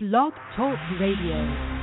Blog 0.00 0.32
Talk 0.54 0.78
Radio. 1.00 1.77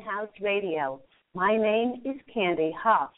House 0.00 0.30
Radio. 0.40 1.00
My 1.34 1.56
name 1.56 2.02
is 2.04 2.16
Candy 2.32 2.72
Hough, 2.82 3.12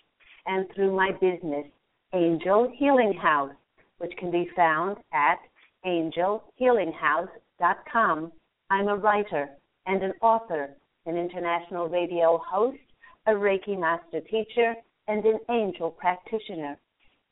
and 0.47 0.67
through 0.75 0.95
my 0.95 1.13
business, 1.13 1.67
Angel 2.15 2.71
Healing 2.77 3.15
House, 3.15 3.55
which 3.99 4.13
can 4.19 4.31
be 4.31 4.49
found 4.57 4.97
at 5.13 5.39
angelhealinghouse.com, 5.85 8.33
I'm 8.71 8.89
a 8.89 8.97
writer 8.97 9.51
and 9.87 10.03
an 10.03 10.15
author, 10.21 10.71
an 11.07 11.17
international 11.17 11.89
radio 11.89 12.43
host, 12.47 12.79
a 13.27 13.33
Reiki 13.33 13.79
master 13.79 14.21
teacher, 14.21 14.75
and 15.07 15.25
an 15.25 15.39
angel 15.51 15.91
practitioner. 15.91 16.77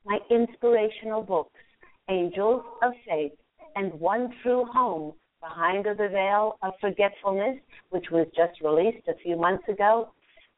My 0.05 0.19
inspirational 0.31 1.23
books, 1.23 1.61
Angels 2.09 2.63
of 2.83 2.93
Faith 3.09 3.33
and 3.75 3.93
One 3.95 4.33
True 4.43 4.65
Home, 4.73 5.15
Behind 5.41 5.85
the 5.85 6.09
Veil 6.09 6.59
of 6.63 6.73
Forgetfulness, 6.81 7.59
which 7.91 8.11
was 8.11 8.27
just 8.35 8.61
released 8.61 9.07
a 9.09 9.15
few 9.23 9.37
months 9.37 9.69
ago. 9.69 10.11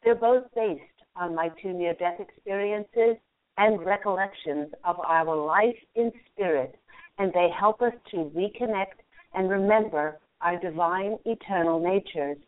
They're 0.02 0.14
both 0.14 0.44
based 0.54 0.82
on 1.16 1.34
my 1.34 1.50
two 1.60 1.72
near 1.72 1.94
death 1.94 2.20
experiences 2.20 3.16
and 3.56 3.84
recollections 3.84 4.72
of 4.84 5.00
our 5.00 5.34
life 5.36 5.76
in 5.94 6.12
spirit, 6.32 6.76
and 7.18 7.32
they 7.32 7.48
help 7.58 7.82
us 7.82 7.92
to 8.12 8.30
reconnect 8.34 9.02
and 9.34 9.50
remember 9.50 10.18
our 10.40 10.58
divine 10.58 11.18
eternal 11.24 11.80
natures. 11.80 12.38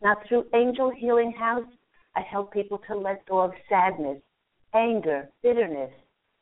Now, 0.00 0.16
through 0.28 0.46
Angel 0.54 0.90
Healing 0.90 1.32
House, 1.32 1.66
I 2.14 2.20
help 2.20 2.52
people 2.52 2.78
to 2.86 2.96
let 2.96 3.26
go 3.26 3.40
of 3.40 3.52
sadness, 3.68 4.22
anger, 4.74 5.28
bitterness, 5.42 5.90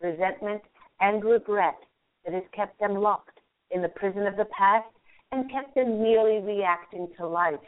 resentment, 0.01 0.63
and 1.01 1.25
regret 1.25 1.79
that 2.25 2.35
has 2.35 2.45
kept 2.53 2.79
them 2.79 2.95
locked 2.95 3.41
in 3.71 3.81
the 3.81 3.89
prison 3.89 4.27
of 4.27 4.37
the 4.37 4.45
past 4.47 4.89
and 5.33 5.51
kept 5.51 5.75
them 5.75 6.03
merely 6.03 6.41
reacting 6.41 7.09
to 7.19 7.27
life. 7.27 7.59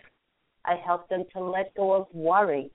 I 0.64 0.76
helped 0.76 1.08
them 1.08 1.25
to 1.32 1.42
let 1.42 1.75
go 1.75 1.92
of 1.92 2.06
worry, 2.12 2.70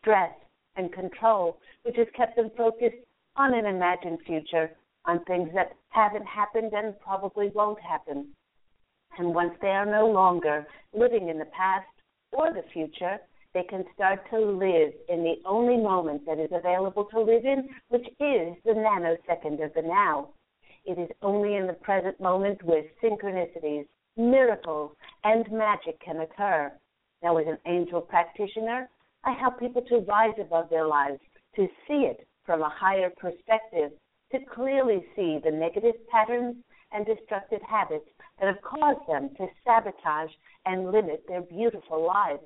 stress, 0.00 0.32
and 0.76 0.92
control, 0.92 1.58
which 1.82 1.96
has 1.96 2.06
kept 2.16 2.36
them 2.36 2.50
focused 2.56 2.96
on 3.36 3.52
an 3.52 3.66
imagined 3.66 4.18
future, 4.26 4.70
on 5.04 5.24
things 5.24 5.50
that 5.54 5.72
haven't 5.90 6.26
happened 6.26 6.72
and 6.72 6.98
probably 7.00 7.50
won't 7.54 7.80
happen. 7.80 8.28
And 9.18 9.34
once 9.34 9.54
they 9.60 9.68
are 9.68 9.86
no 9.86 10.06
longer 10.06 10.66
living 10.92 11.28
in 11.28 11.38
the 11.38 11.46
past 11.46 11.86
or 12.32 12.52
the 12.52 12.64
future, 12.72 13.18
they 13.54 13.62
can 13.64 13.84
start 13.94 14.20
to 14.30 14.38
live 14.38 14.92
in 15.08 15.24
the 15.24 15.36
only 15.44 15.76
moment 15.76 16.26
that 16.26 16.38
is 16.38 16.50
available 16.52 17.04
to 17.06 17.20
live 17.20 17.44
in, 17.44 17.68
which 17.88 18.06
is 18.06 18.54
the 18.64 18.74
nanosecond 18.76 19.64
of 19.64 19.72
the 19.74 19.82
now. 19.82 20.28
It 20.84 20.98
is 20.98 21.10
only 21.22 21.56
in 21.56 21.66
the 21.66 21.72
present 21.72 22.20
moment 22.20 22.62
where 22.62 22.84
synchronicities, 23.02 23.86
miracles, 24.18 24.92
and 25.24 25.50
magic 25.50 26.00
can 26.00 26.20
occur. 26.20 26.72
Now, 27.22 27.36
as 27.38 27.46
an 27.46 27.58
angel 27.66 28.00
practitioner, 28.00 28.90
I 29.24 29.32
help 29.32 29.58
people 29.58 29.82
to 29.82 29.98
rise 30.00 30.34
above 30.40 30.68
their 30.70 30.86
lives, 30.86 31.20
to 31.56 31.66
see 31.86 32.06
it 32.10 32.26
from 32.44 32.62
a 32.62 32.68
higher 32.68 33.10
perspective, 33.10 33.92
to 34.32 34.38
clearly 34.54 35.04
see 35.16 35.38
the 35.42 35.50
negative 35.50 35.94
patterns 36.10 36.56
and 36.92 37.06
destructive 37.06 37.62
habits 37.62 38.08
that 38.38 38.46
have 38.46 38.62
caused 38.62 39.06
them 39.08 39.30
to 39.36 39.46
sabotage 39.64 40.30
and 40.66 40.90
limit 40.90 41.24
their 41.28 41.42
beautiful 41.42 42.06
lives. 42.06 42.42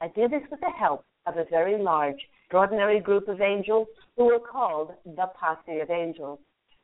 I 0.00 0.08
do 0.08 0.28
this 0.28 0.42
with 0.50 0.60
the 0.60 0.70
help 0.70 1.04
of 1.26 1.36
a 1.36 1.44
very 1.50 1.80
large, 1.80 2.20
extraordinary 2.44 3.00
group 3.00 3.28
of 3.28 3.40
angels 3.40 3.86
who 4.16 4.32
are 4.32 4.40
called 4.40 4.92
the 5.04 5.26
Posse 5.38 5.80
of 5.80 5.90
Angels. 5.90 6.38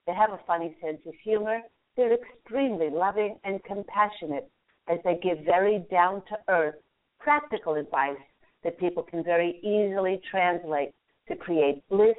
They 0.07 0.15
have 0.15 0.31
a 0.31 0.41
funny 0.47 0.77
sense 0.81 1.01
of 1.07 1.15
humor 1.25 1.61
they're 1.97 2.15
extremely 2.15 2.91
loving 2.91 3.39
and 3.45 3.63
compassionate 3.65 4.49
as 4.89 4.99
they 5.05 5.19
give 5.23 5.39
very 5.45 5.85
down 5.91 6.23
to 6.29 6.37
earth, 6.49 6.77
practical 7.19 7.75
advice 7.75 8.19
that 8.63 8.79
people 8.79 9.03
can 9.03 9.25
very 9.25 9.59
easily 9.63 10.21
translate 10.31 10.93
to 11.29 11.37
create 11.37 11.83
bliss, 11.89 12.17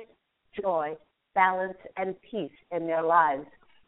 joy, 0.60 0.96
balance, 1.36 1.78
and 1.98 2.16
peace 2.30 2.52
in 2.72 2.88
their 2.88 3.04
lives. 3.04 3.46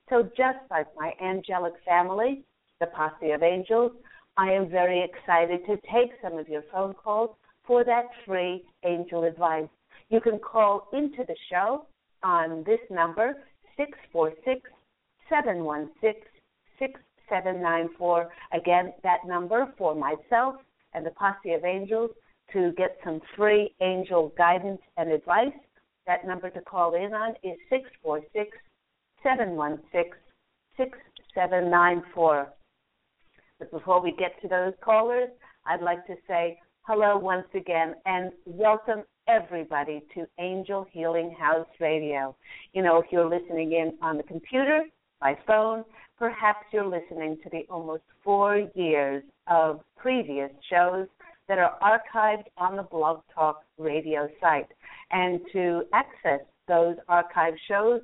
So, 0.09 0.23
just 0.37 0.59
like 0.71 0.87
my 0.95 1.13
angelic 1.21 1.73
family, 1.85 2.43
the 2.79 2.87
posse 2.87 3.31
of 3.31 3.43
angels, 3.43 3.91
I 4.37 4.51
am 4.51 4.69
very 4.69 5.03
excited 5.03 5.65
to 5.65 5.75
take 5.91 6.11
some 6.21 6.37
of 6.37 6.47
your 6.47 6.63
phone 6.71 6.93
calls 6.93 7.35
for 7.65 7.83
that 7.83 8.05
free 8.25 8.63
angel 8.85 9.23
advice. 9.23 9.67
You 10.09 10.21
can 10.21 10.39
call 10.39 10.87
into 10.93 11.23
the 11.27 11.35
show 11.51 11.85
on 12.23 12.63
this 12.65 12.79
number, 12.89 13.33
646 13.77 14.69
716 15.29 16.23
6794. 16.79 18.29
Again, 18.53 18.93
that 19.03 19.19
number 19.25 19.73
for 19.77 19.95
myself 19.95 20.55
and 20.93 21.05
the 21.05 21.11
posse 21.11 21.53
of 21.53 21.63
angels 21.63 22.11
to 22.53 22.71
get 22.77 22.97
some 23.03 23.21
free 23.37 23.75
angel 23.81 24.33
guidance 24.37 24.81
and 24.97 25.11
advice. 25.11 25.53
That 26.07 26.25
number 26.25 26.49
to 26.49 26.61
call 26.61 26.95
in 26.95 27.13
on 27.13 27.31
is 27.43 27.57
646 27.69 28.57
716 29.21 30.13
6794. 30.77 32.47
But 33.59 33.71
before 33.71 34.01
we 34.01 34.15
get 34.17 34.41
to 34.41 34.47
those 34.47 34.73
callers, 34.81 35.29
I'd 35.65 35.81
like 35.81 36.07
to 36.07 36.15
say 36.27 36.57
hello 36.83 37.17
once 37.17 37.47
again 37.53 37.95
and 38.05 38.31
welcome 38.45 39.03
everybody 39.27 40.01
to 40.15 40.25
Angel 40.39 40.87
Healing 40.91 41.35
House 41.39 41.67
Radio. 41.79 42.35
You 42.73 42.81
know, 42.81 42.97
if 42.97 43.07
you're 43.11 43.29
listening 43.29 43.73
in 43.73 43.93
on 44.01 44.17
the 44.17 44.23
computer, 44.23 44.85
by 45.19 45.37
phone, 45.45 45.83
perhaps 46.17 46.65
you're 46.71 46.85
listening 46.85 47.37
to 47.43 47.49
the 47.49 47.65
almost 47.69 48.03
four 48.23 48.69
years 48.75 49.23
of 49.47 49.81
previous 49.95 50.51
shows 50.69 51.07
that 51.47 51.57
are 51.57 51.77
archived 51.81 52.45
on 52.57 52.75
the 52.75 52.83
Blog 52.83 53.21
Talk 53.33 53.63
radio 53.77 54.29
site. 54.39 54.67
And 55.11 55.41
to 55.53 55.83
access 55.93 56.41
those 56.67 56.95
archived 57.09 57.57
shows 57.67 58.01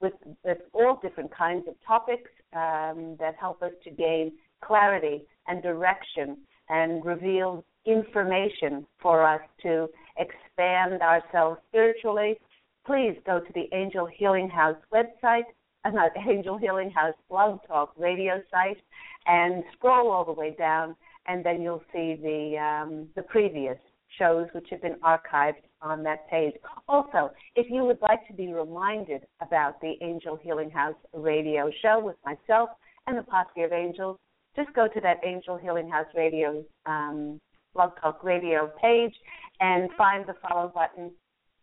with, 0.00 0.12
with 0.44 0.58
all 0.72 1.00
different 1.02 1.34
kinds 1.34 1.66
of 1.66 1.74
topics 1.86 2.30
um, 2.54 3.16
that 3.18 3.34
help 3.40 3.62
us 3.62 3.72
to 3.82 3.90
gain 3.90 4.32
clarity 4.62 5.24
and 5.48 5.62
direction 5.62 6.38
and 6.68 7.04
reveal 7.04 7.64
information 7.84 8.86
for 9.00 9.26
us 9.26 9.40
to 9.62 9.88
expand 10.16 11.02
ourselves 11.02 11.58
spiritually, 11.68 12.38
please 12.86 13.16
go 13.26 13.40
to 13.40 13.52
the 13.54 13.68
Angel 13.72 14.06
Healing 14.06 14.48
House 14.48 14.76
website, 14.92 15.44
Angel 15.84 16.58
Healing 16.58 16.90
House 16.90 17.14
Blog 17.28 17.60
Talk 17.66 17.92
radio 17.98 18.42
site, 18.50 18.82
and 19.26 19.62
scroll 19.72 20.10
all 20.10 20.24
the 20.24 20.32
way 20.32 20.54
down, 20.58 20.96
and 21.26 21.44
then 21.44 21.62
you'll 21.62 21.82
see 21.92 22.16
the 22.20 22.58
um, 22.58 23.08
the 23.14 23.22
previous 23.22 23.78
shows 24.18 24.46
which 24.52 24.68
have 24.70 24.82
been 24.82 24.96
archived 25.02 25.62
on 25.82 26.02
that 26.04 26.28
page. 26.30 26.54
Also, 26.88 27.30
if 27.56 27.66
you 27.70 27.84
would 27.84 28.00
like 28.00 28.26
to 28.28 28.32
be 28.32 28.52
reminded 28.52 29.22
about 29.40 29.80
the 29.80 29.94
Angel 30.02 30.38
Healing 30.40 30.70
House 30.70 30.94
radio 31.12 31.70
show 31.82 32.00
with 32.02 32.16
myself 32.24 32.70
and 33.06 33.18
the 33.18 33.22
Posse 33.22 33.62
of 33.62 33.72
Angels, 33.72 34.18
just 34.56 34.72
go 34.74 34.86
to 34.88 35.00
that 35.00 35.20
Angel 35.24 35.56
Healing 35.56 35.90
House 35.90 36.06
Radio 36.16 36.64
um, 36.86 37.40
Blog 37.74 37.90
Talk 38.00 38.22
Radio 38.22 38.70
page 38.80 39.14
and 39.60 39.90
find 39.98 40.24
the 40.26 40.34
follow 40.48 40.72
button. 40.74 41.10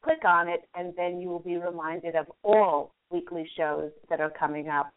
Click 0.04 0.26
on 0.26 0.48
it, 0.48 0.62
and 0.76 0.94
then 0.98 1.20
you 1.20 1.30
will 1.30 1.40
be 1.40 1.58
reminded 1.58 2.16
of 2.16 2.26
all 2.44 2.92
weekly 3.12 3.50
shows 3.58 3.92
that 4.10 4.22
are 4.22 4.30
coming 4.30 4.70
up. 4.70 4.92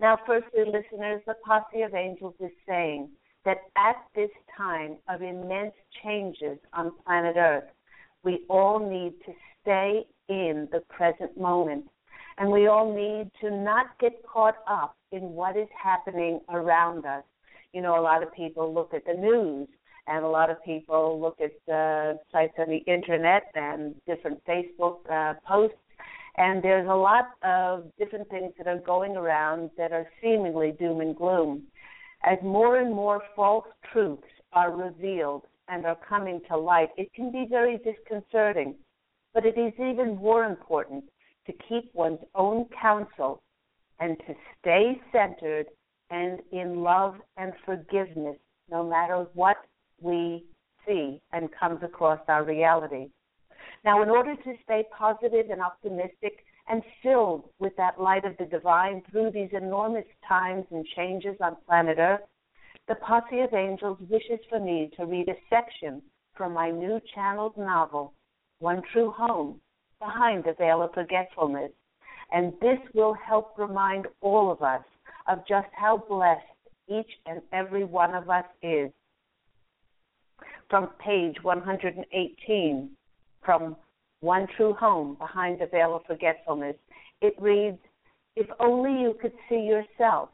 Now, 0.00 0.18
firstly, 0.26 0.64
listeners, 0.64 1.22
the 1.26 1.34
Posse 1.44 1.82
of 1.82 1.94
Angels 1.94 2.34
is 2.40 2.50
saying 2.68 3.08
that 3.44 3.58
at 3.76 3.96
this 4.14 4.30
time 4.56 4.96
of 5.08 5.22
immense 5.22 5.74
changes 6.02 6.58
on 6.72 6.92
planet 7.04 7.36
Earth, 7.36 7.70
we 8.22 8.40
all 8.48 8.78
need 8.78 9.14
to 9.24 9.32
stay 9.62 10.06
in 10.28 10.68
the 10.72 10.80
present 10.90 11.38
moment 11.38 11.84
and 12.38 12.50
we 12.50 12.66
all 12.66 12.92
need 12.94 13.30
to 13.40 13.50
not 13.50 13.98
get 13.98 14.12
caught 14.26 14.56
up 14.68 14.96
in 15.12 15.22
what 15.22 15.56
is 15.56 15.68
happening 15.82 16.40
around 16.50 17.06
us. 17.06 17.24
You 17.72 17.82
know, 17.82 17.98
a 17.98 18.02
lot 18.02 18.22
of 18.22 18.32
people 18.32 18.72
look 18.72 18.92
at 18.94 19.04
the 19.06 19.14
news, 19.14 19.68
and 20.06 20.24
a 20.24 20.28
lot 20.28 20.50
of 20.50 20.62
people 20.64 21.20
look 21.20 21.38
at 21.40 21.72
uh, 21.72 22.14
sites 22.30 22.54
on 22.58 22.68
the 22.68 22.82
internet 22.86 23.44
and 23.54 23.94
different 24.06 24.42
Facebook 24.44 24.98
uh, 25.10 25.34
posts, 25.46 25.76
and 26.38 26.62
there's 26.62 26.88
a 26.88 26.94
lot 26.94 27.30
of 27.42 27.84
different 27.98 28.28
things 28.28 28.52
that 28.58 28.66
are 28.66 28.78
going 28.78 29.16
around 29.16 29.70
that 29.78 29.92
are 29.92 30.06
seemingly 30.22 30.72
doom 30.78 31.00
and 31.00 31.16
gloom. 31.16 31.62
As 32.24 32.38
more 32.42 32.78
and 32.78 32.94
more 32.94 33.22
false 33.34 33.66
truths 33.92 34.22
are 34.52 34.70
revealed 34.70 35.42
and 35.68 35.86
are 35.86 35.98
coming 36.08 36.40
to 36.48 36.56
light, 36.56 36.90
it 36.96 37.12
can 37.14 37.32
be 37.32 37.46
very 37.48 37.78
disconcerting. 37.78 38.74
But 39.32 39.46
it 39.46 39.58
is 39.58 39.72
even 39.78 40.16
more 40.16 40.44
important 40.44 41.04
to 41.46 41.52
keep 41.68 41.90
one's 41.94 42.20
own 42.34 42.66
counsel 42.80 43.42
and 44.00 44.18
to 44.26 44.34
stay 44.60 45.00
centered 45.12 45.66
and 46.10 46.40
in 46.52 46.82
love 46.82 47.16
and 47.36 47.52
forgiveness 47.64 48.36
no 48.70 48.84
matter 48.84 49.26
what 49.34 49.56
we 50.00 50.44
see 50.86 51.20
and 51.32 51.48
comes 51.58 51.82
across 51.82 52.20
our 52.28 52.44
reality. 52.44 53.08
Now, 53.86 54.02
in 54.02 54.10
order 54.10 54.34
to 54.34 54.54
stay 54.64 54.84
positive 54.90 55.48
and 55.48 55.62
optimistic 55.62 56.44
and 56.68 56.82
filled 57.04 57.44
with 57.60 57.76
that 57.76 58.00
light 58.00 58.24
of 58.24 58.36
the 58.36 58.44
divine 58.44 59.00
through 59.08 59.30
these 59.30 59.50
enormous 59.52 60.04
times 60.28 60.64
and 60.72 60.84
changes 60.96 61.36
on 61.40 61.56
planet 61.68 61.96
Earth, 62.00 62.22
the 62.88 62.96
Posse 62.96 63.38
of 63.42 63.54
Angels 63.54 63.98
wishes 64.10 64.40
for 64.48 64.58
me 64.58 64.90
to 64.96 65.06
read 65.06 65.28
a 65.28 65.36
section 65.48 66.02
from 66.34 66.52
my 66.52 66.68
new 66.68 67.00
channeled 67.14 67.56
novel, 67.56 68.12
One 68.58 68.82
True 68.92 69.12
Home, 69.12 69.60
behind 70.00 70.42
the 70.42 70.54
veil 70.54 70.82
of 70.82 70.92
forgetfulness. 70.92 71.70
And 72.32 72.54
this 72.60 72.80
will 72.92 73.14
help 73.14 73.56
remind 73.56 74.08
all 74.20 74.50
of 74.50 74.62
us 74.62 74.82
of 75.28 75.46
just 75.46 75.68
how 75.72 75.98
blessed 76.08 76.42
each 76.88 77.20
and 77.24 77.40
every 77.52 77.84
one 77.84 78.16
of 78.16 78.28
us 78.28 78.46
is. 78.62 78.90
From 80.68 80.88
page 80.98 81.36
118, 81.44 82.95
from 83.46 83.76
One 84.20 84.46
True 84.56 84.74
Home 84.74 85.14
Behind 85.14 85.60
the 85.60 85.66
Veil 85.66 85.96
of 85.96 86.04
Forgetfulness, 86.06 86.76
it 87.22 87.34
reads 87.40 87.78
If 88.34 88.48
only 88.60 89.00
you 89.00 89.16
could 89.22 89.32
see 89.48 89.60
yourself 89.60 90.28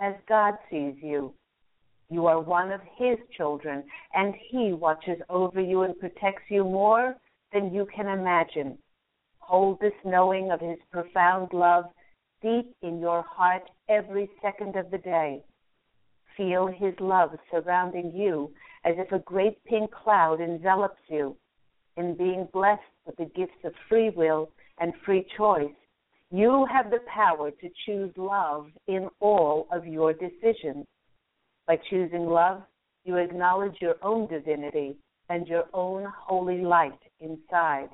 as 0.00 0.14
God 0.28 0.54
sees 0.68 0.96
you. 1.00 1.32
You 2.10 2.26
are 2.26 2.40
one 2.40 2.72
of 2.72 2.80
His 2.98 3.18
children, 3.36 3.84
and 4.14 4.34
He 4.50 4.72
watches 4.72 5.18
over 5.30 5.60
you 5.60 5.82
and 5.82 5.98
protects 5.98 6.42
you 6.50 6.64
more 6.64 7.14
than 7.52 7.72
you 7.72 7.86
can 7.94 8.06
imagine. 8.08 8.76
Hold 9.38 9.78
this 9.80 9.94
knowing 10.04 10.50
of 10.50 10.60
His 10.60 10.78
profound 10.90 11.52
love 11.52 11.84
deep 12.42 12.74
in 12.82 12.98
your 13.00 13.22
heart 13.22 13.62
every 13.88 14.28
second 14.42 14.76
of 14.76 14.90
the 14.90 14.98
day. 14.98 15.42
Feel 16.36 16.66
His 16.66 16.94
love 17.00 17.30
surrounding 17.50 18.12
you 18.14 18.52
as 18.84 18.94
if 18.98 19.10
a 19.12 19.20
great 19.20 19.64
pink 19.64 19.90
cloud 19.92 20.40
envelops 20.40 21.00
you. 21.08 21.36
In 21.96 22.14
being 22.14 22.48
blessed 22.52 22.82
with 23.06 23.16
the 23.16 23.24
gifts 23.24 23.64
of 23.64 23.72
free 23.88 24.10
will 24.10 24.50
and 24.78 24.92
free 25.04 25.26
choice, 25.36 25.72
you 26.30 26.66
have 26.70 26.90
the 26.90 27.00
power 27.06 27.50
to 27.50 27.68
choose 27.84 28.12
love 28.16 28.66
in 28.86 29.08
all 29.20 29.66
of 29.70 29.86
your 29.86 30.12
decisions. 30.12 30.86
By 31.66 31.78
choosing 31.88 32.26
love, 32.26 32.62
you 33.04 33.16
acknowledge 33.16 33.76
your 33.80 33.94
own 34.02 34.26
divinity 34.26 34.96
and 35.28 35.46
your 35.46 35.64
own 35.72 36.06
holy 36.16 36.60
light 36.62 36.98
inside. 37.20 37.88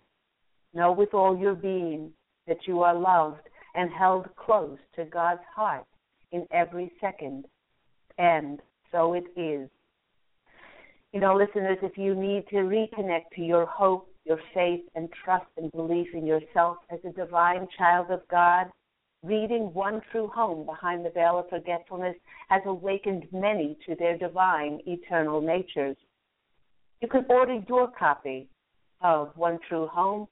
Know 0.74 0.92
with 0.92 1.14
all 1.14 1.38
your 1.38 1.54
being 1.54 2.12
that 2.46 2.66
you 2.66 2.82
are 2.82 2.94
loved 2.94 3.48
and 3.74 3.90
held 3.92 4.34
close 4.36 4.78
to 4.96 5.04
God's 5.04 5.42
heart 5.54 5.86
in 6.32 6.46
every 6.50 6.90
second. 7.00 7.44
And 8.18 8.60
so 8.90 9.14
it 9.14 9.24
is. 9.36 9.68
You 11.12 11.20
know, 11.20 11.36
listeners, 11.36 11.78
if 11.82 11.98
you 11.98 12.14
need 12.14 12.46
to 12.48 12.56
reconnect 12.56 13.30
to 13.36 13.42
your 13.42 13.66
hope, 13.66 14.08
your 14.24 14.38
faith, 14.54 14.80
and 14.94 15.08
trust 15.24 15.46
and 15.56 15.70
belief 15.72 16.08
in 16.14 16.26
yourself 16.26 16.78
as 16.90 17.00
a 17.04 17.12
divine 17.12 17.68
child 17.76 18.10
of 18.10 18.20
God, 18.30 18.66
reading 19.22 19.74
One 19.74 20.00
True 20.10 20.28
Home 20.28 20.64
Behind 20.64 21.04
the 21.04 21.10
Veil 21.10 21.38
of 21.38 21.48
Forgetfulness 21.50 22.16
has 22.48 22.62
awakened 22.66 23.26
many 23.32 23.76
to 23.86 23.94
their 23.94 24.16
divine 24.16 24.80
eternal 24.86 25.40
natures. 25.40 25.96
You 27.00 27.08
can 27.08 27.26
order 27.28 27.62
your 27.68 27.90
copy 27.90 28.48
of 29.00 29.32
One 29.36 29.58
True 29.68 29.88
Home 29.88 30.28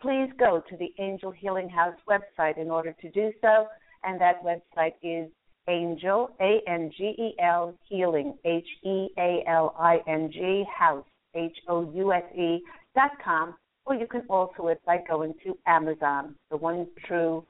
please 0.00 0.30
go 0.38 0.62
to 0.68 0.76
the 0.76 0.92
Angel 0.98 1.30
Healing 1.30 1.68
House 1.68 1.96
website 2.08 2.58
in 2.58 2.70
order 2.70 2.94
to 3.00 3.10
do 3.10 3.32
so. 3.40 3.66
And 4.02 4.20
that 4.20 4.42
website 4.42 4.94
is 5.02 5.30
Angel, 5.70 6.30
A 6.40 6.60
N 6.66 6.90
G 6.96 7.14
E 7.16 7.34
L, 7.40 7.74
Healing, 7.88 8.36
H 8.44 8.66
E 8.82 9.08
A 9.16 9.44
L 9.46 9.74
I 9.78 10.00
N 10.08 10.30
G, 10.32 10.64
House, 10.76 11.06
H 11.34 11.56
O 11.68 11.90
U 11.94 12.12
S 12.12 12.24
E, 12.36 12.60
dot 12.94 13.12
com. 13.24 13.54
Or 13.86 13.94
you 13.94 14.06
can 14.06 14.22
also 14.28 14.66
it 14.68 14.80
by 14.84 14.98
going 15.08 15.34
to 15.44 15.56
Amazon, 15.66 16.34
the 16.50 16.56
one 16.56 16.86
true 17.06 17.44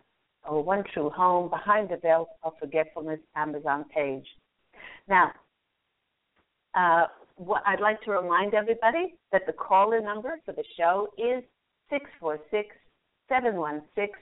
or 0.49 0.63
one 0.63 0.85
true 0.95 1.11
home 1.11 1.51
behind 1.51 1.89
the 1.89 1.97
veil 1.97 2.29
of 2.43 2.53
forgetfulness 2.61 3.21
Amazon 3.37 3.85
page. 3.95 4.27
Now, 5.09 5.33
uh, 6.75 7.07
what 7.37 7.63
I'd 7.67 7.81
like 7.81 8.01
to 8.03 8.13
remind 8.13 8.55
everybody 8.55 9.15
that 9.33 9.47
the 9.47 9.53
caller 9.53 10.01
number 10.01 10.39
for 10.45 10.53
the 10.53 10.65
show 10.79 11.09
is 11.19 11.43
646 11.91 12.69
716 13.29 14.15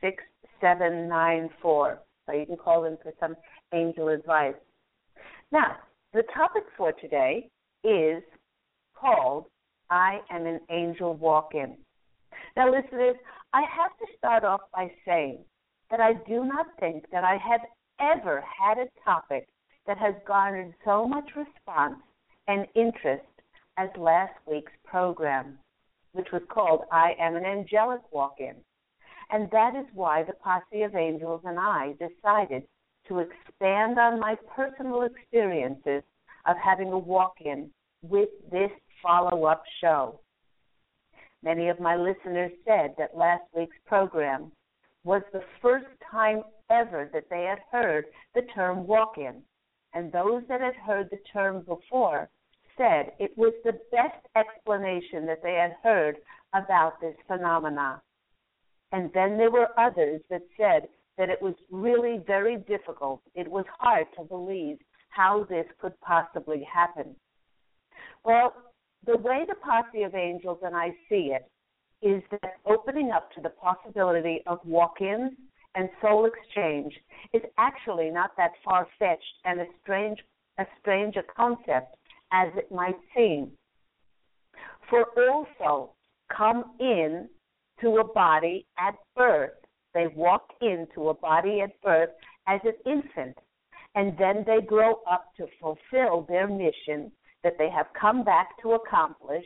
6794. 0.00 1.98
So 2.26 2.32
you 2.32 2.46
can 2.46 2.56
call 2.56 2.84
in 2.84 2.96
for 3.02 3.12
some 3.20 3.36
angel 3.72 4.08
advice. 4.08 4.54
Now, 5.52 5.76
The 6.12 6.22
topic 6.34 6.62
for 6.78 6.92
today 6.92 7.50
is 7.84 8.22
called 8.94 9.46
I 9.90 10.20
Am 10.30 10.46
an 10.46 10.60
Angel 10.70 11.14
Walk 11.14 11.50
In. 11.54 11.76
Now, 12.56 12.70
listeners, 12.70 13.16
I 13.52 13.60
have 13.60 13.90
to 13.98 14.06
start 14.16 14.42
off 14.42 14.62
by 14.74 14.90
saying 15.04 15.44
that 15.90 16.00
I 16.00 16.14
do 16.26 16.44
not 16.44 16.66
think 16.80 17.04
that 17.12 17.22
I 17.22 17.36
have 17.36 17.60
ever 18.00 18.42
had 18.42 18.78
a 18.78 18.88
topic 19.04 19.46
that 19.86 19.98
has 19.98 20.14
garnered 20.26 20.72
so 20.84 21.06
much 21.06 21.28
response 21.36 22.00
and 22.48 22.66
interest 22.74 23.24
as 23.76 23.90
last 23.98 24.32
week's 24.50 24.72
program, 24.84 25.58
which 26.12 26.28
was 26.32 26.42
called 26.48 26.84
I 26.90 27.12
Am 27.18 27.36
an 27.36 27.44
Angelic 27.44 28.00
Walk 28.10 28.36
In. 28.38 28.54
And 29.30 29.50
that 29.50 29.74
is 29.74 29.86
why 29.92 30.22
the 30.22 30.34
Posse 30.34 30.82
of 30.82 30.94
Angels 30.94 31.42
and 31.44 31.58
I 31.58 31.94
decided 31.98 32.64
to 33.08 33.18
expand 33.18 33.98
on 33.98 34.20
my 34.20 34.36
personal 34.54 35.02
experiences 35.02 36.02
of 36.46 36.56
having 36.62 36.92
a 36.92 36.98
walk 36.98 37.34
in 37.40 37.70
with 38.02 38.28
this 38.50 38.70
follow 39.02 39.44
up 39.44 39.62
show. 39.80 40.20
Many 41.42 41.68
of 41.68 41.80
my 41.80 41.96
listeners 41.96 42.52
said 42.64 42.94
that 42.98 43.16
last 43.16 43.44
week's 43.54 43.76
program 43.86 44.52
was 45.04 45.22
the 45.32 45.44
first 45.62 45.86
time 46.10 46.42
ever 46.70 47.08
that 47.12 47.28
they 47.30 47.44
had 47.44 47.60
heard 47.70 48.06
the 48.34 48.42
term 48.54 48.86
walk 48.86 49.18
in. 49.18 49.42
And 49.94 50.12
those 50.12 50.42
that 50.48 50.60
had 50.60 50.74
heard 50.74 51.08
the 51.10 51.20
term 51.32 51.62
before 51.62 52.28
said 52.76 53.12
it 53.18 53.36
was 53.36 53.54
the 53.64 53.78
best 53.90 54.26
explanation 54.36 55.26
that 55.26 55.42
they 55.42 55.54
had 55.54 55.76
heard 55.82 56.16
about 56.52 57.00
this 57.00 57.14
phenomenon. 57.26 58.00
And 58.92 59.10
then 59.12 59.36
there 59.36 59.50
were 59.50 59.68
others 59.78 60.20
that 60.30 60.42
said 60.56 60.88
that 61.18 61.30
it 61.30 61.40
was 61.40 61.54
really 61.70 62.20
very 62.26 62.56
difficult. 62.56 63.20
It 63.34 63.48
was 63.50 63.64
hard 63.78 64.06
to 64.16 64.24
believe 64.24 64.78
how 65.10 65.44
this 65.48 65.66
could 65.80 65.98
possibly 66.00 66.62
happen. 66.72 67.16
Well, 68.24 68.52
the 69.06 69.16
way 69.16 69.44
the 69.46 69.54
posse 69.54 70.02
of 70.02 70.14
angels 70.14 70.58
and 70.62 70.76
I 70.76 70.90
see 71.08 71.32
it 71.32 71.50
is 72.02 72.22
that 72.30 72.58
opening 72.66 73.10
up 73.10 73.32
to 73.32 73.40
the 73.40 73.50
possibility 73.50 74.42
of 74.46 74.58
walk 74.64 75.00
ins 75.00 75.32
and 75.74 75.88
soul 76.00 76.26
exchange 76.26 76.94
is 77.32 77.42
actually 77.58 78.10
not 78.10 78.36
that 78.36 78.52
far 78.64 78.86
fetched 78.98 79.22
and 79.44 79.60
a 79.60 79.66
strange 79.82 80.18
a 80.58 80.66
strange 80.80 81.16
a 81.16 81.22
concept 81.22 81.96
as 82.32 82.48
it 82.56 82.72
might 82.72 82.96
seem. 83.14 83.52
For 84.88 85.04
all 85.18 85.46
souls 85.58 85.90
come 86.34 86.64
in 86.80 87.28
to 87.80 87.98
a 87.98 88.04
body 88.04 88.66
at 88.78 88.94
birth. 89.14 89.52
They 89.94 90.06
walk 90.14 90.48
into 90.60 91.08
a 91.08 91.14
body 91.14 91.60
at 91.62 91.80
birth 91.82 92.10
as 92.46 92.60
an 92.64 92.74
infant, 92.84 93.36
and 93.94 94.16
then 94.18 94.44
they 94.46 94.60
grow 94.64 95.00
up 95.10 95.32
to 95.36 95.46
fulfill 95.60 96.26
their 96.28 96.46
mission 96.46 97.10
that 97.42 97.56
they 97.58 97.70
have 97.70 97.86
come 97.98 98.24
back 98.24 98.60
to 98.62 98.72
accomplish 98.72 99.44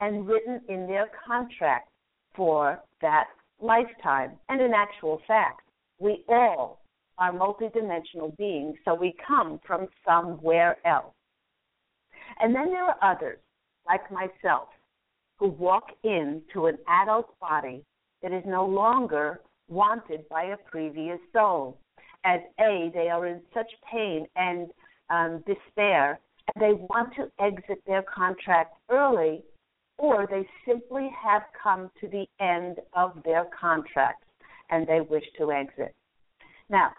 and 0.00 0.26
written 0.26 0.60
in 0.68 0.86
their 0.86 1.08
contract 1.26 1.88
for 2.34 2.82
that 3.00 3.26
lifetime. 3.60 4.32
And 4.48 4.60
in 4.60 4.72
actual 4.74 5.20
fact, 5.28 5.60
we 5.98 6.24
all 6.28 6.82
are 7.18 7.32
multidimensional 7.32 8.36
beings, 8.36 8.76
so 8.84 8.94
we 8.94 9.14
come 9.26 9.60
from 9.66 9.86
somewhere 10.04 10.76
else. 10.84 11.14
And 12.40 12.54
then 12.54 12.70
there 12.70 12.84
are 12.84 12.96
others, 13.02 13.38
like 13.86 14.10
myself, 14.10 14.68
who 15.42 15.48
walk 15.48 15.88
into 16.04 16.66
an 16.66 16.78
adult 16.86 17.36
body 17.40 17.82
that 18.22 18.30
is 18.30 18.44
no 18.46 18.64
longer 18.64 19.40
wanted 19.68 20.28
by 20.28 20.44
a 20.44 20.56
previous 20.70 21.18
soul. 21.32 21.76
As 22.24 22.38
A, 22.60 22.92
they 22.94 23.08
are 23.08 23.26
in 23.26 23.40
such 23.52 23.66
pain 23.90 24.28
and 24.36 24.70
um, 25.10 25.42
despair, 25.44 26.20
and 26.54 26.62
they 26.62 26.74
want 26.74 27.12
to 27.16 27.28
exit 27.44 27.82
their 27.88 28.02
contract 28.02 28.76
early, 28.88 29.42
or 29.98 30.28
they 30.30 30.46
simply 30.64 31.10
have 31.20 31.42
come 31.60 31.90
to 32.00 32.06
the 32.06 32.26
end 32.38 32.76
of 32.92 33.20
their 33.24 33.46
contract 33.46 34.22
and 34.70 34.86
they 34.86 35.00
wish 35.00 35.24
to 35.38 35.50
exit. 35.50 35.92
Now, 36.70 36.92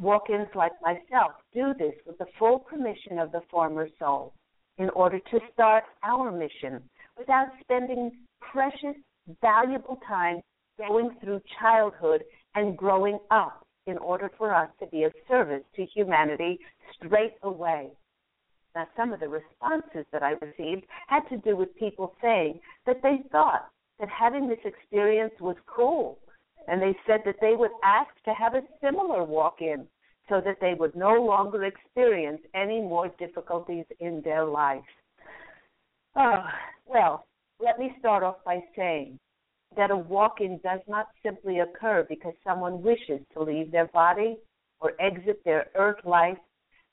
walk 0.00 0.30
ins 0.30 0.48
like 0.54 0.72
myself 0.80 1.32
do 1.52 1.74
this 1.78 1.94
with 2.06 2.16
the 2.16 2.26
full 2.38 2.60
permission 2.60 3.18
of 3.18 3.30
the 3.30 3.42
former 3.50 3.88
soul 3.98 4.32
in 4.78 4.88
order 4.90 5.18
to 5.18 5.38
start 5.52 5.84
our 6.02 6.32
mission 6.32 6.82
without 7.18 7.48
spending 7.60 8.10
precious, 8.40 8.96
valuable 9.40 9.98
time 10.06 10.40
going 10.78 11.10
through 11.22 11.40
childhood 11.60 12.22
and 12.54 12.76
growing 12.76 13.18
up 13.30 13.66
in 13.86 13.98
order 13.98 14.30
for 14.38 14.54
us 14.54 14.68
to 14.80 14.86
be 14.86 15.04
of 15.04 15.12
service 15.28 15.62
to 15.76 15.84
humanity 15.86 16.58
straight 16.96 17.34
away. 17.42 17.90
Now, 18.74 18.88
some 18.96 19.12
of 19.12 19.20
the 19.20 19.28
responses 19.28 20.04
that 20.12 20.22
I 20.22 20.32
received 20.42 20.84
had 21.06 21.28
to 21.28 21.36
do 21.38 21.56
with 21.56 21.76
people 21.76 22.14
saying 22.20 22.60
that 22.86 23.02
they 23.02 23.22
thought 23.30 23.68
that 24.00 24.08
having 24.08 24.48
this 24.48 24.58
experience 24.64 25.34
was 25.40 25.56
cool. 25.66 26.18
And 26.66 26.80
they 26.80 26.96
said 27.06 27.20
that 27.26 27.36
they 27.40 27.54
would 27.54 27.70
ask 27.84 28.10
to 28.24 28.32
have 28.32 28.54
a 28.54 28.62
similar 28.82 29.22
walk 29.22 29.60
in 29.60 29.86
so 30.28 30.40
that 30.40 30.56
they 30.60 30.74
would 30.74 30.96
no 30.96 31.22
longer 31.22 31.64
experience 31.64 32.40
any 32.54 32.80
more 32.80 33.08
difficulties 33.18 33.84
in 34.00 34.22
their 34.24 34.44
life. 34.44 34.82
Oh, 36.16 36.44
well, 36.86 37.26
let 37.60 37.78
me 37.78 37.94
start 37.98 38.22
off 38.22 38.36
by 38.44 38.62
saying 38.76 39.18
that 39.76 39.90
a 39.90 39.96
walk 39.96 40.40
in 40.40 40.58
does 40.62 40.80
not 40.86 41.08
simply 41.24 41.58
occur 41.60 42.06
because 42.08 42.34
someone 42.44 42.82
wishes 42.82 43.20
to 43.32 43.42
leave 43.42 43.72
their 43.72 43.86
body 43.88 44.36
or 44.80 44.92
exit 45.00 45.42
their 45.44 45.66
earth 45.74 46.04
life 46.04 46.38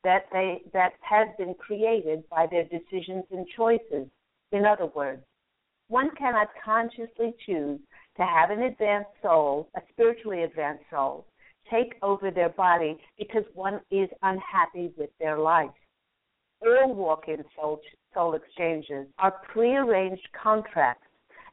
that 0.03 0.25
they 0.31 0.63
that 0.73 0.93
has 1.01 1.27
been 1.37 1.53
created 1.53 2.27
by 2.29 2.47
their 2.47 2.63
decisions 2.63 3.23
and 3.31 3.45
choices. 3.55 4.07
In 4.51 4.65
other 4.65 4.87
words, 4.87 5.23
one 5.87 6.09
cannot 6.15 6.49
consciously 6.63 7.35
choose 7.45 7.79
to 8.17 8.25
have 8.25 8.49
an 8.49 8.63
advanced 8.63 9.11
soul, 9.21 9.69
a 9.75 9.81
spiritually 9.91 10.43
advanced 10.43 10.85
soul, 10.89 11.27
take 11.69 11.93
over 12.01 12.31
their 12.31 12.49
body 12.49 12.97
because 13.19 13.43
one 13.53 13.79
is 13.91 14.09
unhappy 14.23 14.91
with 14.97 15.11
their 15.19 15.37
life. 15.37 15.69
All 16.63 16.93
walk 16.93 17.27
in 17.27 17.43
soul, 17.55 17.81
soul 18.13 18.35
exchanges 18.35 19.07
are 19.17 19.31
prearranged 19.51 20.27
contracts 20.31 21.07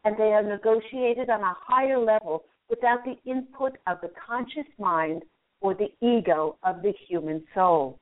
and 0.05 0.17
they 0.17 0.33
are 0.33 0.43
negotiated 0.43 1.31
on 1.31 1.41
a 1.41 1.57
higher 1.59 1.99
level 1.99 2.45
without 2.69 3.05
the 3.05 3.17
input 3.31 3.77
of 3.87 4.01
the 4.01 4.11
conscious 4.27 4.71
mind 4.79 5.23
or 5.61 5.75
the 5.75 5.93
ego 6.01 6.57
of 6.63 6.83
the 6.83 6.93
human 7.09 7.43
soul. 7.55 7.99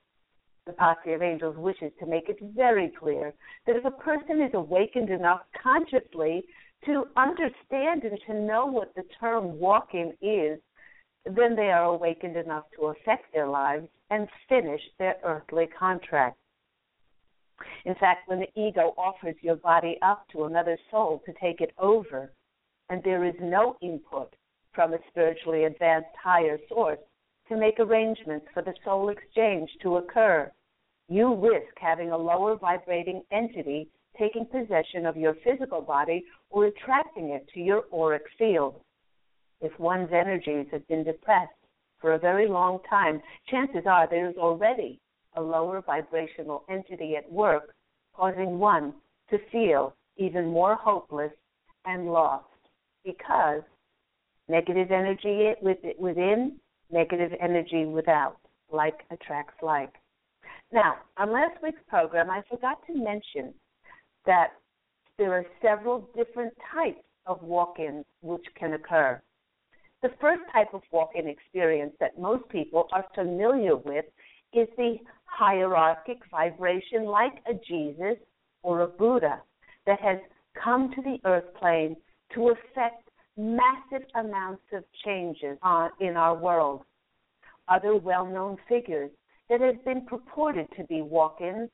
The 0.67 0.73
Posse 0.73 1.13
of 1.13 1.23
Angels 1.23 1.57
wishes 1.57 1.93
to 2.01 2.07
make 2.07 2.29
it 2.29 2.39
very 2.41 2.89
clear 2.89 3.33
that 3.67 3.77
if 3.77 3.85
a 3.85 3.91
person 3.91 4.41
is 4.43 4.53
awakened 4.55 5.11
enough 5.11 5.43
consciously 5.63 6.45
to 6.85 7.07
understand 7.17 8.03
and 8.03 8.19
to 8.27 8.35
know 8.35 8.67
what 8.67 8.95
the 8.95 9.05
term 9.21 9.59
walk 9.59 9.95
in 9.95 10.13
is, 10.21 10.61
then 11.25 11.55
they 11.55 11.71
are 11.71 11.85
awakened 11.85 12.37
enough 12.37 12.65
to 12.77 12.87
affect 12.87 13.33
their 13.33 13.47
lives 13.47 13.89
and 14.11 14.29
finish 14.49 14.81
their 14.99 15.17
earthly 15.25 15.67
contract. 15.69 16.37
In 17.85 17.95
fact, 17.95 18.29
when 18.29 18.41
the 18.41 18.61
ego 18.61 18.95
offers 18.99 19.37
your 19.41 19.57
body 19.57 19.99
up 20.03 20.27
to 20.29 20.45
another 20.45 20.79
soul 20.91 21.23
to 21.25 21.33
take 21.35 21.61
it 21.61 21.73
over, 21.79 22.33
and 22.89 23.03
there 23.03 23.25
is 23.25 23.35
no 23.41 23.77
input 23.81 24.35
from 24.73 24.93
a 24.93 24.99
spiritually 25.09 25.65
advanced 25.65 26.15
higher 26.23 26.59
source 26.69 26.99
to 27.49 27.57
make 27.57 27.79
arrangements 27.79 28.47
for 28.53 28.63
the 28.63 28.75
soul 28.85 29.09
exchange 29.09 29.71
to 29.83 29.97
occur, 29.97 30.53
you 31.09 31.35
risk 31.35 31.73
having 31.79 32.11
a 32.11 32.17
lower 32.17 32.57
vibrating 32.57 33.23
entity 33.31 33.89
taking 34.19 34.47
possession 34.47 35.07
of 35.07 35.17
your 35.17 35.35
physical 35.45 35.81
body 35.81 36.25
or 36.51 36.67
attracting 36.67 37.31
it 37.31 37.47
to 37.55 37.61
your 37.61 37.85
auric 37.93 38.25
field. 38.39 38.81
If 39.61 39.79
one's 39.79 40.11
energies 40.13 40.67
have 40.73 40.87
been 40.89 41.05
depressed 41.05 41.53
for 42.01 42.15
a 42.15 42.19
very 42.19 42.49
long 42.49 42.81
time, 42.89 43.23
chances 43.49 43.87
are 43.87 44.09
there 44.09 44.29
is 44.29 44.37
already 44.37 45.01
a 45.37 45.43
lower 45.43 45.83
vibrational 45.83 46.65
entity 46.71 47.17
at 47.17 47.31
work, 47.31 47.75
causing 48.15 48.59
one 48.59 48.95
to 49.31 49.39
feel 49.53 49.95
even 50.17 50.47
more 50.47 50.75
hopeless 50.75 51.33
and 51.85 52.07
lost 52.07 52.45
because 53.05 53.63
negative 54.49 54.91
energy 54.91 55.53
within, 55.99 56.57
negative 56.91 57.33
energy 57.41 57.85
without, 57.85 58.39
like 58.71 59.01
attracts 59.11 59.63
like. 59.63 59.93
Now, 60.73 60.97
on 61.17 61.33
last 61.33 61.63
week's 61.63 61.83
program, 61.89 62.31
I 62.31 62.43
forgot 62.51 62.79
to 62.87 62.95
mention 62.95 63.55
that 64.25 64.49
there 65.19 65.33
are 65.33 65.47
several 65.63 66.09
different 66.17 66.53
types 66.75 67.03
of 67.27 67.43
walk 67.43 67.79
ins 67.79 68.05
which 68.23 68.45
can 68.59 68.75
occur. 68.75 69.21
The 70.03 70.11
first 70.21 70.43
type 70.53 70.75
of 70.75 70.83
walk 70.93 71.11
in 71.15 71.27
experience 71.29 71.93
that 72.01 72.19
most 72.19 72.49
people 72.49 72.87
are 72.93 73.07
familiar 73.15 73.77
with 73.77 74.05
is 74.57 74.69
the 74.77 74.97
hierarchic 75.25 76.19
vibration, 76.31 77.05
like 77.05 77.35
a 77.49 77.55
Jesus 77.69 78.17
or 78.63 78.81
a 78.81 78.87
Buddha, 78.87 79.41
that 79.87 80.01
has 80.01 80.19
come 80.63 80.91
to 80.95 81.03
the 81.03 81.19
earth 81.25 81.55
plane 81.61 81.97
to 82.35 82.49
affect 82.49 83.09
massive 83.37 84.07
amounts 84.15 84.63
of 84.73 84.83
changes 85.05 85.59
on, 85.63 85.91
in 86.01 86.17
our 86.17 86.35
world. 86.35 86.83
Other 87.69 87.97
well 87.97 88.25
known 88.25 88.57
figures 88.69 89.11
that 89.49 89.61
have 89.61 89.85
been 89.85 90.07
purported 90.07 90.67
to 90.77 90.85
be 90.85 91.03
walk 91.03 91.41
ins 91.41 91.71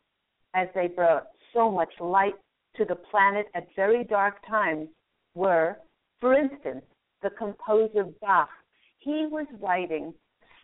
as 0.55 0.69
they 0.75 0.89
brought 0.89 1.29
so 1.55 1.71
much 1.71 1.93
light 2.01 2.35
to 2.77 2.85
the 2.85 2.97
planet 2.97 3.47
at 3.55 3.67
very 3.77 4.05
dark 4.05 4.37
times 4.47 4.89
were, 5.35 5.77
for 6.21 6.35
instance, 6.35 6.85
the 7.23 7.31
composer 7.31 8.05
Bach. 8.21 8.49
He 8.99 9.27
was 9.31 9.47
writing 9.61 10.15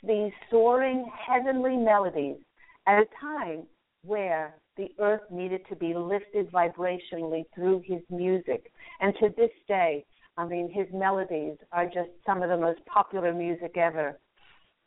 these 0.03 0.33
soaring 0.51 1.11
heavenly 1.27 1.77
melodies 1.77 2.37
at 2.87 3.03
a 3.03 3.07
time 3.21 3.67
where 4.05 4.55
the 4.77 4.89
earth 5.01 5.23
needed 5.31 5.61
to 5.69 5.77
be 5.77 5.93
lifted 5.95 6.51
vibrationally 6.53 7.45
through 7.55 7.83
his 7.85 8.01
music. 8.11 8.71
And 9.01 9.13
to 9.21 9.29
this 9.37 9.51
day, 9.67 10.05
I 10.37 10.47
mean, 10.47 10.71
his 10.73 10.87
melodies 10.93 11.57
are 11.73 11.87
just 11.87 12.11
some 12.25 12.43
of 12.43 12.49
the 12.49 12.57
most 12.57 12.85
popular 12.87 13.35
music 13.35 13.77
ever. 13.77 14.19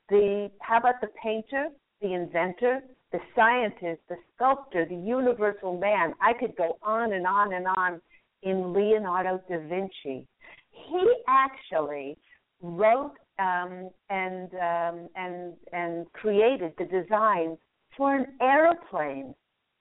The 0.10 0.50
how 0.62 0.78
about 0.78 1.02
the 1.02 1.10
painter, 1.22 1.68
the 2.02 2.14
inventor, 2.14 2.80
the 3.12 3.20
scientist, 3.36 4.02
the 4.08 4.16
sculptor, 4.34 4.86
the 4.86 4.96
universal 4.96 5.78
man? 5.78 6.14
I 6.22 6.34
could 6.34 6.56
go 6.56 6.78
on 6.82 7.14
and 7.14 7.28
on 7.28 7.54
and 7.54 7.68
on 7.68 8.02
in 8.44 8.74
Leonardo 8.74 9.42
da 9.50 9.60
Vinci. 9.68 10.26
He 10.72 11.14
actually 11.28 12.18
wrote 12.62 13.14
um, 13.42 13.90
and 14.10 14.50
um, 14.54 15.10
and 15.16 15.54
and 15.74 16.12
created 16.14 16.74
the 16.78 16.86
design 16.86 17.58
for 17.98 18.16
an 18.16 18.28
airplane, 18.42 19.34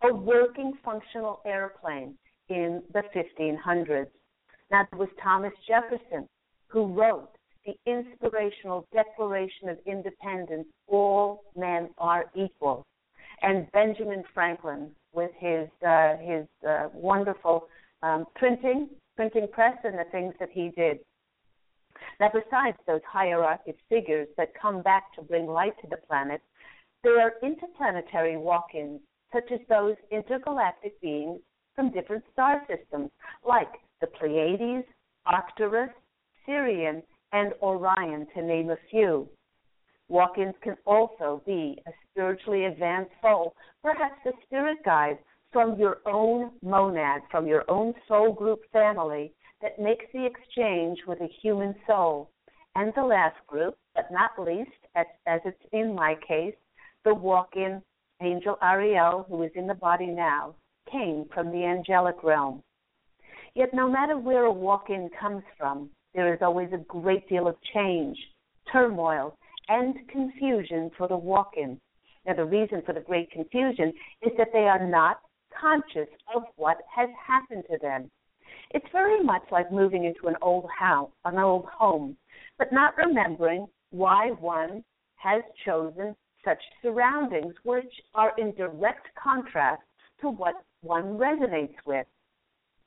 a 0.03 0.15
working 0.15 0.73
functional 0.85 1.41
airplane 1.45 2.17
in 2.49 2.83
the 2.93 3.03
1500s. 3.15 4.09
Now 4.71 4.87
it 4.93 4.97
was 4.97 5.09
Thomas 5.23 5.53
Jefferson 5.69 6.29
who 6.69 6.87
wrote 6.87 7.31
the 7.67 7.75
inspirational 7.87 8.87
Declaration 8.93 9.69
of 9.69 9.79
Independence: 9.87 10.67
"All 10.87 11.43
men 11.57 11.91
are 11.99 12.31
equal," 12.35 12.85
and 13.43 13.71
Benjamin 13.73 14.25
Franklin 14.33 14.91
with 15.13 15.33
his 15.39 15.69
uh, 15.87 16.17
his 16.17 16.47
uh, 16.67 16.89
wonderful 16.95 17.67
um, 18.03 18.25
printing 18.37 18.89
printing 19.17 19.49
press 19.53 19.77
and 19.85 19.99
the 19.99 20.05
things 20.11 20.35
that 20.41 20.49
he 20.51 20.71
did. 20.71 21.01
Now, 22.19 22.31
besides 22.33 22.77
those 22.87 23.01
hierarchic 23.07 23.77
figures 23.89 24.29
that 24.37 24.53
come 24.61 24.83
back 24.83 25.13
to 25.15 25.23
bring 25.23 25.47
light 25.47 25.75
to 25.81 25.89
the 25.89 25.97
planet, 25.97 26.43
there 27.03 27.21
are 27.21 27.35
interplanetary 27.43 28.37
walk 28.37 28.75
ins, 28.75 29.01
such 29.33 29.51
as 29.53 29.61
those 29.69 29.97
intergalactic 30.11 31.01
beings 31.01 31.41
from 31.75 31.91
different 31.91 32.25
star 32.33 32.63
systems, 32.67 33.11
like 33.47 33.73
the 34.01 34.07
Pleiades, 34.07 34.87
Arcturus, 35.27 35.91
Sirian, 36.47 37.03
and 37.33 37.53
Orion, 37.63 38.27
to 38.35 38.43
name 38.43 38.71
a 38.71 38.77
few. 38.91 39.29
Walk 40.09 40.39
ins 40.39 40.55
can 40.63 40.77
also 40.85 41.43
be 41.47 41.79
a 41.87 41.91
spiritually 42.11 42.65
advanced 42.65 43.13
soul, 43.23 43.55
perhaps 43.83 44.19
a 44.27 44.33
spirit 44.45 44.79
guide 44.85 45.19
from 45.53 45.79
your 45.79 45.99
own 46.07 46.51
monad, 46.63 47.23
from 47.31 47.47
your 47.47 47.65
own 47.69 47.95
soul 48.09 48.33
group 48.33 48.61
family, 48.73 49.33
that 49.63 49.79
makes 49.79 50.07
the 50.13 50.27
exchange 50.27 50.99
with 51.07 51.21
a 51.21 51.29
human 51.43 51.75
soul. 51.87 52.31
And 52.77 52.93
the 52.95 53.03
last 53.03 53.37
group, 53.47 53.77
but 53.95 54.11
not 54.11 54.31
least, 54.39 54.71
as, 54.95 55.07
as 55.27 55.41
it's 55.45 55.63
in 55.73 55.95
my 55.95 56.15
case, 56.27 56.55
the 57.05 57.15
walk 57.15 57.51
in 57.57 57.83
angel 58.23 58.59
Ariel, 58.63 59.27
who 59.29 59.43
is 59.43 59.51
in 59.55 59.67
the 59.67 59.75
body 59.75 60.07
now, 60.07 60.55
came 60.91 61.25
from 61.33 61.51
the 61.51 61.65
angelic 61.65 62.23
realm. 62.23 62.63
Yet, 63.55 63.71
no 63.75 63.91
matter 63.91 64.17
where 64.17 64.45
a 64.45 64.53
walk 64.53 64.91
in 64.91 65.11
comes 65.21 65.43
from, 65.59 65.91
there 66.15 66.33
is 66.33 66.41
always 66.43 66.71
a 66.73 66.79
great 66.79 67.29
deal 67.29 67.49
of 67.49 67.57
change, 67.75 68.17
turmoil, 68.73 69.37
and 69.69 69.95
confusion 70.09 70.91
for 70.97 71.09
the 71.09 71.17
walk 71.17 71.53
in. 71.57 71.81
Now, 72.27 72.35
the 72.35 72.45
reason 72.45 72.83
for 72.85 72.93
the 72.93 73.01
great 73.01 73.31
confusion 73.31 73.93
is 74.23 74.33
that 74.37 74.49
they 74.53 74.69
are 74.69 74.87
not 74.87 75.21
conscious 75.59 76.09
of 76.35 76.45
what 76.57 76.79
has 76.95 77.09
happened 77.27 77.65
to 77.71 77.79
them. 77.79 78.11
It's 78.73 78.87
very 78.93 79.23
much 79.23 79.43
like 79.51 79.73
moving 79.73 80.05
into 80.05 80.29
an 80.29 80.37
old 80.43 80.69
house, 80.71 81.11
an 81.25 81.39
old 81.39 81.67
home, 81.67 82.17
but 82.57 82.73
not 82.73 82.97
remembering 82.97 83.67
why 83.91 84.31
one 84.31 84.85
has 85.17 85.43
chosen 85.65 86.15
such 86.45 86.63
surroundings, 86.81 87.55
which 87.65 87.93
are 88.15 88.33
in 88.39 88.55
direct 88.55 89.09
contrast 89.21 89.83
to 90.21 90.31
what 90.31 90.55
one 90.83 91.19
resonates 91.19 91.75
with. 91.85 92.07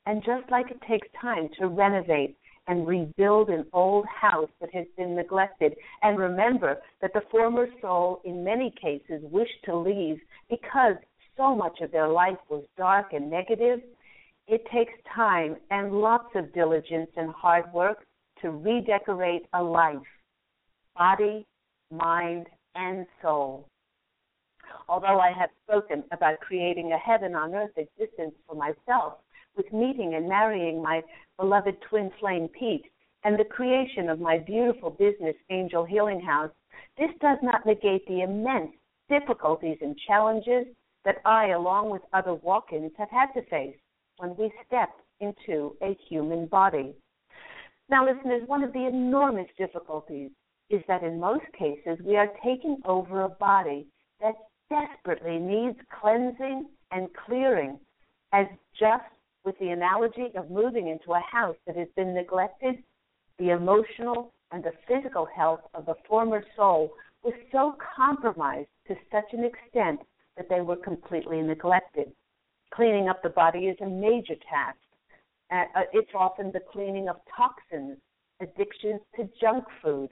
And 0.06 0.24
just 0.24 0.50
like 0.50 0.70
it 0.70 0.80
takes 0.88 1.08
time 1.20 1.48
to 1.58 1.68
renovate 1.68 2.36
and 2.66 2.86
rebuild 2.86 3.50
an 3.50 3.66
old 3.74 4.06
house 4.06 4.48
that 4.60 4.74
has 4.74 4.86
been 4.96 5.14
neglected, 5.14 5.74
and 6.02 6.18
remember 6.18 6.80
that 7.02 7.12
the 7.12 7.20
former 7.30 7.66
soul, 7.82 8.22
in 8.24 8.42
many 8.42 8.72
cases, 8.80 9.22
wished 9.30 9.62
to 9.66 9.76
leave 9.76 10.18
because 10.48 10.96
so 11.36 11.54
much 11.54 11.80
of 11.82 11.92
their 11.92 12.08
life 12.08 12.38
was 12.48 12.64
dark 12.76 13.12
and 13.12 13.30
negative, 13.30 13.80
it 14.46 14.64
takes 14.72 14.92
time 15.14 15.56
and 15.70 15.92
lots 15.92 16.28
of 16.34 16.52
diligence 16.52 17.10
and 17.16 17.32
hard 17.32 17.64
work 17.72 18.04
to 18.42 18.50
redecorate 18.50 19.46
a 19.54 19.62
life, 19.62 19.96
body, 20.96 21.46
mind, 21.90 22.46
and 22.74 23.06
soul. 23.22 23.66
Although 24.88 25.18
I 25.18 25.32
have 25.32 25.50
spoken 25.66 26.04
about 26.12 26.40
creating 26.40 26.92
a 26.92 26.98
heaven 26.98 27.34
on 27.34 27.54
earth 27.54 27.76
existence 27.76 28.34
for 28.46 28.54
myself 28.54 29.14
with 29.56 29.72
meeting 29.72 30.14
and 30.14 30.28
marrying 30.28 30.82
my 30.82 31.02
beloved 31.38 31.76
twin 31.88 32.10
flame 32.20 32.48
Pete 32.48 32.86
and 33.24 33.38
the 33.38 33.44
creation 33.44 34.10
of 34.10 34.20
my 34.20 34.38
beautiful 34.38 34.90
business, 34.90 35.36
Angel 35.48 35.84
Healing 35.84 36.20
House, 36.20 36.50
this 36.98 37.10
does 37.20 37.38
not 37.42 37.64
negate 37.64 38.06
the 38.06 38.22
immense 38.22 38.72
difficulties 39.08 39.78
and 39.80 39.96
challenges 40.06 40.66
that 41.04 41.22
I, 41.24 41.48
along 41.48 41.90
with 41.90 42.02
other 42.12 42.34
walk 42.34 42.72
ins, 42.72 42.92
have 42.98 43.10
had 43.10 43.32
to 43.34 43.42
face 43.48 43.76
when 44.18 44.36
we 44.36 44.52
step 44.66 44.90
into 45.20 45.76
a 45.82 45.96
human 46.08 46.46
body. 46.46 46.94
Now, 47.88 48.06
listeners, 48.06 48.42
one 48.46 48.62
of 48.62 48.72
the 48.72 48.86
enormous 48.86 49.48
difficulties 49.58 50.30
is 50.70 50.82
that 50.88 51.02
in 51.02 51.20
most 51.20 51.44
cases 51.58 51.98
we 52.04 52.16
are 52.16 52.30
taking 52.42 52.80
over 52.84 53.22
a 53.22 53.28
body 53.28 53.86
that 54.20 54.34
desperately 54.70 55.38
needs 55.38 55.78
cleansing 56.00 56.66
and 56.90 57.08
clearing, 57.26 57.78
as 58.32 58.46
just 58.78 59.04
with 59.44 59.58
the 59.58 59.68
analogy 59.68 60.28
of 60.36 60.50
moving 60.50 60.88
into 60.88 61.12
a 61.12 61.20
house 61.20 61.56
that 61.66 61.76
has 61.76 61.88
been 61.96 62.14
neglected, 62.14 62.76
the 63.38 63.50
emotional 63.50 64.32
and 64.52 64.64
the 64.64 64.72
physical 64.88 65.26
health 65.26 65.60
of 65.74 65.84
the 65.86 65.94
former 66.08 66.42
soul 66.56 66.90
was 67.22 67.34
so 67.52 67.76
compromised 67.96 68.68
to 68.86 68.94
such 69.10 69.32
an 69.32 69.44
extent 69.44 70.00
that 70.36 70.48
they 70.48 70.60
were 70.60 70.76
completely 70.76 71.42
neglected. 71.42 72.12
Cleaning 72.74 73.08
up 73.08 73.22
the 73.22 73.28
body 73.28 73.66
is 73.66 73.76
a 73.80 73.86
major 73.86 74.34
task. 74.50 74.78
Uh, 75.50 75.82
it's 75.92 76.10
often 76.14 76.50
the 76.52 76.60
cleaning 76.72 77.08
of 77.08 77.16
toxins, 77.36 77.98
addictions 78.40 79.00
to 79.16 79.28
junk 79.40 79.64
food, 79.82 80.08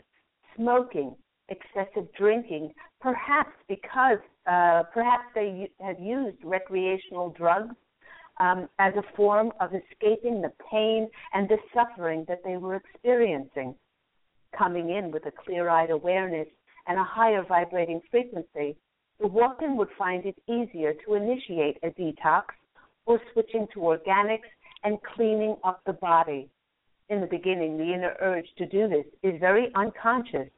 smoking, 0.57 1.17
excessive 1.49 2.07
drinking, 2.17 2.73
perhaps 3.01 3.51
because 3.69 4.19
uh, 4.47 4.85
perhaps 4.95 5.25
they 5.35 5.69
have 5.81 5.99
used 5.99 6.37
recreational 6.45 7.31
drugs 7.31 7.75
um, 8.39 8.69
as 8.79 8.95
a 8.97 9.17
form 9.17 9.53
of 9.61 9.71
escaping 9.75 10.41
the 10.41 10.53
pain 10.71 11.09
and 11.33 11.49
the 11.49 11.59
suffering 11.75 12.25
that 12.29 12.43
they 12.45 12.57
were 12.57 12.77
experiencing. 12.77 13.75
Coming 14.57 14.91
in 14.91 15.11
with 15.11 15.27
a 15.27 15.33
clear 15.33 15.69
eyed 15.69 15.91
awareness 15.91 16.49
and 16.87 16.99
a 16.99 17.05
higher 17.05 17.43
vibrating 17.43 18.01
frequency 18.11 18.77
walk-in 19.33 19.77
would 19.77 19.89
find 19.97 20.27
it 20.27 20.37
easier 20.47 20.93
to 20.93 21.15
initiate 21.15 21.79
a 21.83 21.91
detox 21.91 22.45
or 23.07 23.19
switching 23.33 23.67
to 23.73 23.81
organics 23.81 24.51
and 24.85 24.99
cleaning 25.15 25.57
up 25.65 25.81
the 25.87 25.95
body. 25.95 26.49
In 27.09 27.21
the 27.21 27.27
beginning, 27.27 27.79
the 27.79 27.93
inner 27.93 28.15
urge 28.21 28.47
to 28.59 28.67
do 28.67 28.89
this 28.89 29.07
is 29.23 29.41
very 29.41 29.73
unconscious, 29.75 30.49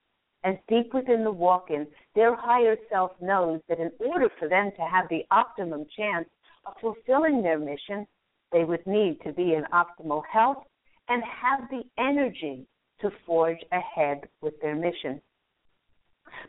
as 0.42 0.56
deep 0.68 0.92
within 0.92 1.24
the 1.24 1.32
walk 1.32 1.70
in, 1.70 1.86
their 2.14 2.34
higher 2.34 2.76
self 2.90 3.12
knows 3.20 3.60
that 3.68 3.80
in 3.80 3.90
order 3.98 4.28
for 4.38 4.48
them 4.48 4.70
to 4.76 4.82
have 4.82 5.08
the 5.08 5.24
optimum 5.30 5.86
chance 5.96 6.28
of 6.66 6.74
fulfilling 6.80 7.42
their 7.42 7.58
mission, 7.58 8.06
they 8.52 8.64
would 8.64 8.86
need 8.86 9.20
to 9.22 9.32
be 9.32 9.54
in 9.54 9.64
optimal 9.72 10.22
health 10.30 10.64
and 11.08 11.22
have 11.22 11.68
the 11.70 11.82
energy 11.98 12.66
to 13.00 13.10
forge 13.26 13.58
ahead 13.72 14.28
with 14.42 14.60
their 14.60 14.74
mission 14.74 15.20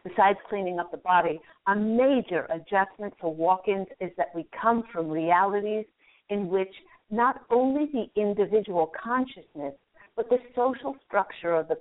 besides 0.03 0.39
cleaning 0.49 0.79
up 0.79 0.91
the 0.91 0.97
body, 0.97 1.39
a 1.67 1.75
major 1.75 2.47
adjustment 2.49 3.13
for 3.19 3.33
walk 3.33 3.67
ins 3.67 3.87
is 3.99 4.11
that 4.17 4.33
we 4.35 4.47
come 4.59 4.83
from 4.91 5.09
realities 5.09 5.85
in 6.29 6.47
which 6.47 6.73
not 7.11 7.41
only 7.49 7.85
the 7.93 8.21
individual 8.21 8.91
consciousness, 9.01 9.73
but 10.15 10.29
the 10.29 10.37
social 10.55 10.95
structure 11.05 11.53
of 11.55 11.67
the 11.67 11.77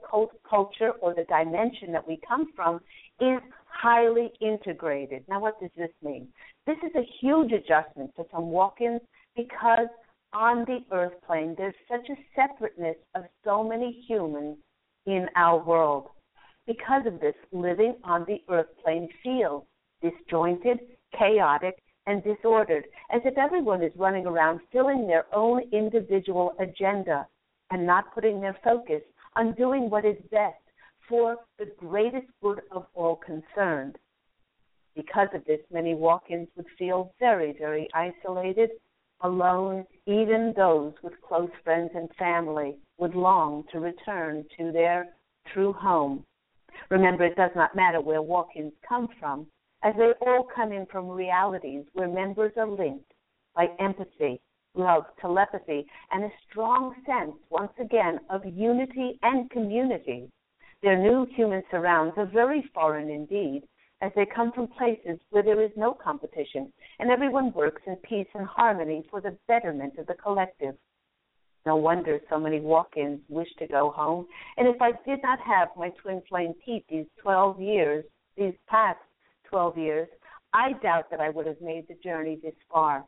culture 0.49 0.90
or 1.01 1.14
the 1.14 1.25
dimension 1.25 1.93
that 1.93 2.07
we 2.07 2.19
come 2.27 2.53
from 2.55 2.81
is 3.21 3.40
highly 3.67 4.33
integrated. 4.40 5.25
Now, 5.29 5.40
what 5.40 5.61
does 5.61 5.71
this 5.77 5.90
mean? 6.03 6.29
This 6.67 6.77
is 6.85 6.93
a 6.97 7.09
huge 7.21 7.53
adjustment 7.53 8.11
for 8.17 8.27
some 8.33 8.51
walk 8.51 8.81
ins 8.81 9.01
because 9.37 9.88
on 10.33 10.64
the 10.67 10.81
earth 10.90 11.12
plane, 11.27 11.55
there's 11.57 11.75
such 11.88 12.09
a 12.11 12.17
separateness 12.35 12.97
of 13.14 13.25
so 13.45 13.62
many 13.62 14.05
humans 14.09 14.57
in 15.07 15.29
our 15.37 15.62
world. 15.62 16.09
Because 16.66 17.07
of 17.07 17.20
this, 17.20 17.35
living 17.53 17.96
on 18.05 18.24
the 18.24 18.42
earth 18.48 18.68
plane 18.83 19.09
feels 19.22 19.64
disjointed, 20.00 20.79
chaotic, 21.18 21.83
and 22.07 22.22
disordered, 22.22 22.87
as 23.11 23.20
if 23.24 23.37
everyone 23.37 23.83
is 23.83 23.92
running 23.96 24.27
around 24.27 24.61
filling 24.72 25.07
their 25.07 25.27
own 25.35 25.62
individual 25.72 26.55
agenda 26.59 27.27
and 27.70 27.87
not 27.87 28.12
putting 28.14 28.40
their 28.40 28.57
focus 28.62 29.03
on 29.37 29.55
doing 29.55 29.90
what 29.90 30.05
is 30.05 30.16
best 30.31 30.57
for 31.09 31.37
the 31.59 31.66
greatest 31.79 32.27
good 32.42 32.62
of 32.70 32.87
all 32.94 33.16
concerned. 33.16 33.96
Because 34.94 35.29
of 35.35 35.44
this, 35.44 35.61
many 35.70 35.94
walk 35.94 36.31
ins 36.31 36.48
would 36.57 36.66
feel 36.79 37.12
very, 37.18 37.53
very 37.59 37.88
isolated, 37.94 38.70
alone. 39.20 39.85
Even 40.07 40.53
those 40.57 40.92
with 41.03 41.20
close 41.20 41.50
friends 41.62 41.90
and 41.94 42.09
family 42.18 42.77
would 42.98 43.14
long 43.14 43.64
to 43.72 43.81
return 43.81 44.44
to 44.57 44.72
their 44.72 45.09
true 45.53 45.72
home. 45.72 46.24
Remember, 46.90 47.24
it 47.24 47.37
does 47.37 47.54
not 47.54 47.74
matter 47.74 48.00
where 48.00 48.22
walk 48.22 48.56
ins 48.56 48.72
come 48.88 49.08
from, 49.20 49.46
as 49.82 49.94
they 49.96 50.12
all 50.20 50.44
come 50.44 50.72
in 50.72 50.87
from 50.87 51.08
realities 51.08 51.84
where 51.92 52.08
members 52.08 52.52
are 52.56 52.66
linked 52.66 53.12
by 53.54 53.66
empathy, 53.78 54.40
love, 54.74 55.04
telepathy, 55.20 55.87
and 56.10 56.24
a 56.24 56.32
strong 56.48 56.94
sense, 57.06 57.37
once 57.50 57.72
again, 57.78 58.18
of 58.30 58.44
unity 58.44 59.18
and 59.22 59.50
community. 59.50 60.30
Their 60.82 60.98
new 60.98 61.26
human 61.26 61.62
surrounds 61.70 62.18
are 62.18 62.26
very 62.26 62.62
foreign 62.74 63.08
indeed, 63.08 63.68
as 64.00 64.12
they 64.14 64.26
come 64.26 64.52
from 64.52 64.66
places 64.68 65.18
where 65.30 65.42
there 65.42 65.62
is 65.62 65.70
no 65.76 65.94
competition 65.94 66.72
and 66.98 67.10
everyone 67.10 67.52
works 67.52 67.82
in 67.87 67.96
peace 67.96 68.26
and 68.34 68.46
harmony 68.46 69.02
for 69.10 69.20
the 69.20 69.38
betterment 69.48 69.96
of 69.98 70.06
the 70.06 70.14
collective. 70.14 70.76
No 71.66 71.77
wonder 71.77 72.20
so 72.29 72.38
many 72.38 72.61
walk 72.61 72.96
ins 72.96 73.20
wish 73.29 73.48
to 73.59 73.66
go 73.66 73.90
home. 73.90 74.27
And 74.57 74.68
if 74.68 74.81
I 74.83 74.92
did 75.07 75.22
not 75.22 75.40
have 75.40 75.68
my 75.77 75.90
twin 76.03 76.22
flame 76.29 76.55
Pete 76.64 76.85
these 76.88 77.07
12 77.22 77.61
years, 77.61 78.05
these 78.37 78.55
past 78.68 78.98
12 79.48 79.79
years, 79.79 80.09
I 80.53 80.72
doubt 80.83 81.11
that 81.11 81.20
I 81.20 81.31
would 81.31 81.46
have 81.46 81.61
made 81.61 81.88
the 81.88 81.96
journey 82.03 82.38
this 82.42 82.55
far. 82.70 83.05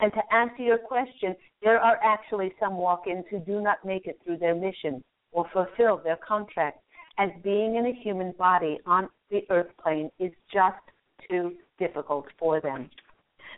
And 0.00 0.12
to 0.12 0.34
answer 0.34 0.62
your 0.62 0.78
question, 0.78 1.34
there 1.62 1.80
are 1.80 1.98
actually 2.02 2.54
some 2.60 2.76
walk 2.76 3.06
ins 3.06 3.24
who 3.30 3.40
do 3.40 3.60
not 3.60 3.84
make 3.84 4.06
it 4.06 4.18
through 4.24 4.38
their 4.38 4.54
mission 4.54 5.02
or 5.32 5.46
fulfill 5.52 5.98
their 5.98 6.16
contract, 6.16 6.78
as 7.18 7.30
being 7.42 7.76
in 7.76 7.86
a 7.86 7.92
human 8.02 8.32
body 8.32 8.78
on 8.86 9.08
the 9.30 9.42
earth 9.50 9.70
plane 9.82 10.10
is 10.18 10.32
just 10.52 10.76
too 11.28 11.54
difficult 11.78 12.26
for 12.38 12.60
them. 12.60 12.88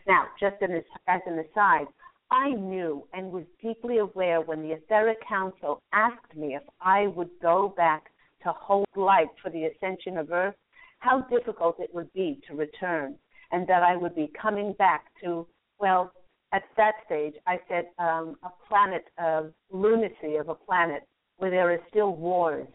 Now, 0.07 0.25
just 0.39 0.55
as 0.61 1.21
an 1.25 1.39
aside, 1.39 1.87
I 2.31 2.51
knew 2.51 3.07
and 3.13 3.31
was 3.31 3.45
deeply 3.61 3.97
aware 3.97 4.41
when 4.41 4.61
the 4.61 4.73
Etheric 4.73 5.17
Council 5.27 5.81
asked 5.93 6.35
me 6.35 6.55
if 6.55 6.63
I 6.79 7.07
would 7.07 7.29
go 7.41 7.73
back 7.75 8.11
to 8.43 8.51
hold 8.51 8.85
light 8.95 9.29
for 9.41 9.49
the 9.49 9.65
ascension 9.65 10.17
of 10.17 10.31
Earth 10.31 10.55
how 10.99 11.21
difficult 11.21 11.79
it 11.79 11.93
would 11.93 12.11
be 12.13 12.39
to 12.47 12.55
return, 12.55 13.15
and 13.51 13.65
that 13.67 13.83
I 13.83 13.95
would 13.95 14.15
be 14.15 14.31
coming 14.39 14.73
back 14.73 15.05
to, 15.23 15.47
well, 15.79 16.11
at 16.51 16.63
that 16.77 16.95
stage, 17.05 17.35
I 17.47 17.59
said 17.67 17.85
um, 17.97 18.37
a 18.43 18.49
planet 18.67 19.05
of 19.17 19.53
lunacy 19.71 20.35
of 20.35 20.49
a 20.49 20.55
planet 20.55 21.03
where 21.37 21.51
there 21.51 21.71
are 21.71 21.79
still 21.89 22.15
wars, 22.15 22.67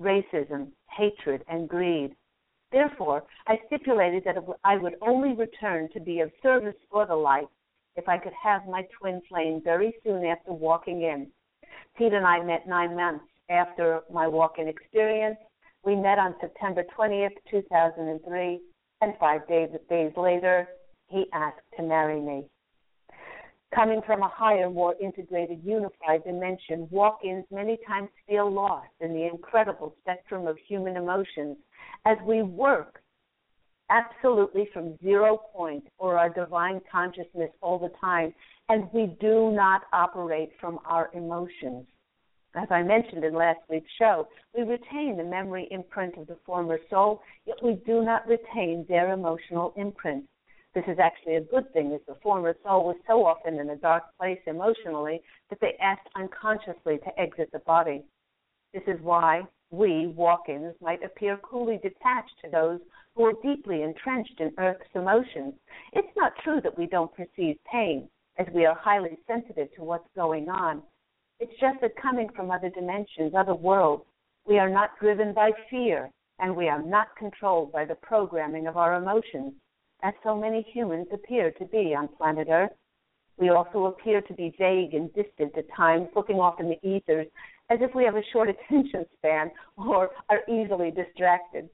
racism, 0.00 0.68
hatred, 0.90 1.44
and 1.48 1.68
greed. 1.68 2.16
Therefore, 2.72 3.24
I 3.46 3.60
stipulated 3.66 4.24
that 4.24 4.36
I 4.64 4.76
would 4.76 4.96
only 5.02 5.34
return 5.34 5.88
to 5.92 6.00
be 6.00 6.20
of 6.20 6.30
service 6.42 6.76
for 6.90 7.06
the 7.06 7.16
light 7.16 7.48
if 7.98 8.08
I 8.08 8.16
could 8.16 8.32
have 8.40 8.62
my 8.66 8.86
twin 8.98 9.20
flame 9.28 9.60
very 9.62 9.92
soon 10.04 10.24
after 10.24 10.52
walking 10.52 11.02
in. 11.02 11.26
Pete 11.96 12.12
and 12.12 12.24
I 12.24 12.42
met 12.44 12.68
nine 12.68 12.94
months 12.94 13.24
after 13.50 14.00
my 14.10 14.28
walk 14.28 14.54
in 14.58 14.68
experience, 14.68 15.36
we 15.84 15.96
met 15.96 16.18
on 16.18 16.34
September 16.40 16.84
20th, 16.96 17.34
2003, 17.50 18.60
and 19.00 19.14
five 19.18 19.46
days, 19.48 19.70
days 19.90 20.12
later, 20.16 20.68
he 21.08 21.26
asked 21.32 21.60
to 21.76 21.82
marry 21.82 22.20
me. 22.20 22.44
Coming 23.74 24.00
from 24.06 24.22
a 24.22 24.28
higher, 24.28 24.70
more 24.70 24.94
integrated, 25.00 25.60
unified 25.64 26.24
dimension, 26.24 26.88
walk 26.90 27.20
ins 27.24 27.44
many 27.50 27.78
times 27.86 28.08
feel 28.28 28.50
lost 28.50 28.88
in 29.00 29.12
the 29.12 29.26
incredible 29.26 29.94
spectrum 30.00 30.46
of 30.46 30.56
human 30.68 30.96
emotions 30.96 31.56
as 32.06 32.16
we 32.24 32.42
work 32.42 33.02
absolutely 33.90 34.68
from 34.72 34.98
zero 35.02 35.38
point 35.52 35.84
or 35.98 36.18
our 36.18 36.28
divine 36.28 36.80
consciousness 36.90 37.50
all 37.60 37.78
the 37.78 37.92
time, 38.00 38.34
and 38.68 38.88
we 38.92 39.16
do 39.20 39.50
not 39.50 39.82
operate 39.92 40.50
from 40.60 40.78
our 40.84 41.10
emotions. 41.14 41.86
As 42.54 42.68
I 42.70 42.82
mentioned 42.82 43.24
in 43.24 43.34
last 43.34 43.60
week's 43.68 43.90
show, 43.98 44.26
we 44.56 44.62
retain 44.62 45.16
the 45.16 45.24
memory 45.24 45.68
imprint 45.70 46.16
of 46.16 46.26
the 46.26 46.38
former 46.46 46.78
soul, 46.90 47.22
yet 47.46 47.62
we 47.62 47.74
do 47.86 48.02
not 48.02 48.26
retain 48.26 48.86
their 48.88 49.12
emotional 49.12 49.72
imprint. 49.76 50.24
This 50.74 50.84
is 50.86 50.98
actually 50.98 51.36
a 51.36 51.40
good 51.40 51.72
thing, 51.72 51.92
as 51.94 52.00
the 52.06 52.16
former 52.22 52.54
soul 52.62 52.84
was 52.84 52.96
so 53.06 53.24
often 53.24 53.58
in 53.58 53.70
a 53.70 53.76
dark 53.76 54.04
place 54.18 54.40
emotionally 54.46 55.20
that 55.50 55.60
they 55.60 55.76
asked 55.80 56.08
unconsciously 56.14 56.98
to 56.98 57.20
exit 57.20 57.50
the 57.52 57.58
body. 57.60 58.02
This 58.72 58.82
is 58.86 59.00
why 59.02 59.42
we, 59.70 60.06
walk 60.08 60.48
ins, 60.48 60.74
might 60.80 61.02
appear 61.02 61.36
coolly 61.38 61.78
detached 61.82 62.34
to 62.44 62.50
those 62.50 62.80
who 63.18 63.24
are 63.24 63.32
deeply 63.42 63.82
entrenched 63.82 64.38
in 64.38 64.52
Earth's 64.58 64.94
emotions. 64.94 65.52
It's 65.92 66.16
not 66.16 66.34
true 66.44 66.60
that 66.62 66.78
we 66.78 66.86
don't 66.86 67.12
perceive 67.16 67.56
pain, 67.70 68.08
as 68.38 68.46
we 68.54 68.64
are 68.64 68.76
highly 68.76 69.18
sensitive 69.26 69.74
to 69.74 69.82
what's 69.82 70.08
going 70.14 70.48
on. 70.48 70.84
It's 71.40 71.60
just 71.60 71.80
that 71.80 72.00
coming 72.00 72.28
from 72.36 72.52
other 72.52 72.70
dimensions, 72.70 73.32
other 73.36 73.56
worlds, 73.56 74.04
we 74.46 74.60
are 74.60 74.70
not 74.70 74.90
driven 75.00 75.34
by 75.34 75.50
fear 75.68 76.10
and 76.38 76.54
we 76.54 76.68
are 76.68 76.80
not 76.80 77.08
controlled 77.16 77.72
by 77.72 77.84
the 77.84 77.96
programming 77.96 78.68
of 78.68 78.76
our 78.76 78.94
emotions, 78.94 79.52
as 80.04 80.14
so 80.22 80.36
many 80.36 80.64
humans 80.72 81.08
appear 81.12 81.50
to 81.50 81.64
be 81.64 81.96
on 81.96 82.06
planet 82.16 82.46
Earth. 82.48 82.70
We 83.36 83.48
also 83.48 83.86
appear 83.86 84.20
to 84.20 84.34
be 84.34 84.54
vague 84.56 84.94
and 84.94 85.12
distant 85.14 85.58
at 85.58 85.64
times, 85.76 86.06
looking 86.14 86.36
off 86.36 86.60
in 86.60 86.68
the 86.68 86.88
ethers 86.88 87.26
as 87.68 87.80
if 87.82 87.94
we 87.96 88.04
have 88.04 88.14
a 88.14 88.22
short 88.32 88.48
attention 88.70 89.04
span 89.16 89.50
or 89.76 90.10
are 90.28 90.42
easily 90.48 90.92
distracted. 90.92 91.68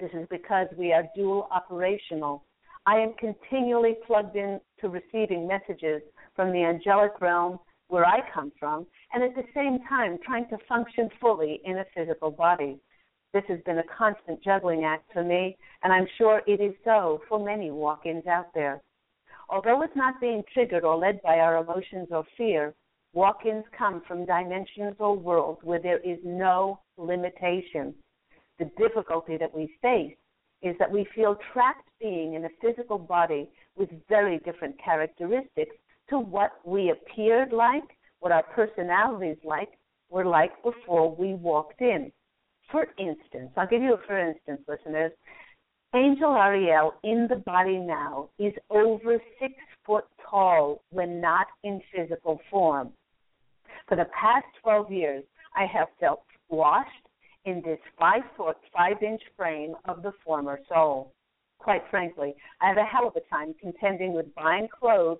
This 0.00 0.10
is 0.14 0.26
because 0.30 0.66
we 0.78 0.94
are 0.94 1.04
dual 1.14 1.46
operational. 1.50 2.42
I 2.86 2.96
am 2.96 3.12
continually 3.18 3.96
plugged 4.06 4.34
in 4.34 4.58
to 4.80 4.88
receiving 4.88 5.46
messages 5.46 6.00
from 6.34 6.52
the 6.52 6.64
angelic 6.64 7.20
realm 7.20 7.58
where 7.88 8.06
I 8.06 8.20
come 8.32 8.50
from, 8.58 8.86
and 9.12 9.22
at 9.22 9.34
the 9.34 9.44
same 9.54 9.80
time 9.86 10.16
trying 10.24 10.48
to 10.48 10.56
function 10.66 11.10
fully 11.20 11.60
in 11.66 11.78
a 11.78 11.84
physical 11.94 12.30
body. 12.30 12.80
This 13.34 13.44
has 13.48 13.60
been 13.66 13.78
a 13.78 13.84
constant 13.96 14.42
juggling 14.42 14.84
act 14.84 15.12
for 15.12 15.22
me, 15.22 15.58
and 15.82 15.92
I'm 15.92 16.06
sure 16.16 16.40
it 16.46 16.62
is 16.62 16.74
so 16.82 17.20
for 17.28 17.38
many 17.38 17.70
walk 17.70 18.06
ins 18.06 18.26
out 18.26 18.54
there. 18.54 18.80
Although 19.50 19.82
it's 19.82 19.96
not 19.96 20.20
being 20.20 20.42
triggered 20.54 20.84
or 20.84 20.96
led 20.96 21.20
by 21.20 21.40
our 21.40 21.58
emotions 21.58 22.08
or 22.10 22.24
fear, 22.38 22.74
walk 23.12 23.44
ins 23.44 23.64
come 23.76 24.00
from 24.08 24.24
dimensions 24.24 24.96
or 24.98 25.14
worlds 25.14 25.60
where 25.62 25.80
there 25.80 25.98
is 25.98 26.18
no 26.24 26.80
limitation. 26.96 27.94
The 28.60 28.70
difficulty 28.76 29.38
that 29.38 29.54
we 29.54 29.74
face 29.80 30.14
is 30.60 30.76
that 30.78 30.92
we 30.92 31.06
feel 31.14 31.38
trapped 31.54 31.88
being 31.98 32.34
in 32.34 32.44
a 32.44 32.50
physical 32.60 32.98
body 32.98 33.48
with 33.74 33.88
very 34.06 34.38
different 34.40 34.76
characteristics 34.78 35.74
to 36.10 36.18
what 36.18 36.52
we 36.66 36.90
appeared 36.90 37.54
like, 37.54 37.84
what 38.18 38.32
our 38.32 38.42
personalities 38.42 39.38
like 39.44 39.70
were 40.10 40.26
like 40.26 40.52
before 40.62 41.14
we 41.16 41.32
walked 41.32 41.80
in. 41.80 42.12
For 42.70 42.86
instance, 42.98 43.50
I'll 43.56 43.66
give 43.66 43.80
you 43.80 43.94
a 43.94 44.06
for 44.06 44.18
instance, 44.18 44.60
listeners. 44.68 45.12
Angel 45.94 46.34
Ariel 46.34 46.92
in 47.02 47.28
the 47.30 47.36
body 47.36 47.78
now 47.78 48.28
is 48.38 48.52
over 48.68 49.18
six 49.40 49.54
foot 49.86 50.04
tall 50.28 50.82
when 50.90 51.18
not 51.18 51.46
in 51.64 51.80
physical 51.96 52.38
form. 52.50 52.92
For 53.88 53.96
the 53.96 54.06
past 54.20 54.44
12 54.62 54.92
years, 54.92 55.24
I 55.56 55.64
have 55.64 55.88
felt 55.98 56.22
washed 56.50 57.08
in 57.44 57.62
this 57.64 57.78
five 57.98 58.22
foot, 58.36 58.56
five 58.76 59.02
inch 59.02 59.22
frame 59.36 59.74
of 59.86 60.02
the 60.02 60.12
former 60.24 60.60
soul. 60.68 61.12
Quite 61.58 61.82
frankly, 61.90 62.34
I 62.60 62.68
have 62.68 62.76
a 62.76 62.84
hell 62.84 63.08
of 63.08 63.16
a 63.16 63.34
time 63.34 63.54
contending 63.60 64.12
with 64.12 64.34
buying 64.34 64.68
clothes 64.68 65.18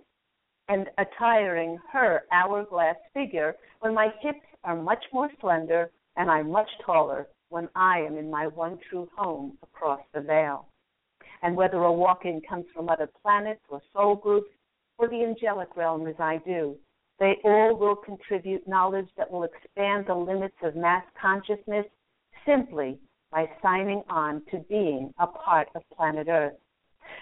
and 0.68 0.88
attiring 0.98 1.78
her 1.92 2.22
hourglass 2.32 2.96
figure 3.12 3.56
when 3.80 3.94
my 3.94 4.08
hips 4.20 4.46
are 4.64 4.76
much 4.76 5.04
more 5.12 5.30
slender 5.40 5.90
and 6.16 6.30
I'm 6.30 6.50
much 6.50 6.68
taller 6.84 7.28
when 7.48 7.68
I 7.74 7.98
am 7.98 8.16
in 8.16 8.30
my 8.30 8.46
one 8.46 8.78
true 8.88 9.08
home 9.16 9.58
across 9.62 10.00
the 10.14 10.20
veil. 10.20 10.68
And 11.42 11.56
whether 11.56 11.78
a 11.78 11.92
walk 11.92 12.24
in 12.24 12.40
comes 12.48 12.66
from 12.74 12.88
other 12.88 13.08
planets 13.22 13.62
or 13.68 13.80
soul 13.92 14.14
groups 14.14 14.50
or 14.98 15.08
the 15.08 15.24
angelic 15.24 15.76
realm 15.76 16.06
as 16.06 16.14
I 16.18 16.38
do, 16.46 16.76
they 17.18 17.36
all 17.44 17.76
will 17.76 17.96
contribute 17.96 18.68
knowledge 18.68 19.08
that 19.16 19.30
will 19.30 19.44
expand 19.44 20.06
the 20.06 20.14
limits 20.14 20.56
of 20.62 20.76
mass 20.76 21.04
consciousness 21.20 21.86
simply 22.46 22.98
by 23.30 23.48
signing 23.62 24.02
on 24.08 24.42
to 24.50 24.58
being 24.68 25.12
a 25.18 25.26
part 25.26 25.68
of 25.74 25.82
planet 25.96 26.28
Earth. 26.28 26.54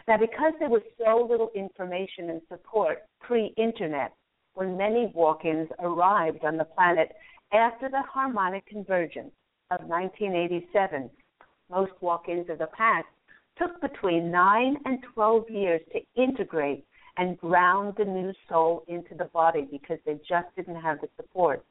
Now, 0.07 0.17
because 0.17 0.53
there 0.59 0.69
was 0.69 0.83
so 0.99 1.27
little 1.29 1.51
information 1.55 2.31
and 2.31 2.41
support 2.49 3.05
pre 3.21 3.53
internet, 3.57 4.13
when 4.55 4.77
many 4.77 5.11
walk 5.15 5.45
ins 5.45 5.69
arrived 5.79 6.45
on 6.45 6.57
the 6.57 6.65
planet 6.65 7.13
after 7.53 7.89
the 7.89 8.03
harmonic 8.03 8.67
convergence 8.67 9.33
of 9.71 9.81
1987, 9.83 11.11
most 11.71 11.93
walk 12.01 12.29
ins 12.29 12.49
of 12.51 12.59
the 12.59 12.67
past 12.69 13.07
took 13.59 13.81
between 13.81 14.31
9 14.31 14.77
and 14.85 15.03
12 15.15 15.51
years 15.51 15.81
to 15.93 16.01
integrate 16.23 16.85
and 17.17 17.39
ground 17.39 17.95
the 17.99 18.05
new 18.05 18.33
soul 18.49 18.85
into 18.89 19.15
the 19.15 19.25
body 19.27 19.67
because 19.71 19.99
they 20.07 20.15
just 20.29 20.47
didn't 20.57 20.81
have 20.81 21.01
the 21.01 21.09
support. 21.17 21.65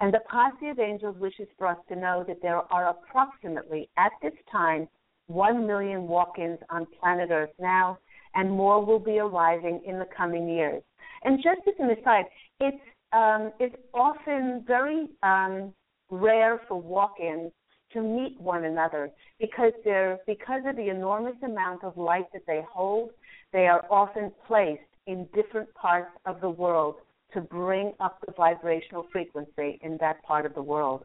And 0.00 0.12
the 0.12 0.20
posse 0.30 0.68
of 0.68 0.78
angels 0.78 1.16
wishes 1.18 1.48
for 1.56 1.66
us 1.66 1.78
to 1.88 1.96
know 1.96 2.24
that 2.26 2.42
there 2.42 2.62
are 2.72 2.88
approximately, 2.88 3.88
at 3.96 4.12
this 4.22 4.32
time, 4.50 4.88
1 5.26 5.66
million 5.66 6.06
walk 6.06 6.38
ins 6.38 6.58
on 6.70 6.86
planet 7.00 7.30
Earth 7.30 7.50
now, 7.58 7.98
and 8.34 8.50
more 8.50 8.84
will 8.84 8.98
be 8.98 9.18
arriving 9.18 9.80
in 9.86 9.98
the 9.98 10.08
coming 10.16 10.48
years. 10.48 10.82
And 11.22 11.38
just 11.42 11.60
as 11.66 11.74
an 11.78 11.90
aside, 11.90 12.24
it's, 12.60 12.82
um, 13.12 13.52
it's 13.60 13.76
often 13.94 14.64
very 14.66 15.08
um, 15.22 15.72
rare 16.10 16.60
for 16.68 16.80
walk 16.80 17.14
ins 17.20 17.52
to 17.92 18.02
meet 18.02 18.38
one 18.40 18.64
another 18.64 19.10
because 19.40 19.72
they're 19.84 20.18
because 20.26 20.62
of 20.66 20.76
the 20.76 20.90
enormous 20.90 21.36
amount 21.42 21.84
of 21.84 21.96
light 21.96 22.26
that 22.32 22.42
they 22.46 22.60
hold 22.70 23.10
they 23.52 23.66
are 23.66 23.84
often 23.90 24.32
placed 24.46 24.82
in 25.06 25.28
different 25.32 25.72
parts 25.74 26.10
of 26.26 26.40
the 26.40 26.50
world 26.50 26.96
to 27.34 27.40
bring 27.40 27.92
up 28.00 28.18
the 28.24 28.32
vibrational 28.32 29.06
frequency 29.12 29.78
in 29.82 29.98
that 30.00 30.22
part 30.22 30.46
of 30.46 30.54
the 30.54 30.62
world. 30.62 31.04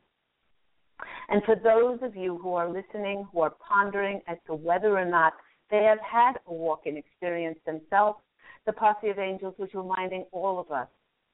And 1.30 1.44
for 1.44 1.56
those 1.56 2.00
of 2.02 2.16
you 2.16 2.38
who 2.38 2.54
are 2.54 2.70
listening, 2.70 3.28
who 3.32 3.42
are 3.42 3.54
pondering 3.68 4.22
as 4.28 4.38
to 4.48 4.56
whether 4.56 4.98
or 4.98 5.06
not 5.06 5.34
they 5.70 5.84
have 5.84 6.00
had 6.00 6.34
a 6.48 6.54
walk 6.54 6.82
in 6.86 6.98
experience 6.98 7.60
themselves, 7.66 8.20
the 8.66 8.74
Posse 8.74 9.10
of 9.10 9.20
Angels 9.20 9.56
was 9.58 9.70
reminding 9.74 10.26
all 10.32 10.60
of 10.60 10.72
us 10.72 10.88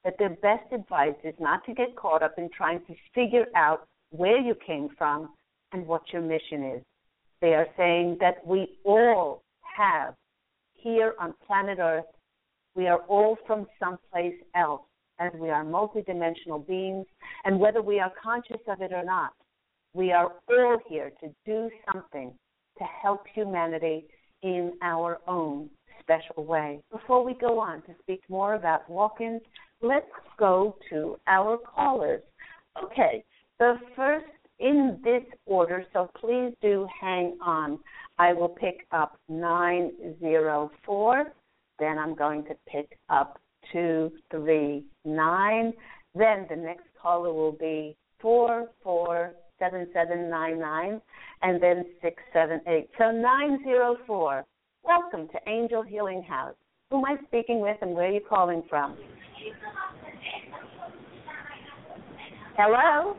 that 0.04 0.18
their 0.20 0.30
best 0.30 0.72
advice 0.72 1.16
is 1.24 1.34
not 1.40 1.66
to 1.66 1.74
get 1.74 1.96
caught 1.96 2.22
up 2.22 2.36
in 2.38 2.50
trying 2.56 2.80
to 2.86 2.96
figure 3.14 3.48
out 3.56 3.88
where 4.12 4.40
you 4.40 4.56
came 4.66 4.90
from 4.98 5.30
and 5.72 5.86
what 5.88 6.04
your 6.14 6.22
mission 6.22 6.64
is. 6.76 6.84
They 7.42 7.54
are 7.54 7.68
saying 7.76 8.18
that 8.22 8.46
we 8.46 8.78
all 8.84 9.44
have 9.78 10.14
here 10.74 11.14
on 11.20 11.34
planet 11.46 11.80
Earth. 11.80 12.06
We 12.76 12.88
are 12.88 13.00
all 13.08 13.38
from 13.48 13.68
someplace 13.80 14.36
else, 14.56 14.82
as 15.20 15.32
we 15.40 15.50
are 15.50 15.64
multidimensional 15.64 16.68
beings, 16.68 17.06
and 17.46 17.60
whether 17.60 17.82
we 17.82 18.00
are 18.00 18.12
conscious 18.22 18.62
of 18.68 18.82
it 18.82 18.92
or 18.92 19.04
not, 19.04 19.34
we 19.94 20.12
are 20.12 20.34
all 20.50 20.78
here 20.90 21.12
to 21.22 21.30
do 21.46 21.70
something 21.92 22.34
to 22.78 22.84
help 23.02 23.24
humanity 23.34 24.06
in 24.44 24.74
our 24.82 25.20
own 25.28 25.70
special 26.02 26.44
way. 26.44 26.82
Before 26.92 27.24
we 27.24 27.34
go 27.34 27.60
on 27.60 27.82
to 27.84 27.96
speak 28.02 28.22
more 28.30 28.56
about 28.56 28.90
walk 28.90 29.22
ins, 29.22 29.42
let's 29.82 30.06
go 30.38 30.76
to 30.90 31.18
our 31.28 31.58
callers. 31.58 32.22
Okay, 32.84 33.24
the 33.58 33.76
first 33.96 34.26
in 34.60 35.00
this 35.04 35.24
order, 35.46 35.86
so 35.94 36.10
please 36.20 36.54
do 36.62 36.88
hang 37.02 37.38
on. 37.42 37.80
I 38.18 38.34
will 38.34 38.50
pick 38.50 38.86
up 38.92 39.18
904. 39.30 41.34
Then 41.80 41.98
I'm 42.00 42.16
going 42.16 42.44
to 42.46 42.56
pick 42.68 42.98
up 43.10 43.40
239. 43.74 45.74
Then 46.14 46.46
the 46.50 46.56
next 46.56 46.86
caller 47.02 47.34
will 47.34 47.52
be 47.52 47.98
447799 48.22 51.02
and 51.42 51.62
then 51.62 51.84
678. 52.02 52.90
So 52.98 53.12
904. 53.12 54.46
Welcome 54.84 55.28
to 55.30 55.40
Angel 55.50 55.82
Healing 55.82 56.24
House. 56.24 56.56
Who 56.92 57.00
am 57.00 57.06
I 57.06 57.18
speaking 57.28 57.60
with 57.60 57.78
and 57.82 57.94
where 57.94 58.08
are 58.08 58.12
you 58.12 58.22
calling 58.28 58.64
from? 58.70 58.96
Hello? 62.58 63.18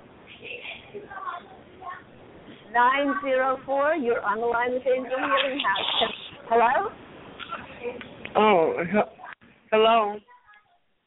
904. 2.72 3.96
You're 3.96 4.22
on 4.22 4.40
the 4.40 4.46
line 4.46 4.72
with 4.72 4.86
Angel 4.86 5.10
Healing 5.10 5.60
House. 5.60 6.14
Hello? 6.48 6.90
Oh, 8.38 8.74
hello. 9.72 10.18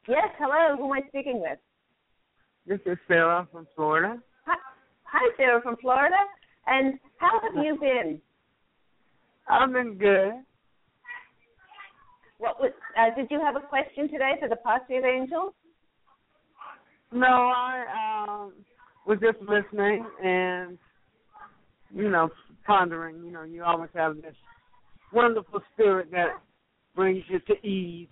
Yes, 0.08 0.30
hello. 0.40 0.76
Who 0.78 0.86
am 0.86 0.94
I 0.94 1.08
speaking 1.10 1.40
with? 1.40 1.60
This 2.66 2.80
is 2.92 2.98
Sarah 3.08 3.48
from 3.52 3.68
Florida. 3.76 4.18
Hi, 4.48 4.56
Hi 5.04 5.30
Sarah 5.38 5.62
from 5.62 5.76
Florida. 5.80 6.16
And 6.66 7.00
how 7.20 7.40
have 7.42 7.64
you 7.64 7.78
been? 7.80 8.20
I've 9.48 9.72
been 9.72 9.96
good. 9.96 10.44
What 12.40 12.60
was? 12.60 12.72
Uh, 12.98 13.16
did 13.16 13.28
you 13.30 13.40
have 13.40 13.56
a 13.56 13.60
question 13.60 14.10
today 14.10 14.32
for 14.40 14.50
the 14.50 14.56
Posse 14.56 14.96
of 14.96 15.06
Angels? 15.06 15.54
No, 17.12 17.28
I 17.28 18.26
um, 18.28 18.54
was 19.06 19.20
just 19.22 19.38
listening 19.42 20.04
and 20.24 20.80
you 21.94 22.10
know, 22.10 22.30
pondering. 22.66 23.24
You 23.24 23.32
know, 23.32 23.44
you 23.44 23.64
always 23.64 23.90
have 23.94 24.16
this 24.16 24.36
wonderful 25.14 25.62
spirit 25.74 26.10
that 26.12 26.30
brings 26.96 27.24
you 27.30 27.40
to 27.40 27.68
ease. 27.68 28.08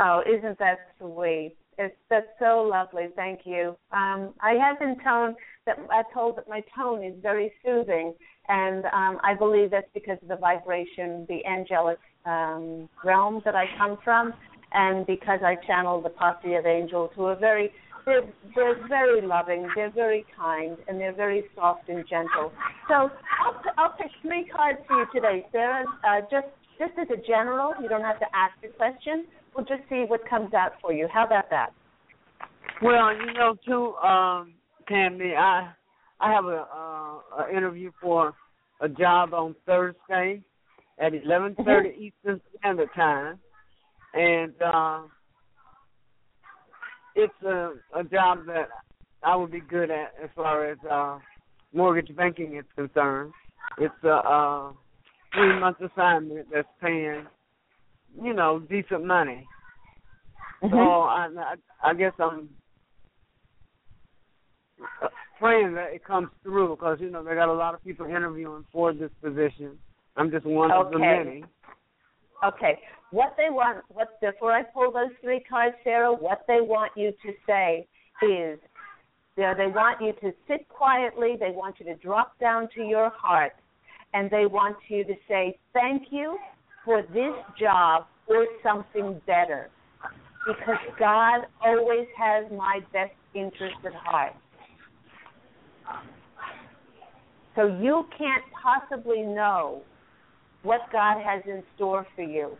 Oh, 0.00 0.22
isn't 0.26 0.58
that 0.58 0.78
sweet? 0.98 1.56
It's 1.78 1.94
that's 2.10 2.26
so 2.40 2.62
lovely. 2.62 3.06
Thank 3.14 3.40
you. 3.44 3.76
Um, 3.92 4.34
I 4.40 4.54
have 4.60 4.78
been 4.80 4.96
told 5.04 5.36
that 5.66 5.78
I 5.90 6.02
told 6.12 6.36
that 6.36 6.48
my 6.48 6.62
tone 6.76 7.04
is 7.04 7.14
very 7.22 7.52
soothing, 7.64 8.14
and 8.48 8.84
um, 8.86 9.18
I 9.22 9.34
believe 9.38 9.70
that's 9.70 9.86
because 9.94 10.18
of 10.22 10.28
the 10.28 10.36
vibration, 10.36 11.24
the 11.28 11.44
angelic 11.46 11.98
um, 12.26 12.88
realm 13.04 13.42
that 13.44 13.54
I 13.54 13.66
come 13.76 13.98
from, 14.02 14.34
and 14.72 15.06
because 15.06 15.40
I 15.44 15.54
channel 15.66 16.00
the 16.00 16.10
posse 16.10 16.54
of 16.54 16.66
angels 16.66 17.10
who 17.14 17.24
are 17.24 17.36
very 17.36 17.72
they're 18.04 18.22
they're 18.54 18.88
very 18.88 19.20
loving, 19.20 19.68
they're 19.74 19.90
very 19.90 20.24
kind, 20.36 20.76
and 20.88 20.98
they're 20.98 21.12
very 21.14 21.44
soft 21.54 21.88
and 21.88 22.04
gentle. 22.08 22.52
So 22.88 23.10
I'll 23.44 23.62
I'll 23.76 23.96
pick 23.96 24.10
three 24.22 24.46
cards 24.46 24.78
for 24.88 25.00
you 25.00 25.06
today, 25.14 25.46
Sarah. 25.52 25.84
Uh, 26.02 26.22
just 26.30 26.46
just 26.78 26.92
as 27.00 27.08
a 27.10 27.26
general, 27.26 27.72
you 27.80 27.88
don't 27.88 28.02
have 28.02 28.18
to 28.20 28.26
ask 28.34 28.54
a 28.64 28.68
question. 28.68 29.26
We'll 29.54 29.66
just 29.66 29.82
see 29.88 30.04
what 30.06 30.28
comes 30.28 30.54
out 30.54 30.72
for 30.80 30.92
you. 30.92 31.08
How 31.12 31.24
about 31.24 31.50
that? 31.50 31.70
Well, 32.82 33.12
you 33.14 33.32
know, 33.32 33.56
too, 33.66 33.94
um, 33.96 34.54
Tammy, 34.88 35.34
I 35.36 35.72
I 36.20 36.32
have 36.32 36.44
a 36.44 36.66
uh, 36.72 37.44
an 37.44 37.56
interview 37.56 37.90
for 38.00 38.34
a 38.80 38.88
job 38.88 39.34
on 39.34 39.54
Thursday 39.66 40.42
at 40.98 41.14
eleven 41.14 41.56
thirty 41.64 41.90
mm-hmm. 41.90 42.02
Eastern 42.02 42.40
Standard 42.58 42.90
Time, 42.94 43.38
and. 44.14 44.54
uh 44.62 45.00
it's 47.18 47.42
a, 47.44 47.72
a 47.96 48.04
job 48.04 48.46
that 48.46 48.68
I 49.24 49.34
would 49.34 49.50
be 49.50 49.60
good 49.60 49.90
at 49.90 50.14
as 50.22 50.30
far 50.36 50.70
as 50.70 50.78
uh, 50.88 51.18
mortgage 51.74 52.14
banking 52.16 52.56
is 52.56 52.64
concerned. 52.76 53.32
It's 53.78 53.92
a, 54.04 54.08
a 54.08 54.72
three 55.34 55.58
month 55.58 55.78
assignment 55.80 56.48
that's 56.52 56.68
paying, 56.80 57.26
you 58.22 58.34
know, 58.34 58.60
decent 58.60 59.04
money. 59.04 59.46
Mm-hmm. 60.62 60.74
So 60.74 60.80
I, 60.80 61.28
I, 61.38 61.90
I 61.90 61.94
guess 61.94 62.12
I'm 62.18 62.48
praying 65.38 65.74
that 65.74 65.92
it 65.92 66.04
comes 66.04 66.28
through 66.42 66.76
because 66.76 66.98
you 67.00 67.10
know 67.10 67.22
they 67.22 67.34
got 67.34 67.48
a 67.48 67.52
lot 67.52 67.74
of 67.74 67.84
people 67.84 68.06
interviewing 68.06 68.64
for 68.72 68.92
this 68.92 69.10
position. 69.22 69.78
I'm 70.16 70.30
just 70.30 70.44
one 70.44 70.72
okay. 70.72 70.86
of 70.86 70.92
the 70.92 70.98
many. 70.98 71.44
Okay. 72.44 72.78
What 73.10 73.34
they 73.36 73.50
want, 73.50 73.84
what 73.88 74.20
before 74.20 74.52
I 74.52 74.62
pull 74.62 74.92
those 74.92 75.10
three 75.22 75.40
cards, 75.48 75.76
Sarah, 75.82 76.12
what 76.12 76.44
they 76.46 76.60
want 76.60 76.92
you 76.94 77.10
to 77.10 77.32
say 77.46 77.86
is, 78.22 78.58
you 79.36 79.44
know, 79.44 79.54
they 79.56 79.66
want 79.66 80.00
you 80.02 80.12
to 80.20 80.36
sit 80.46 80.68
quietly. 80.68 81.36
They 81.38 81.50
want 81.50 81.76
you 81.78 81.86
to 81.86 81.94
drop 81.94 82.38
down 82.38 82.68
to 82.74 82.82
your 82.82 83.10
heart, 83.10 83.52
and 84.14 84.30
they 84.30 84.46
want 84.46 84.76
you 84.88 85.04
to 85.04 85.14
say 85.28 85.58
thank 85.72 86.04
you 86.10 86.38
for 86.84 87.02
this 87.02 87.34
job 87.60 88.06
or 88.26 88.46
something 88.62 89.20
better, 89.26 89.70
because 90.46 90.78
God 90.98 91.46
always 91.64 92.06
has 92.16 92.44
my 92.52 92.80
best 92.92 93.12
interest 93.34 93.76
at 93.84 93.94
heart. 93.94 94.34
So 97.56 97.66
you 97.66 98.06
can't 98.16 98.44
possibly 98.62 99.22
know 99.22 99.82
what 100.62 100.80
God 100.92 101.22
has 101.22 101.42
in 101.46 101.62
store 101.74 102.06
for 102.14 102.22
you. 102.22 102.56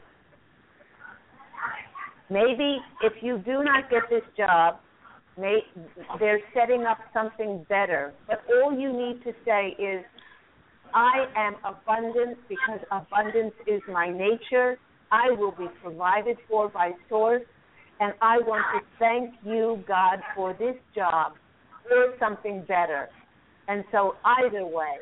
Maybe 2.31 2.79
if 3.03 3.13
you 3.23 3.39
do 3.39 3.63
not 3.65 3.89
get 3.91 4.03
this 4.11 4.23
job, 4.37 4.77
may, 5.39 5.61
they're 6.19 6.41
setting 6.55 6.85
up 6.85 6.99
something 7.15 7.65
better. 7.69 8.13
But 8.27 8.43
all 8.51 8.79
you 8.79 8.93
need 8.93 9.23
to 9.25 9.33
say 9.45 9.77
is, 9.83 10.05
I 10.95 11.27
am 11.37 11.57
abundant 11.65 12.39
because 12.49 12.81
abundance 12.91 13.55
is 13.67 13.81
my 13.89 14.09
nature. 14.11 14.79
I 15.11 15.31
will 15.31 15.53
be 15.53 15.67
provided 15.83 16.37
for 16.49 16.69
by 16.69 16.93
source. 17.09 17.43
And 18.01 18.13
I 18.23 18.39
want 18.39 18.65
to 18.75 18.87
thank 18.99 19.35
you, 19.45 19.83
God, 19.89 20.21
for 20.37 20.55
this 20.55 20.77
job 20.95 21.33
or 21.91 22.15
something 22.21 22.65
better. 22.69 23.09
And 23.67 23.85
so, 23.91 24.15
either 24.25 24.65
way, 24.65 24.97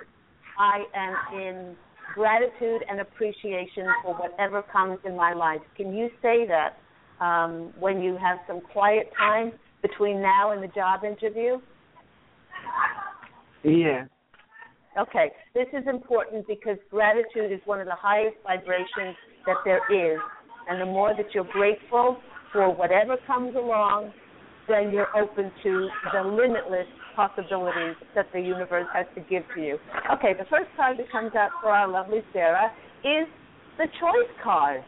I 0.59 0.85
am 0.95 1.39
in 1.39 1.77
gratitude 2.15 2.83
and 2.89 3.01
appreciation 3.01 3.87
for 4.03 4.15
whatever 4.15 4.63
comes 4.63 4.99
in 5.05 5.17
my 5.17 5.35
life. 5.35 5.61
Can 5.77 5.95
you 5.95 6.09
say 6.23 6.47
that 6.47 6.77
um, 7.25 7.73
when 7.79 8.01
you 8.01 8.17
have 8.17 8.39
some 8.47 8.61
quiet 8.61 9.11
time 9.19 9.53
between 9.83 10.23
now 10.23 10.53
and 10.53 10.63
the 10.63 10.69
job 10.69 11.05
interview? 11.05 11.59
Yeah. 13.63 14.07
Okay, 14.99 15.31
this 15.55 15.67
is 15.75 15.87
important 15.87 16.47
because 16.47 16.79
gratitude 16.91 17.53
is 17.53 17.61
one 17.67 17.81
of 17.81 17.87
the 17.87 17.95
highest 17.95 18.37
vibrations 18.43 19.17
that 19.45 19.57
there 19.65 19.83
is. 19.93 20.19
And 20.69 20.81
the 20.81 20.87
more 20.87 21.15
that 21.15 21.35
you're 21.35 21.45
grateful 21.53 22.17
for 22.53 22.75
whatever 22.75 23.17
comes 23.27 23.55
along, 23.55 24.13
then 24.69 24.91
you're 24.91 25.15
open 25.17 25.53
to 25.63 25.89
the 26.13 26.23
limitless 26.23 26.87
possibilities 27.15 27.97
that 28.15 28.27
the 28.33 28.41
universe 28.41 28.87
has 28.93 29.07
to 29.15 29.21
give 29.21 29.43
to 29.55 29.63
you. 29.63 29.79
Okay, 30.15 30.33
the 30.33 30.47
first 30.51 30.69
card 30.77 30.99
that 30.99 31.11
comes 31.13 31.35
out 31.35 31.51
for 31.63 31.71
our 31.71 31.89
lovely 31.89 32.21
Sarah 32.33 32.73
is 33.05 33.29
the 33.79 33.87
choice 34.01 34.33
card. 34.43 34.83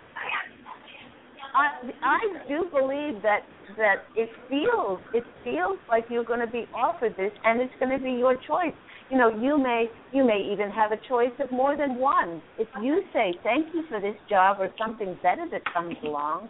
I 1.54 1.90
I 2.02 2.48
do 2.48 2.66
believe 2.70 3.22
that 3.22 3.40
that 3.76 4.04
it 4.16 4.30
feels 4.48 5.00
it 5.14 5.24
feels 5.44 5.78
like 5.88 6.04
you're 6.10 6.24
going 6.24 6.40
to 6.40 6.50
be 6.50 6.66
offered 6.74 7.16
this 7.16 7.32
and 7.44 7.60
it's 7.60 7.72
going 7.78 7.96
to 7.96 8.02
be 8.02 8.12
your 8.12 8.36
choice. 8.46 8.74
You 9.10 9.18
know 9.18 9.28
you 9.28 9.58
may 9.58 9.86
you 10.12 10.24
may 10.24 10.40
even 10.52 10.70
have 10.70 10.92
a 10.92 10.98
choice 11.08 11.32
of 11.40 11.50
more 11.50 11.76
than 11.76 11.96
one. 11.96 12.42
If 12.58 12.68
you 12.82 13.02
say 13.12 13.34
thank 13.42 13.74
you 13.74 13.84
for 13.88 14.00
this 14.00 14.16
job 14.28 14.58
or 14.60 14.70
something 14.78 15.16
better 15.22 15.46
that 15.50 15.62
comes 15.72 15.96
along 16.04 16.48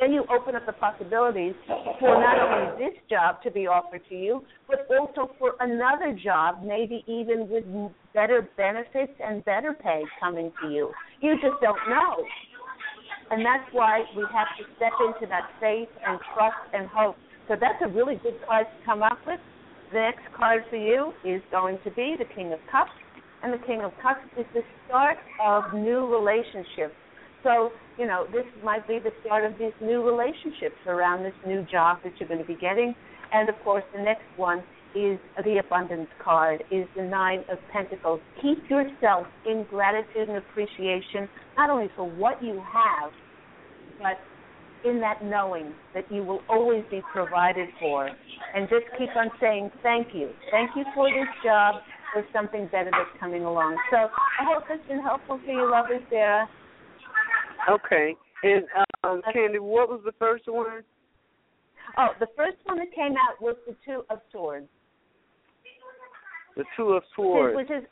then 0.00 0.12
you 0.12 0.24
open 0.34 0.56
up 0.56 0.64
the 0.64 0.72
possibilities 0.72 1.52
for 1.66 2.18
not 2.18 2.40
only 2.40 2.84
this 2.86 2.98
job 3.10 3.36
to 3.42 3.50
be 3.50 3.66
offered 3.66 4.00
to 4.08 4.14
you 4.14 4.42
but 4.66 4.86
also 4.90 5.30
for 5.38 5.52
another 5.60 6.16
job 6.24 6.64
maybe 6.64 7.04
even 7.06 7.46
with 7.48 7.64
better 8.14 8.48
benefits 8.56 9.12
and 9.22 9.44
better 9.44 9.74
pay 9.74 10.02
coming 10.18 10.50
to 10.62 10.70
you. 10.70 10.90
You 11.20 11.34
just 11.34 11.60
don't 11.60 11.78
know 11.88 12.24
and 13.30 13.46
that's 13.46 13.66
why 13.72 14.02
we 14.16 14.24
have 14.34 14.50
to 14.58 14.64
step 14.76 14.92
into 14.98 15.26
that 15.30 15.50
faith 15.60 15.88
and 16.06 16.18
trust 16.34 16.58
and 16.74 16.88
hope. 16.88 17.16
So 17.48 17.54
that's 17.58 17.78
a 17.82 17.88
really 17.88 18.16
good 18.22 18.34
card 18.46 18.66
to 18.66 18.84
come 18.84 19.02
up 19.02 19.18
with. 19.26 19.40
The 19.92 19.98
next 19.98 20.26
card 20.36 20.62
for 20.70 20.76
you 20.76 21.12
is 21.24 21.42
going 21.50 21.78
to 21.84 21.90
be 21.90 22.16
the 22.18 22.26
King 22.34 22.52
of 22.52 22.58
Cups. 22.70 22.90
And 23.42 23.52
the 23.52 23.64
King 23.66 23.82
of 23.82 23.92
Cups 24.02 24.20
is 24.38 24.46
the 24.52 24.62
start 24.86 25.16
of 25.42 25.72
new 25.72 26.06
relationships. 26.06 26.94
So, 27.42 27.70
you 27.98 28.06
know, 28.06 28.26
this 28.30 28.44
might 28.62 28.86
be 28.86 28.98
the 28.98 29.10
start 29.24 29.44
of 29.44 29.58
these 29.58 29.72
new 29.80 30.02
relationships 30.02 30.76
around 30.86 31.22
this 31.22 31.34
new 31.46 31.64
job 31.70 31.98
that 32.04 32.12
you're 32.18 32.28
going 32.28 32.42
to 32.42 32.46
be 32.46 32.58
getting. 32.60 32.94
And 33.32 33.48
of 33.48 33.54
course, 33.64 33.84
the 33.96 34.02
next 34.02 34.26
one 34.36 34.62
is 34.94 35.18
the 35.44 35.58
abundance 35.58 36.08
card, 36.22 36.64
is 36.70 36.86
the 36.96 37.02
Nine 37.02 37.44
of 37.50 37.58
Pentacles. 37.72 38.20
Keep 38.42 38.68
yourself 38.68 39.26
in 39.46 39.66
gratitude 39.70 40.28
and 40.28 40.38
appreciation, 40.38 41.28
not 41.56 41.70
only 41.70 41.88
for 41.96 42.08
what 42.08 42.42
you 42.42 42.62
have, 42.72 43.12
but 43.98 44.18
in 44.88 45.00
that 45.00 45.22
knowing 45.24 45.72
that 45.94 46.10
you 46.10 46.22
will 46.22 46.40
always 46.48 46.84
be 46.90 47.02
provided 47.12 47.68
for. 47.78 48.08
And 48.54 48.68
just 48.68 48.84
keep 48.98 49.10
on 49.16 49.30
saying 49.40 49.70
thank 49.82 50.08
you. 50.14 50.30
Thank 50.50 50.70
you 50.76 50.84
for 50.94 51.08
this 51.08 51.28
job. 51.44 51.76
There's 52.14 52.26
something 52.32 52.68
better 52.72 52.90
that's 52.90 53.20
coming 53.20 53.44
along. 53.44 53.76
So 53.90 53.96
I 53.96 54.44
hope 54.44 54.64
it's 54.70 54.86
been 54.88 55.00
helpful 55.00 55.40
for 55.44 55.52
you, 55.52 55.70
lovely 55.70 55.98
Sarah. 56.08 56.48
Okay. 57.70 58.14
And 58.42 58.64
um, 59.04 59.20
Candy, 59.32 59.58
what 59.58 59.88
was 59.88 60.00
the 60.04 60.12
first 60.18 60.44
one? 60.46 60.82
Oh, 61.98 62.08
the 62.18 62.26
first 62.36 62.56
one 62.64 62.78
that 62.78 62.92
came 62.94 63.12
out 63.12 63.40
was 63.40 63.56
the 63.66 63.74
Two 63.84 64.04
of 64.10 64.20
Swords. 64.32 64.68
The 66.60 66.66
Two 66.76 66.92
of 66.92 67.02
Swords. 67.16 67.56
Which 67.56 67.70
is 67.70 67.84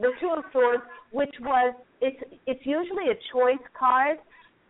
the 0.00 0.10
Two 0.20 0.30
of 0.36 0.42
Swords, 0.52 0.82
which 1.12 1.34
was 1.42 1.76
it's 2.00 2.20
it's 2.48 2.66
usually 2.66 3.10
a 3.12 3.18
choice 3.32 3.64
card, 3.78 4.18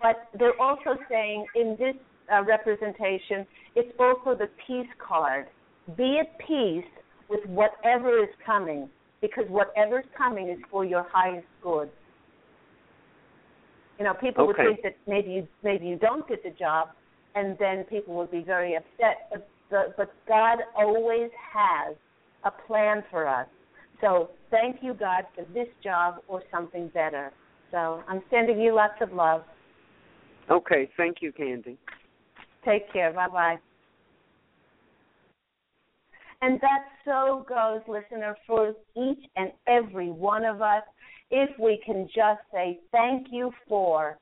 but 0.03 0.29
they're 0.39 0.61
also 0.61 0.99
saying 1.09 1.47
in 1.55 1.75
this 1.79 1.95
uh, 2.31 2.45
representation, 2.45 3.47
it's 3.75 3.89
also 3.99 4.37
the 4.37 4.51
peace 4.67 4.93
card. 4.99 5.47
Be 5.97 6.21
at 6.21 6.39
peace 6.39 6.85
with 7.31 7.41
whatever 7.47 8.23
is 8.23 8.29
coming, 8.45 8.91
because 9.23 9.45
whatever's 9.49 10.05
coming 10.15 10.51
is 10.51 10.59
for 10.71 10.85
your 10.85 11.07
highest 11.11 11.47
good. 11.63 11.89
You 13.99 14.05
know, 14.05 14.13
people 14.13 14.51
okay. 14.51 14.65
would 14.65 14.67
think 14.67 14.83
that 14.83 14.97
maybe 15.07 15.31
you 15.31 15.49
maybe 15.65 15.87
you 15.87 15.97
don't 15.97 16.29
get 16.29 16.43
the 16.43 16.51
job, 16.51 16.89
and 17.35 17.57
then 17.59 17.85
people 17.85 18.15
would 18.17 18.31
be 18.31 18.43
very 18.43 18.77
upset. 18.77 19.31
But 19.31 19.49
the, 19.71 19.95
but 19.97 20.13
God 20.29 20.59
always 20.77 21.31
has 21.55 21.97
a 22.47 22.67
plan 22.67 23.03
for 23.11 23.27
us. 23.27 23.47
So 24.01 24.31
thank 24.51 24.77
you, 24.83 24.95
God, 24.95 25.25
for 25.35 25.45
this 25.53 25.69
job 25.83 26.17
or 26.29 26.43
something 26.51 26.89
better. 26.95 27.33
So 27.71 28.03
I'm 28.09 28.23
sending 28.31 28.61
you 28.61 28.75
lots 28.75 29.01
of 29.01 29.13
love. 29.13 29.43
Okay, 30.51 30.89
thank 30.97 31.17
you, 31.21 31.33
Candy. 31.33 31.77
Take 32.65 32.93
care. 32.93 33.13
Bye 33.13 33.29
bye. 33.29 33.59
And 36.43 36.61
that 36.61 36.85
so 37.05 37.45
goes, 37.49 37.81
listener, 37.89 38.37
for 38.47 38.75
each 38.97 39.25
and 39.37 39.51
every 39.67 40.11
one 40.11 40.45
of 40.45 40.63
us. 40.63 40.83
If 41.31 41.51
we 41.59 41.81
can 41.85 42.07
just 42.07 42.41
say 42.53 42.79
thank 42.93 43.29
you 43.31 43.51
for 43.69 44.19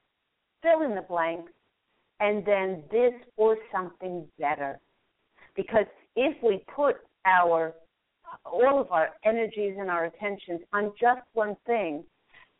fill 0.63 0.83
in 0.83 0.95
the 0.95 1.03
blanks 1.03 1.53
and 2.21 2.45
then 2.47 2.83
this 2.91 3.13
or 3.37 3.59
something 3.71 4.27
better. 4.39 4.79
Because 5.55 5.85
if 6.17 6.43
we 6.43 6.65
put 6.75 6.97
our 7.27 7.75
all 8.45 8.81
of 8.81 8.91
our 8.93 9.11
energies 9.25 9.77
and 9.79 9.91
our 9.91 10.07
attentions 10.07 10.61
on 10.73 10.93
just 11.01 11.21
one 11.33 11.57
thing, 11.67 12.05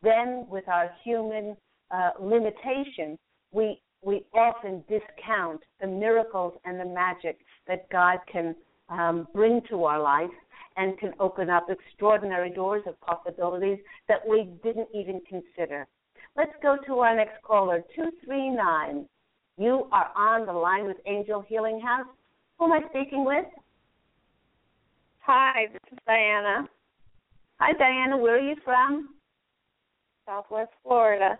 then 0.01 0.45
with 0.49 0.67
our 0.67 0.91
human 1.03 1.55
uh, 1.91 2.11
limitations, 2.19 3.17
we 3.51 3.81
we 4.03 4.23
often 4.35 4.83
discount 4.87 5.61
the 5.81 5.87
miracles 5.87 6.53
and 6.63 6.79
the 6.79 6.85
magic 6.85 7.39
that 7.67 7.89
God 7.89 8.19
can 8.31 8.55
um, 8.89 9.27
bring 9.33 9.61
to 9.69 9.83
our 9.85 9.99
life 9.99 10.29
and 10.77 10.97
can 10.99 11.11
open 11.19 11.49
up 11.49 11.67
extraordinary 11.69 12.51
doors 12.51 12.83
of 12.85 12.99
possibilities 13.01 13.79
that 14.07 14.19
we 14.27 14.49
didn't 14.63 14.89
even 14.93 15.21
consider. 15.27 15.87
Let's 16.37 16.51
go 16.61 16.77
to 16.85 16.99
our 16.99 17.15
next 17.15 17.41
caller, 17.43 17.83
239. 17.95 19.07
You 19.57 19.87
are 19.91 20.11
on 20.15 20.45
the 20.45 20.53
line 20.53 20.85
with 20.85 20.97
Angel 21.07 21.43
Healing 21.47 21.79
House. 21.79 22.07
Who 22.59 22.65
am 22.65 22.73
I 22.73 22.81
speaking 22.89 23.25
with? 23.25 23.45
Hi, 25.27 25.65
this 25.73 25.81
is 25.91 25.97
Diana. 26.05 26.67
Hi, 27.59 27.73
Diana. 27.73 28.15
Where 28.15 28.35
are 28.35 28.39
you 28.39 28.55
from? 28.63 29.09
Southwest 30.27 30.69
Florida. 30.83 31.39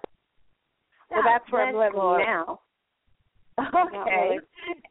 Well, 1.11 1.21
that's 1.23 1.51
where 1.51 1.67
I'm 1.67 1.75
living 1.75 1.93
Florida. 1.93 2.25
now. 2.25 2.59
Okay. 3.59 4.39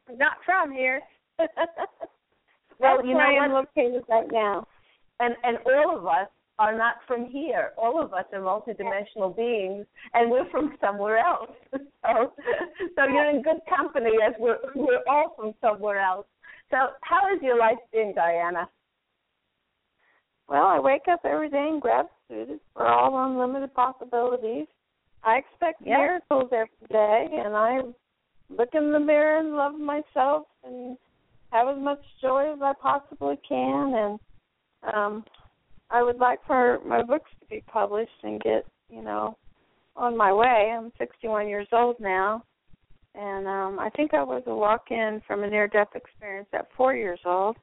Not, 0.07 0.17
not 0.17 0.37
from 0.45 0.71
here. 0.71 1.01
well, 2.79 3.05
you 3.05 3.13
know 3.15 3.19
I 3.19 3.43
am 3.43 3.51
located 3.51 4.03
right 4.07 4.31
now. 4.31 4.65
And 5.19 5.35
and 5.43 5.57
all 5.65 5.97
of 5.97 6.05
us 6.05 6.29
are 6.57 6.77
not 6.77 6.95
from 7.05 7.25
here. 7.25 7.71
All 7.77 8.01
of 8.01 8.13
us 8.13 8.23
are 8.31 8.39
multidimensional 8.39 9.35
beings, 9.35 9.85
and 10.13 10.31
we're 10.31 10.49
from 10.51 10.77
somewhere 10.79 11.17
else. 11.17 11.51
So, 12.05 12.33
so 12.95 13.03
you're 13.11 13.31
in 13.31 13.41
good 13.41 13.61
company 13.67 14.11
as 14.23 14.35
we're 14.37 14.59
we're 14.75 15.01
all 15.09 15.33
from 15.35 15.55
somewhere 15.59 15.99
else. 15.99 16.27
So, 16.69 16.77
how 17.01 17.21
has 17.27 17.41
your 17.41 17.57
life 17.57 17.79
been, 17.91 18.13
Diana? 18.15 18.69
Well, 20.47 20.65
I 20.65 20.79
wake 20.79 21.07
up 21.11 21.21
every 21.25 21.49
day 21.49 21.67
in 21.69 21.79
gratitude 21.79 22.59
for 22.73 22.87
all 22.87 23.25
unlimited 23.25 23.73
possibilities. 23.73 24.67
I 25.23 25.37
expect 25.37 25.81
Yep. 25.81 25.97
miracles 25.97 26.53
every 26.53 26.87
day, 26.89 27.41
and 27.43 27.55
I 27.55 27.81
look 28.49 28.75
in 28.75 28.91
the 28.91 28.99
mirror 28.99 29.39
and 29.39 29.55
love 29.55 29.73
myself 29.73 30.47
and 30.63 30.97
have 31.51 31.67
as 31.67 31.79
much 31.79 32.01
joy 32.21 32.53
as 32.53 32.61
I 32.61 32.73
possibly 32.73 33.37
can. 33.37 33.95
And 33.95 34.19
um, 34.93 35.25
I 35.89 36.03
would 36.03 36.17
like 36.17 36.39
for 36.45 36.79
my 36.85 37.01
books 37.01 37.31
to 37.39 37.45
be 37.47 37.63
published 37.67 38.23
and 38.23 38.39
get, 38.41 38.65
you 38.89 39.01
know, 39.01 39.35
on 39.95 40.15
my 40.15 40.31
way. 40.31 40.71
I'm 40.75 40.91
61 40.99 41.47
years 41.47 41.67
old 41.71 41.99
now, 41.99 42.43
and 43.15 43.47
um, 43.47 43.79
I 43.79 43.89
think 43.95 44.13
I 44.13 44.23
was 44.23 44.43
a 44.45 44.53
walk-in 44.53 45.21
from 45.25 45.43
a 45.43 45.49
near-death 45.49 45.95
experience 45.95 46.49
at 46.53 46.67
four 46.77 46.93
years 46.93 47.19
old. 47.25 47.57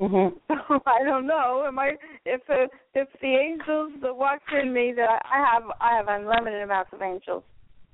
Mm-hmm. 0.00 0.36
So 0.48 0.80
I 0.86 1.02
don't 1.04 1.26
know. 1.26 1.64
Am 1.66 1.78
I 1.78 1.92
if 2.24 2.40
uh, 2.48 2.66
if 2.94 3.08
the 3.20 3.34
angels 3.34 3.92
that 4.02 4.14
walk 4.14 4.40
in 4.60 4.72
me 4.72 4.92
that 4.96 5.22
I 5.24 5.38
have 5.38 5.64
I 5.80 5.96
have 5.96 6.06
unlimited 6.08 6.62
amounts 6.62 6.90
of 6.92 7.02
angels 7.02 7.42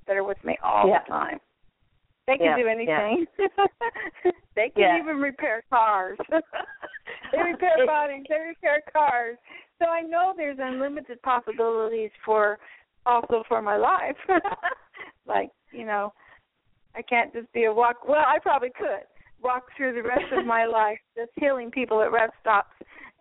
that 0.07 0.17
are 0.17 0.25
with 0.25 0.43
me 0.45 0.59
all 0.63 0.87
Yeah. 0.87 1.01
the 1.07 1.11
time. 1.11 1.39
They 2.27 2.37
can 2.37 2.47
Yeah, 2.47 2.57
do 2.57 2.63
yeah. 2.63 2.73
anything. 2.73 3.27
they 4.57 4.71
can 4.71 4.83
Yeah. 4.83 4.99
even 4.99 5.17
repair 5.17 5.63
cars. 5.71 6.19
they 6.31 7.39
repair 7.39 7.87
bodies. 7.87 8.25
They 8.29 8.39
repair 8.39 8.83
cars. 8.93 9.37
So 9.79 9.89
I 9.89 10.03
know 10.03 10.35
there's 10.37 10.59
unlimited 10.61 11.21
possibilities 11.23 12.11
for 12.25 12.59
also 13.07 13.45
for 13.49 13.63
my 13.63 13.77
life. 13.77 14.17
like 15.27 15.51
you 15.73 15.87
know, 15.87 16.13
I 16.95 17.01
can't 17.01 17.33
just 17.33 17.51
be 17.55 17.65
a 17.65 17.73
walk. 17.73 18.07
Well, 18.07 18.25
I 18.27 18.39
probably 18.41 18.71
could 18.77 19.05
walk 19.45 19.65
through 19.77 19.95
the 19.95 20.03
rest 20.03 20.33
of 20.37 20.45
my 20.47 20.65
life 20.67 20.99
just 21.17 21.31
healing 21.37 21.71
people 21.71 22.03
at 22.03 22.11
rest 22.11 22.33
stops 22.41 22.73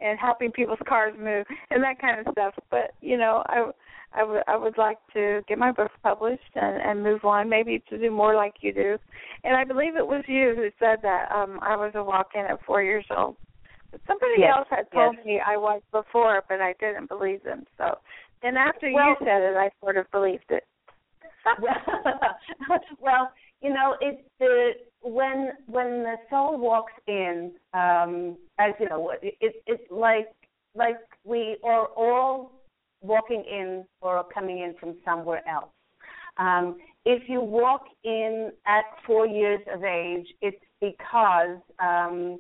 and 0.02 0.18
helping 0.18 0.52
people's 0.52 0.80
cars 0.88 1.14
move 1.20 1.46
and 1.70 1.84
that 1.84 2.00
kind 2.00 2.20
of 2.26 2.32
stuff. 2.32 2.54
But 2.72 2.92
you 3.02 3.18
know, 3.18 3.44
I 3.48 3.70
I 4.14 4.24
would 4.24 4.44
I 4.48 4.56
would 4.58 4.78
like 4.78 4.98
to 5.14 5.42
get 5.48 5.58
my 5.58 5.72
books 5.72 5.94
published 6.02 6.42
and 6.56 6.82
and 6.82 7.04
move 7.04 7.24
on, 7.26 7.50
maybe 7.50 7.84
to 7.90 7.98
do 7.98 8.10
more 8.10 8.36
like 8.36 8.56
you 8.62 8.74
do. 8.74 8.98
And 9.44 9.56
I 9.56 9.64
believe 9.64 9.96
it 9.96 10.08
was 10.08 10.24
you 10.28 10.54
who 10.56 10.70
said 10.80 11.00
that 11.04 11.32
um 11.32 11.60
I 11.62 11.76
was 11.76 11.92
a 11.96 12.04
walk-in 12.04 12.46
at 12.46 12.64
four 12.66 12.82
years 12.82 13.06
old. 13.16 13.36
But 13.92 14.02
Somebody 14.08 14.34
Yes, 14.40 14.54
else 14.58 14.68
had 14.72 14.92
told 14.92 15.16
yes. 15.18 15.26
me 15.26 15.42
I 15.46 15.58
was 15.58 15.82
before, 15.92 16.44
but 16.50 16.62
I 16.62 16.74
didn't 16.80 17.10
believe 17.10 17.44
them. 17.44 17.66
So 17.78 17.98
then 18.42 18.58
after 18.58 18.92
Well- 18.92 19.10
you 19.10 19.16
said 19.20 19.42
it, 19.44 19.56
I 19.56 19.70
sort 19.82 19.98
of 19.98 20.10
believed 20.12 20.50
it. 20.50 20.64
well, 23.00 23.32
you 23.64 23.70
know, 23.74 23.96
it's 24.02 24.22
the 24.40 24.72
when 25.02 25.52
when 25.68 26.04
the 26.04 26.16
soul 26.30 26.58
walks 26.60 26.94
in, 27.08 27.54
um, 27.74 28.38
as 28.60 28.74
you 28.80 28.90
know, 28.90 29.12
it, 29.22 29.36
it 29.40 29.56
it's 29.66 29.84
like 29.90 30.28
like 30.76 30.98
we 31.24 31.58
are 31.64 31.88
all 31.96 32.52
walking 33.02 33.44
in 33.50 33.86
or 34.02 34.26
coming 34.34 34.60
in 34.60 34.76
from 34.80 34.96
somewhere 35.06 35.42
else. 35.48 35.70
Um, 36.38 36.78
if 37.06 37.30
you 37.30 37.42
walk 37.42 37.86
in 38.04 38.52
at 38.66 38.86
four 39.06 39.28
years 39.28 39.62
of 39.74 39.84
age, 39.84 40.28
it's 40.42 40.58
because 40.82 41.58
um, 41.80 42.40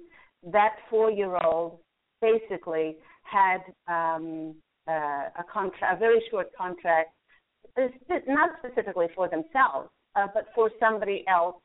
that 0.52 0.76
four-year-old 0.90 1.78
basically 2.22 2.98
had 3.24 3.60
um, 3.88 4.56
uh, 4.88 5.30
a 5.38 5.44
contract, 5.52 5.96
a 5.96 6.00
very 6.00 6.24
short 6.32 6.48
contract, 6.58 7.12
not 8.28 8.50
specifically 8.60 9.08
for 9.16 9.30
themselves, 9.30 9.90
uh, 10.16 10.28
but 10.34 10.48
for 10.56 10.70
somebody 10.80 11.24
else, 11.28 11.56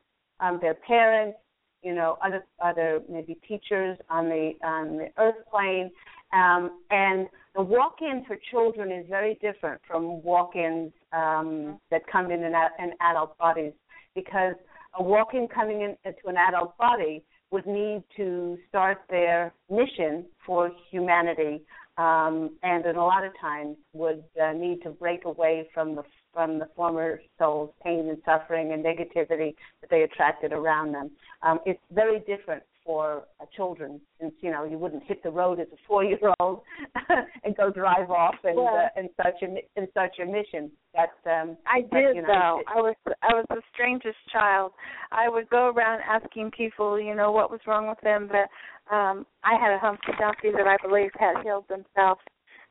um, 0.40 0.58
their 0.60 0.74
parents, 0.74 1.38
you 1.82 1.94
know, 1.94 2.18
other 2.24 2.44
other 2.64 3.00
maybe 3.08 3.34
teachers 3.46 3.96
on 4.10 4.26
the 4.26 4.52
on 4.64 4.96
the 4.96 5.08
earth 5.18 5.36
plane, 5.50 5.90
um, 6.32 6.80
and 6.90 7.28
the 7.54 7.62
walk-in 7.62 8.24
for 8.26 8.36
children 8.50 8.90
is 8.92 9.06
very 9.08 9.34
different 9.40 9.80
from 9.86 10.22
walk-ins 10.22 10.92
um, 11.12 11.80
that 11.90 12.02
come 12.10 12.30
in 12.30 12.42
in, 12.42 12.54
a- 12.54 12.82
in 12.82 12.92
adult 13.00 13.36
bodies 13.38 13.72
because 14.14 14.54
a 14.98 15.02
walk-in 15.02 15.48
coming 15.48 15.82
in 15.82 15.96
into 16.04 16.26
an 16.28 16.36
adult 16.36 16.76
body 16.78 17.22
would 17.50 17.66
need 17.66 18.02
to 18.16 18.58
start 18.68 18.98
their 19.08 19.52
mission 19.70 20.24
for 20.44 20.70
humanity, 20.90 21.62
um, 21.96 22.56
and 22.62 22.84
in 22.84 22.96
a 22.96 23.04
lot 23.04 23.24
of 23.24 23.32
times 23.40 23.76
would 23.92 24.22
uh, 24.42 24.52
need 24.52 24.82
to 24.82 24.90
break 24.90 25.24
away 25.24 25.68
from 25.72 25.94
the 25.94 26.02
from 26.32 26.58
the 26.58 26.68
former 26.76 27.20
soul's 27.38 27.70
pain 27.82 28.08
and 28.08 28.18
suffering 28.24 28.72
and 28.72 28.84
negativity 28.84 29.54
that 29.80 29.90
they 29.90 30.02
attracted 30.02 30.52
around 30.52 30.92
them. 30.92 31.10
Um, 31.42 31.58
it's 31.66 31.80
very 31.92 32.20
different 32.20 32.62
for 32.84 33.24
uh, 33.38 33.44
children, 33.54 34.00
since 34.18 34.32
you 34.40 34.50
know 34.50 34.64
you 34.64 34.78
wouldn't 34.78 35.02
hit 35.04 35.22
the 35.22 35.30
road 35.30 35.60
as 35.60 35.66
a 35.72 35.76
four-year-old 35.86 36.62
and 37.44 37.54
go 37.54 37.70
drive 37.70 38.10
off 38.10 38.36
and 38.44 38.56
Well- 38.56 38.68
uh, 38.76 38.88
and 38.98 39.10
such 39.16 39.34
mi- 39.42 39.68
and 39.76 39.88
such 39.92 40.18
a 40.22 40.24
mission. 40.24 40.70
But 40.94 41.30
um, 41.30 41.58
I 41.66 41.82
but, 41.90 41.98
did 41.98 42.16
you 42.16 42.22
know, 42.22 42.28
though. 42.28 42.60
it- 42.60 42.66
I 42.66 42.80
was 42.80 42.94
I 43.22 43.34
was 43.34 43.44
the 43.50 43.60
strangest 43.74 44.16
child. 44.32 44.72
I 45.12 45.28
would 45.28 45.50
go 45.50 45.70
around 45.70 46.00
asking 46.08 46.50
people, 46.56 46.98
you 46.98 47.14
know, 47.14 47.30
what 47.30 47.50
was 47.50 47.60
wrong 47.66 47.88
with 47.88 48.00
them, 48.02 48.26
but 48.28 48.48
um 48.94 49.26
I 49.44 49.54
had 49.60 49.72
a 49.74 49.78
Humpty 49.78 50.12
Dumpty 50.18 50.50
that 50.52 50.66
I 50.66 50.76
believe 50.86 51.10
had 51.18 51.42
healed 51.42 51.66
themselves 51.68 52.20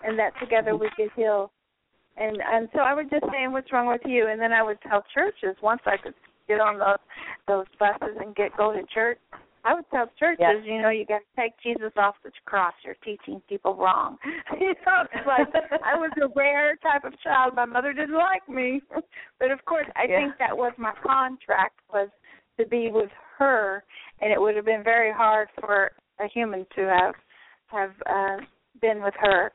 and 0.04 0.18
that 0.18 0.32
together 0.40 0.76
we 0.76 0.90
could 0.98 1.10
heal. 1.16 1.52
And 2.18 2.38
and 2.42 2.68
so 2.74 2.80
I 2.80 2.94
would 2.94 3.10
just 3.10 3.26
say, 3.26 3.48
What's 3.48 3.72
wrong 3.72 3.88
with 3.88 4.02
you? 4.06 4.28
And 4.28 4.42
then 4.42 4.52
I 4.52 4.64
would 4.64 4.80
tell 4.82 5.04
churches 5.14 5.56
once 5.62 5.82
I 5.86 5.98
could 5.98 6.16
get 6.48 6.60
on 6.60 6.80
those 6.80 6.98
those 7.48 7.66
buses 7.80 8.18
and 8.20 8.36
get 8.36 8.56
go 8.58 8.74
to 8.74 8.82
church. 8.94 9.20
I 9.64 9.74
would 9.74 9.86
tell 9.92 10.10
churches, 10.18 10.40
Yeah. 10.40 10.64
you 10.64 10.82
know, 10.82 10.90
you 10.90 11.06
got 11.06 11.20
to 11.20 11.42
take 11.42 11.52
Jesus 11.62 11.92
off 11.98 12.16
the 12.24 12.32
cross. 12.46 12.74
You're 12.86 12.96
teaching 13.04 13.42
people 13.50 13.76
wrong. 13.76 14.18
you 14.60 14.74
know, 14.86 15.04
it's 15.12 15.28
like 15.28 15.48
I 15.84 15.96
was 15.96 16.12
a 16.22 16.28
rare 16.36 16.78
type 16.78 17.04
of 17.04 17.20
child. 17.22 17.54
My 17.56 17.66
mother 17.66 17.92
didn't 17.92 18.16
like 18.16 18.48
me, 18.48 18.82
but 19.40 19.52
of 19.52 19.64
course, 19.66 19.88
I 19.96 20.06
Yeah. 20.08 20.22
think 20.22 20.38
that 20.40 20.56
was 20.58 20.72
my 20.78 20.94
contract 21.04 21.80
was 21.92 22.10
to 22.58 22.66
be 22.66 22.90
with 22.92 23.10
her, 23.38 23.84
and 24.22 24.32
it 24.32 24.40
would 24.40 24.56
have 24.56 24.66
been 24.66 24.84
very 24.84 25.12
hard 25.12 25.50
for 25.60 25.92
a 26.20 26.28
human 26.28 26.66
to 26.76 26.82
have 26.88 27.16
have 27.68 27.92
uh, 28.06 28.38
been 28.80 29.04
with 29.04 29.14
her 29.20 29.52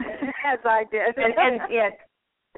as 0.46 0.58
I 0.64 0.84
did. 0.90 1.16
and, 1.16 1.34
and 1.36 1.60
yeah, 1.70 1.90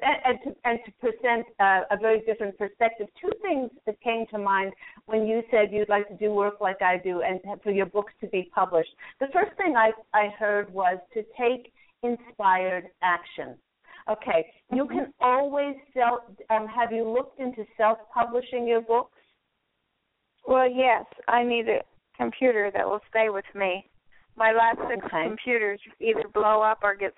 and, 0.01 0.17
and 0.25 0.39
to 0.43 0.55
and 0.65 0.79
to 0.85 0.91
present 0.99 1.45
uh, 1.59 1.81
a 1.91 1.97
very 2.01 2.21
different 2.21 2.57
perspective. 2.57 3.07
Two 3.21 3.31
things 3.41 3.69
that 3.85 3.99
came 4.01 4.25
to 4.31 4.37
mind 4.37 4.73
when 5.05 5.25
you 5.27 5.41
said 5.51 5.69
you'd 5.71 5.89
like 5.89 6.07
to 6.07 6.15
do 6.15 6.31
work 6.31 6.59
like 6.61 6.81
I 6.81 6.97
do 6.97 7.21
and 7.21 7.39
for 7.63 7.71
your 7.71 7.85
books 7.85 8.13
to 8.21 8.27
be 8.27 8.49
published. 8.53 8.89
The 9.19 9.27
first 9.33 9.55
thing 9.57 9.75
I 9.77 9.91
I 10.13 10.29
heard 10.39 10.73
was 10.73 10.97
to 11.13 11.23
take 11.37 11.71
inspired 12.01 12.87
action. 13.01 13.55
Okay, 14.09 14.45
you 14.73 14.87
can 14.87 15.13
always 15.21 15.75
self. 15.93 16.21
Um, 16.49 16.67
have 16.67 16.91
you 16.91 17.07
looked 17.07 17.39
into 17.39 17.63
self-publishing 17.77 18.67
your 18.67 18.81
books? 18.81 19.17
Well, 20.45 20.69
yes, 20.69 21.05
I 21.29 21.43
need 21.43 21.69
a 21.69 21.79
computer 22.17 22.69
that 22.73 22.85
will 22.85 22.99
stay 23.09 23.29
with 23.29 23.45
me. 23.55 23.89
My 24.35 24.51
last 24.51 24.79
six 24.89 25.05
Okay. 25.05 25.27
computers 25.27 25.79
either 26.01 26.27
blow 26.33 26.61
up 26.61 26.79
or 26.83 26.95
get 26.95 27.13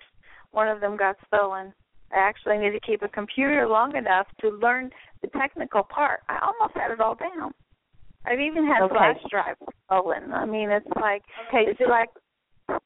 one 0.52 0.68
of 0.68 0.80
them 0.80 0.96
got 0.96 1.16
stolen. 1.26 1.72
I 2.12 2.18
actually 2.18 2.58
need 2.58 2.70
to 2.70 2.80
keep 2.80 3.02
a 3.02 3.08
computer 3.08 3.66
long 3.66 3.96
enough 3.96 4.26
to 4.40 4.50
learn 4.50 4.90
the 5.22 5.28
technical 5.28 5.82
part. 5.82 6.20
I 6.28 6.38
almost 6.38 6.76
had 6.76 6.90
it 6.92 7.00
all 7.00 7.16
down. 7.16 7.52
I've 8.24 8.40
even 8.40 8.66
had 8.66 8.82
Okay. 8.82 8.94
flash 8.94 9.18
drives 9.30 9.58
stolen. 9.86 10.32
I 10.32 10.44
mean, 10.46 10.70
it's 10.70 10.86
like 11.00 11.22
Okay, 11.48 11.70
it's 11.70 11.80
like 11.88 12.10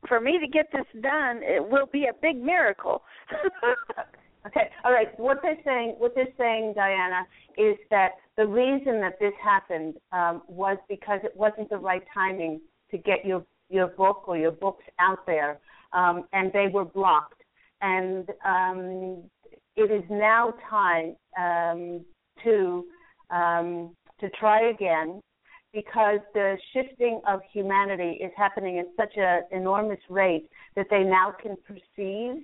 for 0.09 0.21
me 0.21 0.39
to 0.39 0.47
get 0.47 0.71
this 0.73 0.87
done, 1.03 1.43
it 1.43 1.67
will 1.67 1.87
be 1.87 2.07
a 2.07 2.13
big 2.21 2.37
miracle. 2.37 3.03
Okay, 4.47 4.71
all 4.85 4.93
right. 4.93 5.09
What 5.19 5.41
they're 5.43 5.59
saying, 5.67 5.97
what 5.99 6.15
they're 6.15 6.33
saying, 6.39 6.73
Diana, 6.75 7.27
is 7.59 7.77
that 7.91 8.13
the 8.39 8.47
reason 8.47 8.99
that 9.01 9.19
this 9.21 9.35
happened 9.43 9.97
um, 10.13 10.43
was 10.49 10.79
because 10.89 11.21
it 11.25 11.37
wasn't 11.37 11.69
the 11.69 11.77
right 11.77 12.03
timing 12.15 12.61
to 12.91 12.97
get 12.97 13.25
your 13.25 13.45
your 13.69 13.89
book 13.89 14.25
or 14.27 14.39
your 14.39 14.51
books 14.51 14.85
out 14.99 15.27
there, 15.27 15.59
um, 15.93 16.25
and 16.33 16.51
they 16.55 16.69
were 16.73 16.87
blocked. 16.87 17.40
And 17.83 18.29
um, 18.45 19.25
it 19.77 19.91
is 19.91 20.05
now 20.11 20.55
time 20.69 21.17
um, 21.39 22.05
to 22.45 22.85
um, 23.31 23.95
to 24.21 24.29
try 24.39 24.71
again 24.71 25.21
because 25.73 26.19
the 26.35 26.57
shifting 26.73 27.21
of 27.29 27.41
humanity 27.53 28.19
is 28.23 28.33
happening 28.37 28.79
at 28.79 28.87
such 28.97 29.17
an 29.17 29.43
enormous 29.53 30.01
rate 30.09 30.49
that 30.75 30.87
they 30.91 31.05
now 31.05 31.33
can 31.41 31.57
perceive 31.67 32.43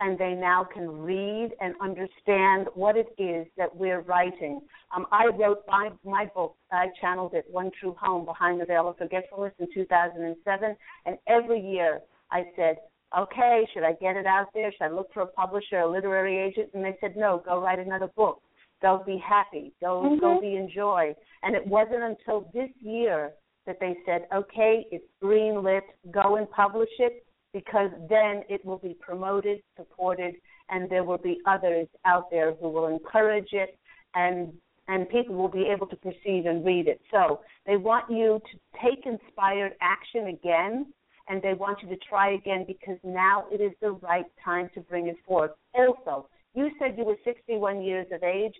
and 0.00 0.18
they 0.18 0.32
now 0.32 0.64
can 0.64 0.90
read 0.90 1.50
and 1.60 1.74
understand 1.80 2.66
what 2.74 2.96
it 2.96 3.06
is 3.18 3.46
that 3.56 3.74
we're 3.74 4.00
writing. 4.00 4.60
Um, 4.94 5.06
I 5.12 5.26
wrote 5.26 5.62
my, 5.68 5.90
my 6.04 6.26
book, 6.34 6.56
I 6.72 6.86
channeled 7.00 7.34
it, 7.34 7.44
One 7.48 7.70
True 7.78 7.94
Home, 8.00 8.24
Behind 8.24 8.60
the 8.60 8.64
Veil 8.64 8.88
of 8.88 8.96
Forgetfulness 8.96 9.52
in 9.60 9.68
2007, 9.72 10.76
and 11.06 11.18
every 11.28 11.60
year 11.60 12.00
I 12.32 12.44
said, 12.56 12.78
okay, 13.16 13.66
should 13.72 13.84
I 13.84 13.92
get 13.92 14.16
it 14.16 14.26
out 14.26 14.48
there? 14.54 14.72
Should 14.72 14.84
I 14.84 14.88
look 14.88 15.12
for 15.12 15.22
a 15.22 15.26
publisher, 15.26 15.80
a 15.80 15.90
literary 15.90 16.38
agent? 16.38 16.70
And 16.74 16.84
they 16.84 16.96
said, 17.00 17.16
no, 17.16 17.42
go 17.44 17.60
write 17.60 17.78
another 17.78 18.08
book. 18.16 18.42
Go 18.80 19.02
be 19.06 19.18
happy. 19.18 19.72
Go 19.80 20.16
go 20.20 20.36
Mhm. 20.36 20.40
be 20.40 20.56
enjoy. 20.56 21.14
And 21.42 21.54
it 21.54 21.66
wasn't 21.66 22.02
until 22.02 22.40
this 22.52 22.70
year 22.80 23.32
that 23.66 23.78
they 23.78 23.96
said, 24.04 24.26
okay, 24.32 24.86
it's 24.90 25.06
green 25.20 25.62
lit. 25.62 25.84
Go 26.10 26.36
and 26.36 26.50
publish 26.50 26.90
it 26.98 27.24
because 27.52 27.90
then 28.08 28.44
it 28.48 28.64
will 28.64 28.78
be 28.78 28.94
promoted, 28.94 29.62
supported, 29.76 30.34
and 30.70 30.88
there 30.90 31.04
will 31.04 31.18
be 31.18 31.40
others 31.46 31.86
out 32.04 32.30
there 32.30 32.54
who 32.54 32.68
will 32.70 32.88
encourage 32.88 33.52
it, 33.52 33.78
and 34.14 34.52
and 34.88 35.08
people 35.08 35.36
will 35.36 35.48
be 35.48 35.66
able 35.68 35.86
to 35.86 35.94
perceive 35.96 36.46
and 36.46 36.64
read 36.64 36.88
it. 36.88 37.00
So 37.12 37.40
they 37.66 37.76
want 37.76 38.10
you 38.10 38.40
to 38.50 38.58
take 38.82 39.06
inspired 39.06 39.76
action 39.80 40.26
again, 40.26 40.92
and 41.28 41.40
they 41.42 41.54
want 41.54 41.78
you 41.82 41.88
to 41.88 41.96
try 42.08 42.32
again 42.34 42.64
because 42.66 42.98
now 43.04 43.44
it 43.50 43.60
is 43.60 43.72
the 43.80 43.92
right 43.92 44.26
time 44.44 44.70
to 44.74 44.80
bring 44.80 45.06
it 45.06 45.16
forth. 45.26 45.50
Also, 45.74 46.28
you 46.54 46.70
said 46.78 46.96
you 46.98 47.04
were 47.04 47.16
61 47.24 47.82
years 47.82 48.06
of 48.12 48.22
age. 48.22 48.54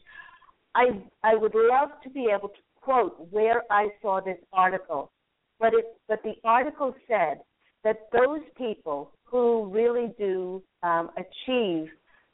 I 0.74 1.02
I 1.22 1.34
would 1.34 1.54
love 1.54 1.90
to 2.04 2.10
be 2.10 2.28
able 2.34 2.48
to 2.48 2.60
quote 2.80 3.28
where 3.30 3.62
I 3.70 3.88
saw 4.00 4.20
this 4.20 4.38
article, 4.52 5.12
but 5.58 5.74
it 5.74 5.84
but 6.08 6.22
the 6.22 6.34
article 6.44 6.94
said 7.08 7.40
that 7.84 8.08
those 8.12 8.40
people 8.56 9.12
who 9.24 9.66
really 9.66 10.12
do 10.18 10.62
um, 10.82 11.10
achieve 11.16 11.88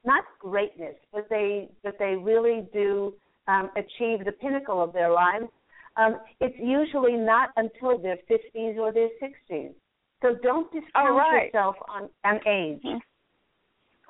not 0.05 0.25
greatness, 0.39 0.95
but 1.13 1.29
they 1.29 1.69
but 1.83 1.99
they 1.99 2.15
really 2.17 2.69
do 2.73 3.15
um, 3.49 3.71
achieve 3.77 4.25
the 4.25 4.33
pinnacle 4.41 4.83
of 4.83 4.93
their 4.93 5.11
lives. 5.11 5.47
Um, 5.97 6.21
it's 6.41 6.55
usually 6.59 7.17
not 7.17 7.51
until 7.57 7.99
their 7.99 8.19
50s 8.31 8.77
or 8.79 8.93
their 8.93 9.09
60s. 9.21 9.75
So 10.23 10.35
don't 10.43 10.71
discount 10.73 10.91
Oh, 10.97 11.17
right. 11.17 11.53
yourself 11.53 11.77
on, 11.89 12.09
on 12.25 12.41
age. 12.47 12.83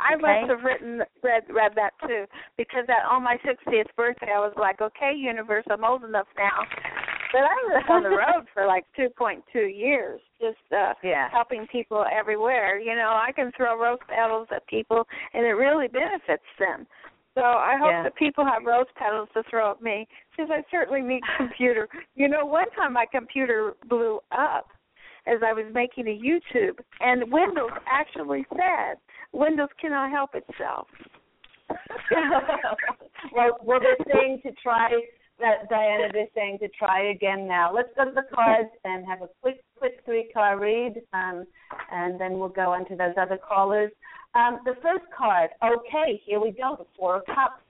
I 0.01 0.15
Okay. 0.15 0.23
must 0.23 0.51
have 0.51 0.63
written 0.63 1.03
read 1.23 1.43
read 1.51 1.73
that 1.75 1.91
too 2.07 2.25
because 2.57 2.85
that 2.87 3.05
on 3.11 3.23
my 3.23 3.37
60th 3.45 3.89
birthday 3.97 4.31
I 4.35 4.39
was 4.39 4.55
like, 4.57 4.81
okay, 4.81 5.13
universe, 5.15 5.65
I'm 5.71 5.85
old 5.85 6.05
enough 6.05 6.29
now. 6.37 6.63
But 7.33 7.43
I 7.43 7.55
was 7.67 7.85
on 7.91 8.03
the 8.05 8.11
road 8.11 8.47
for 8.55 8.67
like 8.67 8.85
2.2 8.99 9.43
years, 9.77 10.21
just 10.41 10.57
uh 10.73 10.95
Yeah. 11.03 11.29
helping 11.31 11.67
people 11.67 12.05
everywhere. 12.11 12.79
You 12.79 12.95
know, 12.95 13.11
I 13.11 13.33
can 13.33 13.51
throw 13.57 13.77
rose 13.79 13.99
petals 14.09 14.49
at 14.55 14.67
people, 14.69 15.05
and 15.35 15.45
it 15.45 15.53
really 15.59 15.89
benefits 15.89 16.47
them. 16.59 16.87
So 17.35 17.43
I 17.43 17.77
hope 17.79 17.91
Yeah. 17.91 18.03
that 18.05 18.17
people 18.17 18.45
have 18.45 18.65
rose 18.65 18.87
petals 18.97 19.29
to 19.35 19.43
throw 19.51 19.73
at 19.73 19.83
me 19.83 20.07
because 20.31 20.51
I 20.51 20.63
certainly 20.71 21.03
need 21.03 21.23
computer. 21.37 21.89
You 22.15 22.29
know, 22.29 22.47
one 22.47 22.71
time 22.71 22.93
my 22.93 23.07
computer 23.11 23.75
blew 23.89 24.21
up, 24.33 24.69
as 25.27 25.39
I 25.45 25.53
was 25.53 25.67
making 25.73 26.07
a 26.09 26.19
YouTube, 26.19 26.79
and 27.01 27.31
Windows 27.31 27.71
actually 27.91 28.47
said 28.51 28.97
Windows 29.33 29.69
cannot 29.81 30.11
help 30.11 30.31
itself. 30.35 30.87
well, 33.35 33.59
well, 33.63 33.81
they're 33.81 34.07
saying 34.13 34.41
to 34.45 34.53
try 34.63 34.89
that 35.41 35.69
Diana. 35.69 36.09
They're 36.13 36.27
saying 36.35 36.59
to 36.61 36.69
try 36.69 37.11
again 37.11 37.47
now. 37.47 37.73
Let's 37.75 37.91
go 37.97 38.05
to 38.05 38.11
the 38.11 38.25
cards 38.35 38.71
and 38.85 39.07
have 39.07 39.23
a 39.23 39.29
quick, 39.41 39.63
quick 39.77 40.01
three 40.05 40.31
card 40.33 40.61
read, 40.61 41.03
um, 41.13 41.47
and 41.93 42.21
then 42.21 42.39
we'll 42.39 42.49
go 42.49 42.73
on 42.73 42.87
to 42.89 42.97
those 42.97 43.15
other 43.21 43.39
callers. 43.39 43.91
Um, 44.35 44.59
the 44.65 44.75
first 44.83 45.05
card. 45.17 45.51
Okay, 45.65 46.21
here 46.25 46.41
we 46.41 46.51
go. 46.51 46.77
The 46.79 46.87
Four 46.99 47.17
of 47.17 47.27
Cups. 47.27 47.63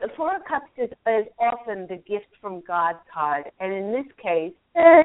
The 0.00 0.08
Four 0.16 0.36
of 0.36 0.42
Cups 0.44 0.70
is, 0.76 0.90
is 1.06 1.26
often 1.38 1.86
the 1.88 1.96
gift 1.96 2.28
from 2.40 2.62
God 2.66 2.96
card, 3.12 3.44
and 3.60 3.72
in 3.72 3.92
this 3.92 4.06
case, 4.22 4.52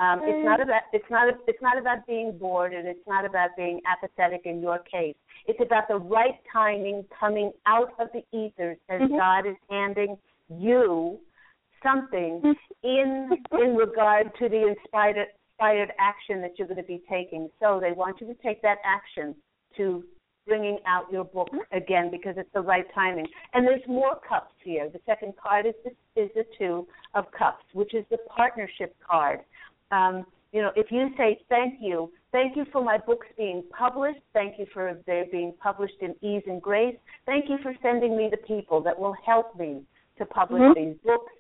um, 0.02 0.22
it's 0.24 0.46
not 0.46 0.62
about 0.62 0.82
it's 0.92 1.10
not 1.10 1.34
it's 1.48 1.62
not 1.62 1.78
about 1.78 2.06
being 2.08 2.38
bored, 2.38 2.74
and 2.74 2.88
it's 2.88 3.08
not 3.08 3.26
about 3.26 3.50
being 3.58 3.82
apathetic. 3.86 4.42
In 4.46 4.62
your 4.62 4.80
case, 4.80 5.16
it's 5.48 5.60
about 5.62 5.88
the 5.88 5.98
right 5.98 6.40
timing 6.52 7.06
coming 7.20 7.52
out 7.66 7.94
of 8.00 8.08
the 8.14 8.24
ethers 8.38 8.78
as 8.90 9.02
mm-hmm. 9.02 9.18
God 9.18 9.48
is 9.48 9.56
handing 9.70 10.18
you 10.50 11.20
something 11.82 12.42
mm-hmm. 12.44 12.88
in 12.88 13.30
in 13.60 13.76
regard 13.76 14.32
to 14.40 14.50
the 14.50 14.68
inspired 14.68 15.18
inspired 15.54 15.94
action 16.00 16.42
that 16.42 16.58
you're 16.58 16.68
going 16.68 16.82
to 16.82 16.84
be 16.88 17.02
taking. 17.10 17.50
So 17.60 17.80
they 17.82 17.92
want 17.92 18.20
you 18.22 18.28
to 18.28 18.34
take 18.42 18.62
that 18.62 18.78
action 18.84 19.36
to 19.78 20.04
bringing 20.46 20.80
out 20.86 21.06
your 21.12 21.24
book 21.24 21.50
again 21.72 22.12
because 22.12 22.36
it's 22.38 22.50
the 22.54 22.62
right 22.62 22.86
timing. 22.94 23.28
And 23.54 23.66
there's 23.66 23.82
more 23.88 24.20
cups 24.28 24.54
here. 24.64 24.90
The 24.90 25.00
second 25.06 25.34
card 25.42 25.66
is 25.66 25.74
the, 25.84 26.22
is 26.22 26.30
the 26.36 26.44
two 26.58 26.88
of 27.14 27.26
cups, 27.38 27.64
which 27.74 27.94
is 27.94 28.04
the 28.10 28.18
partnership 28.36 28.96
card. 29.10 29.40
Um, 29.94 30.26
you 30.52 30.62
know, 30.62 30.72
if 30.76 30.92
you 30.92 31.10
say 31.18 31.40
thank 31.50 31.76
you, 31.80 32.12
thank 32.32 32.56
you 32.56 32.66
for 32.72 32.84
my 32.84 32.98
books 32.98 33.28
being 33.38 33.64
published, 33.78 34.20
thank 34.34 34.58
you 34.58 34.66
for 34.74 34.98
their 35.06 35.26
being 35.32 35.54
published 35.62 36.02
in 36.02 36.16
ease 36.22 36.44
and 36.48 36.62
grace, 36.62 36.96
thank 37.26 37.46
you 37.50 37.58
for 37.62 37.74
sending 37.82 38.18
me 38.18 38.28
the 38.30 38.38
people 38.38 38.82
that 38.82 38.98
will 38.98 39.16
help 39.26 39.58
me 39.58 39.82
to 40.18 40.26
publish 40.26 40.62
mm-hmm. 40.62 40.90
these 40.90 40.96
books. 41.04 41.32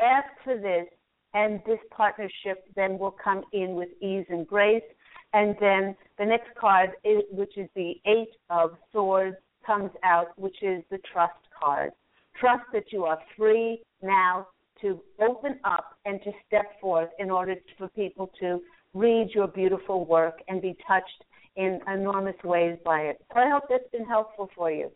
Ask 0.00 0.28
for 0.44 0.56
this, 0.58 0.86
and 1.34 1.60
this 1.66 1.78
partnership 1.90 2.64
then 2.74 2.98
will 2.98 3.14
come 3.22 3.42
in 3.52 3.74
with 3.74 3.88
ease 4.02 4.26
and 4.28 4.46
grace. 4.46 4.82
And 5.32 5.54
then 5.60 5.96
the 6.18 6.24
next 6.24 6.48
card, 6.58 6.90
is, 7.04 7.22
which 7.30 7.58
is 7.58 7.68
the 7.74 7.94
Eight 8.06 8.32
of 8.48 8.72
Swords, 8.92 9.36
comes 9.66 9.90
out, 10.02 10.38
which 10.38 10.62
is 10.62 10.82
the 10.90 10.98
Trust 11.12 11.34
card. 11.58 11.90
Trust 12.38 12.64
that 12.72 12.92
you 12.92 13.04
are 13.04 13.18
free 13.36 13.82
now 14.02 14.46
to 14.86 15.00
open 15.20 15.58
up 15.64 15.96
and 16.04 16.20
to 16.22 16.30
step 16.46 16.80
forth 16.80 17.08
in 17.18 17.30
order 17.30 17.56
for 17.76 17.88
people 17.88 18.30
to 18.40 18.60
read 18.94 19.28
your 19.34 19.48
beautiful 19.48 20.04
work 20.04 20.38
and 20.48 20.62
be 20.62 20.76
touched 20.86 21.24
in 21.56 21.80
enormous 21.92 22.36
ways 22.44 22.78
by 22.84 23.00
it. 23.00 23.20
So 23.32 23.40
I 23.40 23.50
hope 23.50 23.64
that's 23.68 23.90
been 23.90 24.04
helpful 24.04 24.48
for 24.54 24.70
you. 24.70 24.90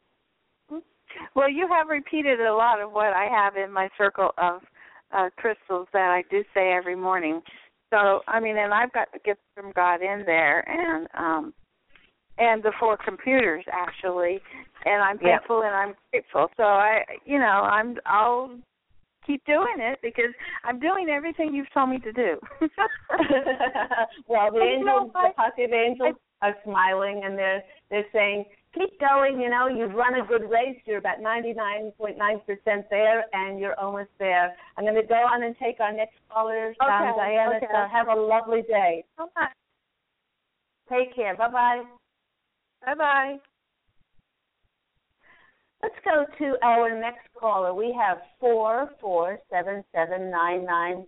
Well, 1.35 1.51
you 1.51 1.67
have 1.69 1.89
repeated 1.89 2.41
a 2.41 2.55
lot 2.55 2.81
of 2.81 2.93
what 2.93 3.13
I 3.13 3.27
have 3.31 3.57
in 3.57 3.73
my 3.73 3.89
circle 3.99 4.31
of 4.39 4.61
uh, 5.13 5.29
crystals 5.37 5.89
that 5.93 6.11
I 6.11 6.23
do 6.31 6.45
say 6.55 6.73
every 6.73 6.95
morning. 6.95 7.41
So 7.91 8.21
I 8.29 8.39
mean, 8.39 8.57
and 8.57 8.73
I've 8.73 8.93
got 8.93 9.09
the 9.13 9.19
gift 9.19 9.41
from 9.57 9.73
God 9.75 10.03
in 10.03 10.23
there, 10.25 10.61
and 10.69 11.09
um, 11.19 11.55
and 12.39 12.63
the 12.63 12.73
four 12.79 12.97
computers 12.97 13.65
actually, 13.73 14.39
and 14.85 15.03
I'm 15.03 15.19
thankful 15.19 15.63
and 15.63 15.75
I'm 15.75 15.95
grateful. 16.13 16.49
So 16.57 16.63
I, 16.63 17.01
you 17.25 17.39
know, 17.39 17.45
I'm 17.45 17.97
I'll 18.07 18.51
keep 19.31 19.45
doing 19.47 19.79
it 19.79 19.99
because 20.03 20.33
I'm 20.65 20.81
doing 20.81 21.09
everything 21.09 21.55
you've 21.55 21.73
told 21.73 21.91
me 21.91 21.99
to 22.01 22.13
do. 22.13 22.39
well, 24.27 24.51
the 24.53 24.61
angels, 24.61 25.11
the 25.13 25.31
positive 25.37 25.73
angels, 25.73 26.17
are 26.43 26.57
smiling 26.65 27.21
and 27.23 27.37
they're 27.37 27.63
they're 27.91 28.07
saying 28.13 28.47
keep 28.75 28.99
going. 28.99 29.41
You 29.41 29.51
know, 29.51 29.69
you've 29.69 29.95
run 29.95 30.15
a 30.15 30.27
good 30.27 30.49
race. 30.49 30.79
You're 30.87 30.99
about 30.99 31.19
99.9% 31.21 32.85
there, 32.89 33.25
and 33.33 33.59
you're 33.59 33.79
almost 33.79 34.11
there. 34.19 34.55
I'm 34.77 34.85
going 34.85 34.95
to 34.95 35.03
go 35.07 35.15
on 35.15 35.43
and 35.43 35.55
take 35.59 35.81
our 35.81 35.93
next 35.93 36.17
caller, 36.31 36.75
okay, 36.83 37.09
um, 37.09 37.17
Diana. 37.17 37.57
Okay. 37.57 37.67
So 37.71 37.87
have 37.93 38.09
a 38.09 38.15
lovely 38.15 38.63
day. 38.63 39.05
Okay. 39.21 39.53
Take 40.89 41.15
care. 41.15 41.37
Bye 41.37 41.51
bye. 41.51 41.83
Bye 42.87 42.95
bye. 42.95 43.37
Let's 45.83 45.95
go 46.05 46.25
to 46.39 46.55
our 46.63 47.01
next 47.01 47.29
caller. 47.39 47.73
We 47.73 47.97
have 47.99 48.19
four 48.39 48.91
four 49.01 49.39
seven 49.51 49.83
seven 49.95 50.31
nine 50.31 50.65
nine. 50.65 51.07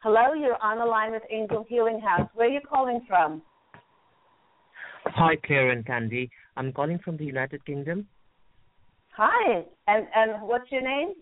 Hello, 0.00 0.34
you're 0.34 0.62
on 0.62 0.78
the 0.78 0.84
line 0.84 1.10
with 1.10 1.22
Angel 1.30 1.66
Healing 1.68 2.00
House. 2.00 2.28
Where 2.34 2.48
are 2.48 2.50
you 2.50 2.60
calling 2.60 3.00
from? 3.08 3.42
Hi, 5.04 5.36
Claire 5.44 5.70
and 5.70 5.84
Candy. 5.84 6.30
I'm 6.56 6.72
calling 6.72 7.00
from 7.04 7.16
the 7.16 7.24
United 7.24 7.64
Kingdom. 7.64 8.06
Hi, 9.16 9.64
and 9.88 10.06
and 10.14 10.42
what's 10.42 10.70
your 10.70 10.82
name? 10.82 11.14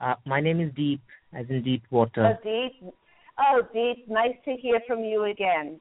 Uh, 0.00 0.14
my 0.26 0.40
name 0.40 0.60
is 0.60 0.70
Deep, 0.74 1.00
as 1.32 1.46
in 1.48 1.62
deep 1.62 1.82
water. 1.90 2.26
Oh, 2.26 2.44
Deep. 2.44 2.92
Oh, 3.38 3.62
Deep. 3.72 4.06
Nice 4.08 4.36
to 4.44 4.52
hear 4.52 4.80
from 4.86 5.00
you 5.00 5.24
again. 5.24 5.80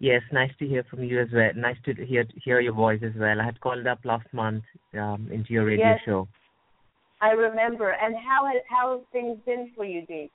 Yes, 0.00 0.22
nice 0.32 0.50
to 0.58 0.66
hear 0.66 0.82
from 0.88 1.04
you 1.04 1.20
as 1.20 1.28
well. 1.32 1.50
Nice 1.54 1.76
to 1.84 1.94
hear 1.94 2.24
hear 2.42 2.58
your 2.60 2.72
voice 2.72 3.00
as 3.04 3.12
well. 3.16 3.38
I 3.38 3.44
had 3.44 3.60
called 3.60 3.86
up 3.86 3.98
last 4.04 4.26
month 4.32 4.64
um, 4.94 5.28
into 5.30 5.52
your 5.52 5.66
radio 5.66 5.90
yes, 5.90 6.00
show. 6.06 6.26
I 7.20 7.32
remember. 7.32 7.90
And 7.90 8.14
how 8.16 8.46
has 8.46 8.62
how 8.68 8.92
have 8.92 9.06
things 9.12 9.38
been 9.44 9.70
for 9.76 9.84
you, 9.84 10.06
Deep? 10.06 10.32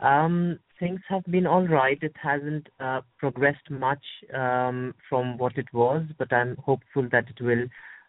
Um, 0.00 0.58
things 0.78 1.00
have 1.08 1.24
been 1.24 1.46
all 1.46 1.66
right. 1.66 1.98
It 2.02 2.14
hasn't 2.22 2.68
uh, 2.80 3.00
progressed 3.18 3.70
much 3.70 4.04
um, 4.34 4.94
from 5.08 5.38
what 5.38 5.56
it 5.56 5.72
was, 5.72 6.02
but 6.18 6.30
I'm 6.34 6.56
hopeful 6.56 7.08
that 7.12 7.24
it 7.30 7.42
will 7.42 7.64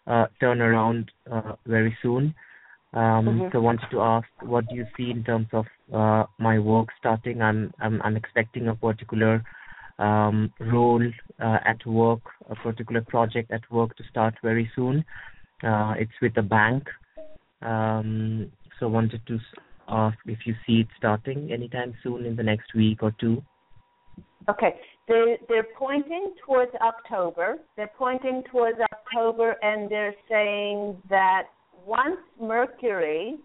uh, 0.06 0.26
turn 0.42 0.60
around 0.60 1.12
uh, 1.32 1.54
very 1.66 1.98
soon. 2.02 2.36
Um, 2.94 3.26
mm-hmm. 3.26 3.48
So 3.54 3.60
I 3.60 3.62
wanted 3.62 3.90
to 3.92 4.02
ask, 4.02 4.28
what 4.42 4.68
do 4.68 4.76
you 4.76 4.86
see 4.98 5.12
in 5.12 5.24
terms 5.24 5.48
of 5.54 5.66
uh, 5.94 6.26
my 6.40 6.60
work 6.60 6.90
starting? 7.00 7.42
I'm 7.42 7.74
I'm, 7.80 8.02
I'm 8.02 8.18
expecting 8.18 8.68
a 8.68 8.76
particular 8.76 9.42
um, 10.00 10.52
role 10.60 11.04
uh, 11.40 11.58
at 11.66 11.86
work, 11.86 12.22
a 12.50 12.56
particular 12.56 13.02
project 13.02 13.52
at 13.52 13.62
work 13.72 13.96
to 13.98 14.04
start 14.10 14.36
very 14.44 14.70
soon. 14.76 15.04
Uh, 15.64 15.94
it's 15.98 16.12
with 16.22 16.36
a 16.38 16.42
bank. 16.42 16.88
Um, 17.62 18.52
so 18.80 18.88
wanted 18.88 19.22
to 19.28 19.40
ask 19.88 20.18
if 20.26 20.40
you 20.46 20.56
see 20.66 20.82
it 20.82 20.88
starting 20.98 21.52
anytime 21.52 21.94
soon 22.04 22.26
in 22.26 22.36
the 22.36 22.44
next 22.44 22.74
week 22.76 23.02
or 23.02 23.14
two. 23.20 23.44
Okay. 24.50 24.76
They, 25.08 25.38
they're 25.50 25.68
pointing 25.78 26.34
towards 26.46 26.72
October. 26.76 27.58
They're 27.76 27.92
pointing 27.98 28.44
towards 28.50 28.78
October, 28.94 29.56
and 29.62 29.90
they're 29.90 30.16
saying 30.30 31.02
that 31.10 31.44
once 31.86 32.18
Mercury 32.42 33.38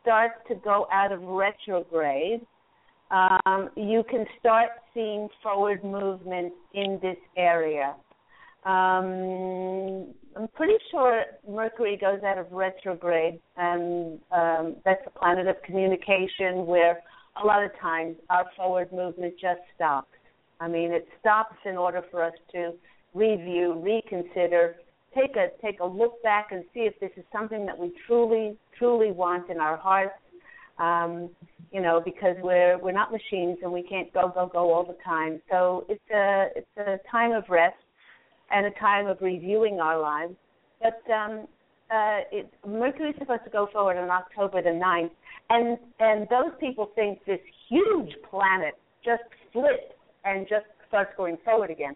starts 0.00 0.34
to 0.48 0.54
go 0.54 0.86
out 0.92 1.12
of 1.12 1.20
retrograde, 1.22 2.46
um, 3.12 3.68
you 3.76 4.02
can 4.08 4.24
start 4.40 4.70
seeing 4.94 5.28
forward 5.42 5.84
movement 5.84 6.52
in 6.72 6.98
this 7.02 7.18
area. 7.36 7.94
Um, 8.64 10.14
I'm 10.34 10.48
pretty 10.54 10.78
sure 10.90 11.24
Mercury 11.48 11.98
goes 12.00 12.20
out 12.24 12.38
of 12.38 12.50
retrograde, 12.50 13.38
and 13.56 14.18
um, 14.30 14.76
that's 14.84 15.02
a 15.06 15.18
planet 15.18 15.46
of 15.46 15.56
communication 15.62 16.64
where 16.66 17.02
a 17.42 17.46
lot 17.46 17.62
of 17.62 17.70
times 17.80 18.16
our 18.30 18.46
forward 18.56 18.90
movement 18.92 19.34
just 19.40 19.60
stops. 19.74 20.08
I 20.60 20.68
mean, 20.68 20.92
it 20.92 21.06
stops 21.20 21.56
in 21.66 21.76
order 21.76 22.02
for 22.10 22.22
us 22.22 22.34
to 22.52 22.72
review, 23.14 23.78
reconsider, 23.84 24.76
take 25.14 25.36
a 25.36 25.48
take 25.60 25.80
a 25.80 25.86
look 25.86 26.22
back, 26.22 26.48
and 26.52 26.64
see 26.72 26.80
if 26.80 26.98
this 27.00 27.10
is 27.16 27.24
something 27.30 27.66
that 27.66 27.76
we 27.76 27.92
truly, 28.06 28.56
truly 28.78 29.10
want 29.10 29.50
in 29.50 29.58
our 29.58 29.76
hearts 29.76 30.14
um, 30.82 31.30
you 31.72 31.80
know, 31.80 32.02
because 32.04 32.36
we're 32.42 32.78
we're 32.78 32.92
not 32.92 33.10
machines 33.10 33.58
and 33.62 33.72
we 33.72 33.82
can't 33.82 34.12
go 34.12 34.30
go 34.34 34.50
go 34.52 34.72
all 34.72 34.84
the 34.84 34.96
time. 35.04 35.40
So 35.50 35.86
it's 35.88 36.02
a 36.12 36.48
it's 36.56 36.76
a 36.76 36.98
time 37.10 37.32
of 37.32 37.44
rest 37.48 37.76
and 38.50 38.66
a 38.66 38.70
time 38.72 39.06
of 39.06 39.18
reviewing 39.20 39.80
our 39.80 39.98
lives. 39.98 40.34
But 40.80 41.00
um, 41.12 41.46
uh, 41.90 42.20
it, 42.30 42.52
Mercury's 42.66 43.14
supposed 43.18 43.44
to 43.44 43.50
go 43.50 43.68
forward 43.72 43.96
on 43.96 44.10
October 44.10 44.60
the 44.62 44.70
9th, 44.70 45.10
and 45.50 45.78
and 46.00 46.26
those 46.28 46.52
people 46.60 46.90
think 46.94 47.24
this 47.26 47.40
huge 47.68 48.10
planet 48.28 48.74
just 49.04 49.22
flips 49.52 49.94
and 50.24 50.46
just 50.48 50.66
starts 50.88 51.12
going 51.16 51.38
forward 51.44 51.70
again. 51.70 51.94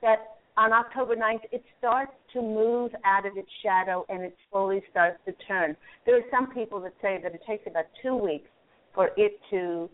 But 0.00 0.37
on 0.58 0.72
October 0.72 1.14
9th, 1.14 1.44
it 1.52 1.62
starts 1.78 2.12
to 2.32 2.42
move 2.42 2.90
out 3.04 3.24
of 3.24 3.36
its 3.36 3.48
shadow 3.62 4.04
and 4.08 4.22
it 4.22 4.36
slowly 4.50 4.82
starts 4.90 5.16
to 5.24 5.32
turn. 5.46 5.76
There 6.04 6.16
are 6.16 6.30
some 6.32 6.52
people 6.52 6.80
that 6.80 6.94
say 7.00 7.20
that 7.22 7.32
it 7.32 7.40
takes 7.46 7.64
about 7.68 7.84
two 8.02 8.16
weeks 8.16 8.48
for 8.92 9.10
it 9.16 9.38
to 9.50 9.88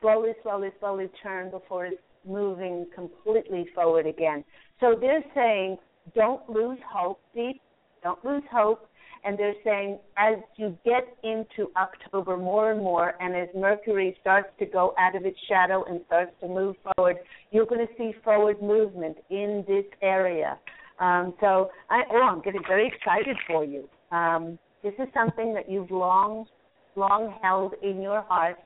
slowly, 0.00 0.32
slowly, 0.42 0.70
slowly 0.80 1.10
turn 1.22 1.50
before 1.50 1.84
it's 1.84 2.00
moving 2.26 2.86
completely 2.94 3.66
forward 3.74 4.06
again. 4.06 4.42
So 4.80 4.96
they're 4.98 5.24
saying, 5.34 5.76
don't 6.14 6.48
lose 6.48 6.78
hope, 6.90 7.20
deep, 7.34 7.60
don't 8.02 8.24
lose 8.24 8.42
hope. 8.50 8.88
And 9.24 9.38
they're 9.38 9.54
saying 9.64 9.98
as 10.16 10.36
you 10.56 10.76
get 10.84 11.16
into 11.22 11.70
October 11.76 12.36
more 12.36 12.70
and 12.72 12.80
more, 12.80 13.14
and 13.20 13.34
as 13.34 13.48
Mercury 13.56 14.16
starts 14.20 14.48
to 14.58 14.66
go 14.66 14.94
out 14.98 15.16
of 15.16 15.24
its 15.24 15.38
shadow 15.48 15.84
and 15.84 16.00
starts 16.06 16.32
to 16.40 16.48
move 16.48 16.76
forward, 16.82 17.16
you're 17.50 17.66
going 17.66 17.86
to 17.86 17.92
see 17.96 18.12
forward 18.22 18.60
movement 18.62 19.16
in 19.30 19.64
this 19.66 19.84
area. 20.02 20.58
Um, 21.00 21.34
so, 21.40 21.70
I, 21.90 22.02
oh, 22.12 22.22
I'm 22.22 22.42
getting 22.42 22.62
very 22.68 22.86
excited 22.86 23.36
for 23.46 23.64
you. 23.64 23.88
Um, 24.12 24.58
this 24.82 24.92
is 24.98 25.08
something 25.14 25.54
that 25.54 25.70
you've 25.70 25.90
long, 25.90 26.46
long 26.94 27.34
held 27.42 27.74
in 27.82 28.00
your 28.00 28.22
heart 28.22 28.58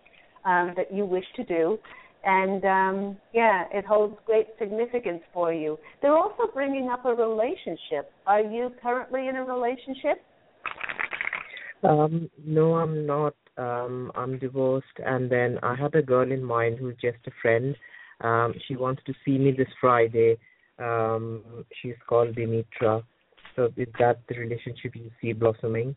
um, 0.45 0.75
that 0.77 0.93
you 0.93 1.07
wish 1.07 1.25
to 1.37 1.45
do, 1.45 1.79
and 2.25 2.65
um, 2.65 3.17
yeah, 3.33 3.65
it 3.73 3.87
holds 3.87 4.17
great 4.27 4.49
significance 4.59 5.23
for 5.33 5.53
you. 5.53 5.79
They're 6.03 6.17
also 6.17 6.51
bringing 6.53 6.89
up 6.91 7.07
a 7.07 7.15
relationship. 7.15 8.13
Are 8.27 8.41
you 8.41 8.73
currently 8.83 9.29
in 9.29 9.37
a 9.37 9.45
relationship? 9.45 10.21
Um, 11.83 12.31
no, 12.45 12.75
I'm 12.75 13.07
not. 13.07 13.35
Um, 13.57 14.13
I'm 14.15 14.39
divorced, 14.39 14.87
and 15.05 15.31
then 15.31 15.59
I 15.63 15.75
had 15.75 15.95
a 15.95 16.03
girl 16.03 16.31
in 16.31 16.45
mind 16.45 16.79
who's 16.79 16.95
just 17.01 17.19
a 17.27 17.31
friend. 17.43 17.77
Um, 18.21 18.55
she 18.67 18.77
wants 18.77 19.03
to 19.07 19.15
see 19.25 19.37
me 19.37 19.53
this 19.53 19.69
Friday. 19.81 20.39
Um, 20.79 21.43
she's 21.81 21.97
called 22.09 22.37
Dimitra. 22.37 23.03
So 23.57 23.73
is 23.77 23.89
that 23.99 24.21
the 24.29 24.39
relationship 24.39 24.95
you 24.95 25.11
see 25.21 25.33
blossoming? 25.33 25.97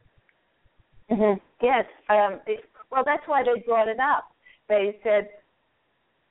Mm-hmm. 1.12 1.40
Yes. 1.62 1.86
Um, 2.10 2.40
it, 2.48 2.66
well, 2.92 3.04
that's 3.06 3.24
why 3.28 3.44
they 3.44 3.62
brought 3.62 3.88
it 3.88 4.00
up. 4.00 4.26
They 4.68 4.98
said 5.04 5.30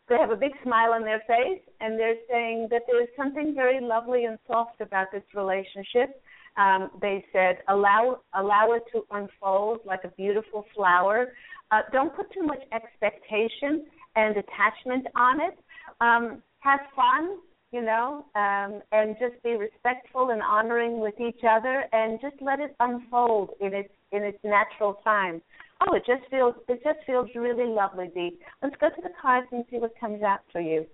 they 0.09 0.17
have 0.17 0.31
a 0.31 0.37
big 0.37 0.53
smile 0.65 0.93
on 0.93 1.03
their 1.03 1.23
face, 1.29 1.63
and 1.81 1.99
they're 1.99 2.17
saying 2.29 2.69
that 2.71 2.83
there's 2.89 3.09
something 3.17 3.55
very 3.55 3.81
lovely 3.81 4.25
and 4.25 4.39
soft 4.49 4.81
about 4.81 5.13
this 5.13 5.23
relationship. 5.35 6.21
Um, 6.57 6.91
they 7.01 7.25
said 7.33 7.59
allow 7.69 8.21
allow 8.35 8.73
it 8.73 8.83
to 8.93 9.03
unfold 9.11 9.81
like 9.85 10.01
a 10.05 10.09
beautiful 10.09 10.65
flower. 10.75 11.33
Uh, 11.71 11.83
don't 11.93 12.15
put 12.15 12.33
too 12.33 12.43
much 12.43 12.61
expectation 12.73 13.87
and 14.17 14.37
attachment 14.37 15.07
on 15.15 15.41
it. 15.41 15.59
Um, 16.01 16.43
have 16.59 16.81
fun, 16.95 17.39
you 17.73 17.83
know, 17.83 18.25
um, 18.35 18.83
and 18.93 19.17
just 19.19 19.43
be 19.43 19.51
respectful 19.51 20.31
and 20.31 20.43
honoring 20.43 21.01
with 21.01 21.15
each 21.21 21.41
other, 21.49 21.85
and 21.93 22.21
just 22.21 22.37
let 22.41 22.61
it 22.61 22.75
unfold 22.81 23.51
in 23.61 23.73
its 23.75 23.93
in 24.13 24.23
its 24.23 24.39
natural 24.43 24.95
time. 25.05 25.41
Oh, 25.81 25.95
it 25.95 26.03
just 26.07 26.29
feels 26.31 26.55
it 26.69 26.83
just 26.85 26.99
feels 27.07 27.29
really 27.35 27.67
lovely, 27.73 28.11
Dee. 28.15 28.39
Let's 28.63 28.77
go 28.81 28.89
to 28.89 29.03
the 29.03 29.11
cards 29.21 29.47
and 29.53 29.65
see 29.71 29.79
what 29.79 29.99
comes 29.99 30.23
out 30.23 30.41
for 30.53 30.61
you. 30.61 30.87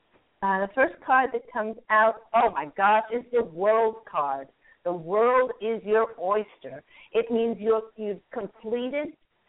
Uh, 0.43 0.61
the 0.61 0.69
first 0.75 0.95
card 1.05 1.31
that 1.33 1.51
comes 1.51 1.77
out, 1.89 2.17
oh 2.35 2.51
my 2.51 2.67
gosh, 2.77 3.05
is 3.13 3.25
the 3.33 3.43
World 3.43 3.97
card. 4.11 4.49
The 4.87 4.93
world 4.93 5.51
is 5.61 5.83
your 5.83 6.11
oyster. 6.17 6.85
It 7.11 7.29
means 7.29 7.57
you're, 7.59 7.83
you've 7.97 8.21
completed 8.33 9.09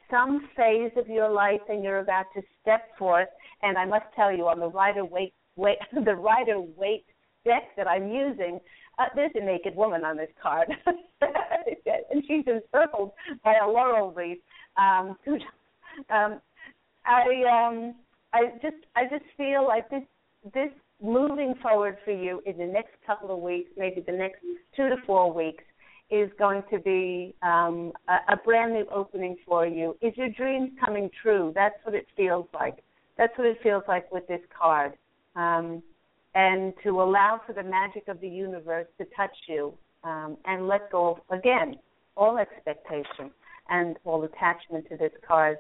some 0.09 0.49
phase 0.57 0.89
of 0.97 1.07
your 1.07 1.29
life 1.29 1.61
and 1.69 1.83
you're 1.83 1.99
about 1.99 2.25
to 2.33 2.41
step 2.59 2.97
forth. 2.97 3.27
And 3.61 3.77
I 3.77 3.85
must 3.85 4.05
tell 4.15 4.35
you, 4.35 4.47
on 4.47 4.59
the 4.59 4.67
Rider 4.67 5.05
Waite, 5.05 5.35
the 5.93 6.15
Rider 6.15 6.59
deck 7.45 7.69
that 7.77 7.87
I'm 7.87 8.09
using, 8.09 8.59
uh, 8.97 9.05
there's 9.13 9.29
a 9.35 9.45
naked 9.45 9.75
woman 9.75 10.03
on 10.03 10.17
this 10.17 10.31
card, 10.41 10.69
and 11.21 12.23
she's 12.27 12.45
encircled 12.47 13.11
by 13.43 13.53
a 13.63 13.67
laurel 13.67 14.11
wreath. 14.11 14.39
Um, 14.75 15.15
um, 16.09 16.41
I 17.05 17.67
um, 17.67 17.93
I 18.33 18.53
just 18.59 18.77
I 18.95 19.03
just 19.03 19.25
feel 19.37 19.67
like 19.67 19.87
this 19.91 20.01
this 20.51 20.71
moving 21.01 21.53
forward 21.61 21.97
for 22.03 22.11
you 22.11 22.41
in 22.45 22.57
the 22.57 22.65
next 22.65 22.93
couple 23.05 23.33
of 23.33 23.39
weeks, 23.41 23.69
maybe 23.77 24.01
the 24.01 24.11
next 24.11 24.39
two 24.75 24.89
to 24.89 24.95
four 25.05 25.31
weeks, 25.31 25.63
is 26.09 26.29
going 26.39 26.63
to 26.71 26.79
be 26.79 27.35
um, 27.43 27.91
a, 28.07 28.33
a 28.33 28.37
brand 28.37 28.73
new 28.73 28.85
opening 28.93 29.35
for 29.45 29.65
you. 29.65 29.97
Is 30.01 30.15
your 30.15 30.29
dreams 30.29 30.71
coming 30.83 31.09
true? 31.21 31.51
That's 31.53 31.75
what 31.83 31.93
it 31.93 32.07
feels 32.15 32.47
like. 32.53 32.77
That's 33.17 33.37
what 33.37 33.47
it 33.47 33.57
feels 33.61 33.83
like 33.87 34.11
with 34.11 34.25
this 34.27 34.41
card. 34.57 34.93
Um, 35.35 35.83
and 36.33 36.73
to 36.83 37.01
allow 37.01 37.41
for 37.45 37.53
the 37.53 37.63
magic 37.63 38.07
of 38.07 38.21
the 38.21 38.27
universe 38.27 38.87
to 38.99 39.05
touch 39.15 39.35
you 39.47 39.73
um, 40.03 40.37
and 40.45 40.67
let 40.67 40.91
go 40.91 41.19
of, 41.29 41.37
again, 41.37 41.75
all 42.15 42.37
expectation 42.37 43.31
and 43.69 43.97
all 44.05 44.23
attachment 44.23 44.87
to 44.89 44.97
this 44.97 45.11
card. 45.27 45.57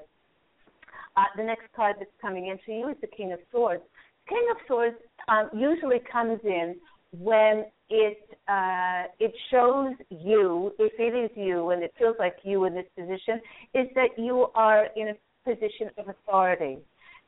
Uh, 1.17 1.23
the 1.35 1.43
next 1.43 1.65
card 1.75 1.95
that's 1.99 2.11
coming 2.21 2.47
into 2.47 2.71
you 2.71 2.89
is 2.89 2.95
the 3.01 3.07
King 3.07 3.33
of 3.33 3.39
Swords. 3.51 3.81
King 4.27 4.47
of 4.51 4.57
Swords 4.67 4.95
um, 5.27 5.49
usually 5.53 5.99
comes 6.11 6.39
in 6.43 6.75
when 7.11 7.65
it 7.89 8.17
uh, 8.47 9.03
it 9.19 9.33
shows 9.51 9.93
you, 10.09 10.73
if 10.79 10.93
it 10.99 11.15
is 11.15 11.31
you, 11.35 11.71
and 11.71 11.83
it 11.83 11.93
feels 11.97 12.15
like 12.19 12.35
you 12.43 12.65
in 12.65 12.73
this 12.73 12.85
position, 12.97 13.41
is 13.73 13.87
that 13.95 14.09
you 14.17 14.47
are 14.55 14.87
in 14.95 15.09
a 15.09 15.15
position 15.43 15.89
of 15.97 16.07
authority, 16.09 16.77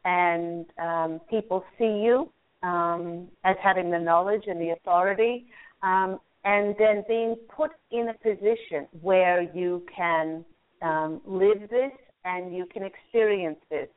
and 0.06 0.66
um, 0.82 1.22
people 1.30 1.64
see 1.78 2.02
you 2.04 2.30
um, 2.64 3.28
as 3.44 3.56
having 3.62 3.90
the 3.90 4.00
knowledge 4.00 4.44
and 4.48 4.60
the 4.60 4.70
authority, 4.70 5.48
um, 5.82 6.20
and 6.44 6.76
then 6.78 7.04
being 7.08 7.36
put 7.56 7.72
in 7.92 8.10
a 8.10 8.14
position 8.14 8.88
where 9.02 9.42
you 9.42 9.84
can 9.96 10.44
um, 10.82 11.22
live 11.26 11.70
this 11.70 11.92
and 12.26 12.56
you 12.56 12.66
can 12.66 12.84
experience 12.84 13.58
this, 13.70 13.88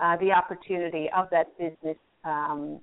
uh, 0.00 0.16
the 0.16 0.32
opportunity 0.32 1.08
of 1.16 1.28
that 1.30 1.56
business 1.58 1.96
um, 2.24 2.80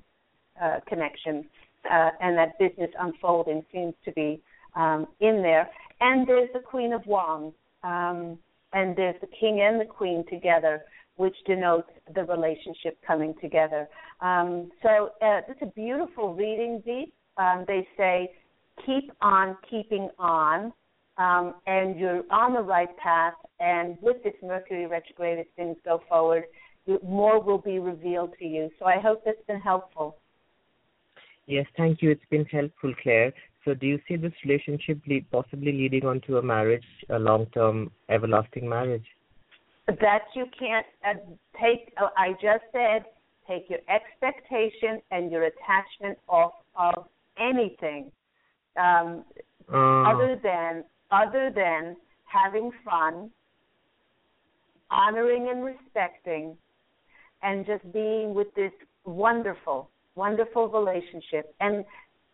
uh, 0.61 0.79
connection 0.87 1.45
uh, 1.91 2.09
and 2.21 2.37
that 2.37 2.57
business 2.59 2.89
unfolding 2.99 3.63
seems 3.71 3.93
to 4.03 4.11
be 4.13 4.41
um, 4.75 5.07
in 5.19 5.41
there. 5.41 5.69
And 6.01 6.27
there's 6.27 6.49
the 6.53 6.59
Queen 6.59 6.93
of 6.93 7.05
Wands, 7.05 7.55
um, 7.83 8.37
and 8.73 8.95
there's 8.95 9.19
the 9.21 9.27
King 9.39 9.61
and 9.61 9.79
the 9.79 9.85
Queen 9.85 10.25
together, 10.29 10.83
which 11.15 11.35
denotes 11.45 11.89
the 12.13 12.23
relationship 12.25 12.97
coming 13.05 13.33
together. 13.41 13.87
Um, 14.21 14.71
so 14.83 15.11
uh, 15.21 15.41
it's 15.47 15.61
a 15.61 15.67
beautiful 15.67 16.33
reading, 16.33 16.81
Deep. 16.85 17.13
Um, 17.37 17.65
they 17.67 17.87
say, 17.97 18.31
keep 18.85 19.11
on 19.21 19.57
keeping 19.69 20.09
on, 20.19 20.73
um, 21.17 21.55
and 21.67 21.97
you're 21.99 22.23
on 22.31 22.53
the 22.53 22.61
right 22.61 22.95
path. 22.97 23.33
And 23.59 23.97
with 24.01 24.21
this 24.23 24.33
Mercury 24.43 24.85
retrograde, 24.85 25.39
as 25.39 25.45
things 25.55 25.77
go 25.85 26.01
forward, 26.09 26.43
more 27.03 27.41
will 27.41 27.57
be 27.57 27.79
revealed 27.79 28.33
to 28.39 28.45
you. 28.45 28.69
So 28.79 28.85
I 28.85 28.99
hope 28.99 29.23
that's 29.25 29.45
been 29.47 29.59
helpful. 29.59 30.17
Yes, 31.47 31.65
thank 31.77 32.01
you. 32.01 32.11
It's 32.11 32.25
been 32.29 32.45
helpful, 32.45 32.93
Claire. 33.01 33.33
So, 33.63 33.73
do 33.73 33.87
you 33.87 33.99
see 34.07 34.15
this 34.15 34.33
relationship 34.43 34.99
lead, 35.07 35.29
possibly 35.31 35.71
leading 35.71 36.05
on 36.05 36.21
to 36.21 36.37
a 36.37 36.41
marriage, 36.41 36.85
a 37.09 37.17
long-term, 37.17 37.91
everlasting 38.09 38.69
marriage? 38.69 39.05
That 39.87 40.23
you 40.35 40.45
can't 40.57 40.85
uh, 41.07 41.13
take. 41.59 41.93
Uh, 41.99 42.09
I 42.17 42.33
just 42.33 42.63
said, 42.71 43.05
take 43.47 43.69
your 43.69 43.79
expectation 43.89 45.01
and 45.11 45.31
your 45.31 45.43
attachment 45.43 46.17
off 46.27 46.53
of 46.75 47.05
anything, 47.39 48.11
um, 48.77 49.23
uh. 49.71 50.03
other 50.03 50.39
than 50.41 50.83
other 51.11 51.51
than 51.53 51.95
having 52.25 52.71
fun, 52.83 53.29
honoring 54.89 55.49
and 55.49 55.63
respecting, 55.63 56.57
and 57.43 57.65
just 57.65 57.91
being 57.93 58.33
with 58.33 58.53
this 58.55 58.71
wonderful, 59.05 59.89
wonderful 60.15 60.67
relationship. 60.69 61.53
And 61.59 61.85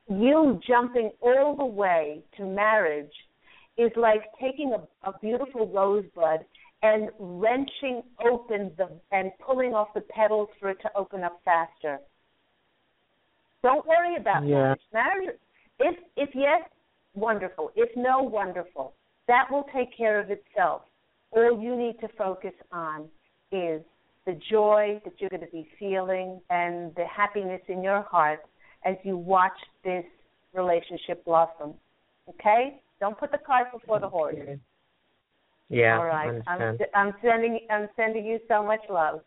you 0.10 0.60
jumping 0.68 1.12
all 1.22 1.56
the 1.56 1.66
way 1.66 2.24
to 2.38 2.46
marriage 2.46 3.12
is 3.78 3.92
like 3.96 4.24
taking 4.42 4.74
a, 4.74 5.10
a 5.10 5.18
beautiful 5.20 5.68
rosebud 5.68 6.42
and 6.84 7.10
wrenching 7.20 8.02
open 8.26 8.72
the 8.78 8.90
and 9.12 9.32
pulling 9.46 9.74
off 9.74 9.90
the 9.94 10.02
petals 10.02 10.50
for 10.60 10.72
it 10.72 10.78
to 10.82 10.90
open 10.96 11.24
up 11.24 11.40
faster. 11.46 12.00
Don't 13.64 13.86
worry 13.86 14.18
about 14.18 14.48
yeah. 14.48 14.56
marriage. 14.56 14.82
Marriage, 14.94 15.38
if 15.80 15.96
if 16.18 16.30
yes, 16.34 16.62
wonderful. 17.14 17.72
If 17.76 17.90
no, 17.96 18.22
wonderful. 18.22 18.94
That 19.28 19.46
will 19.52 19.66
take 19.74 19.96
care 19.96 20.20
of 20.20 20.32
itself. 20.32 20.82
All 21.32 21.62
you 21.62 21.76
need 21.76 22.00
to 22.02 22.08
focus 22.18 22.54
on 22.72 23.08
is 23.52 23.82
the 24.26 24.40
joy 24.50 25.02
that 25.04 25.14
you're 25.20 25.30
going 25.30 25.42
to 25.42 25.52
be 25.52 25.68
feeling 25.80 26.40
and 26.50 26.94
the 26.96 27.06
happiness 27.06 27.62
in 27.68 27.84
your 27.84 28.04
heart 28.04 28.42
as 28.86 28.96
you 29.04 29.18
watch 29.18 29.58
this 29.84 30.06
relationship 30.54 31.24
blossom. 31.26 31.74
Okay? 32.30 32.82
Don't 33.00 33.18
put 33.18 33.32
the 33.32 33.40
cart 33.40 33.68
before 33.72 34.00
the 34.00 34.10
horse. 34.10 34.36
Yeah. 35.70 35.98
All 35.98 36.06
right. 36.06 36.42
I'm, 36.48 36.78
I'm 36.94 37.14
sending 37.24 37.60
I'm 37.70 37.88
sending 37.96 38.26
you 38.26 38.40
so 38.48 38.64
much 38.64 38.82
love. 38.90 39.22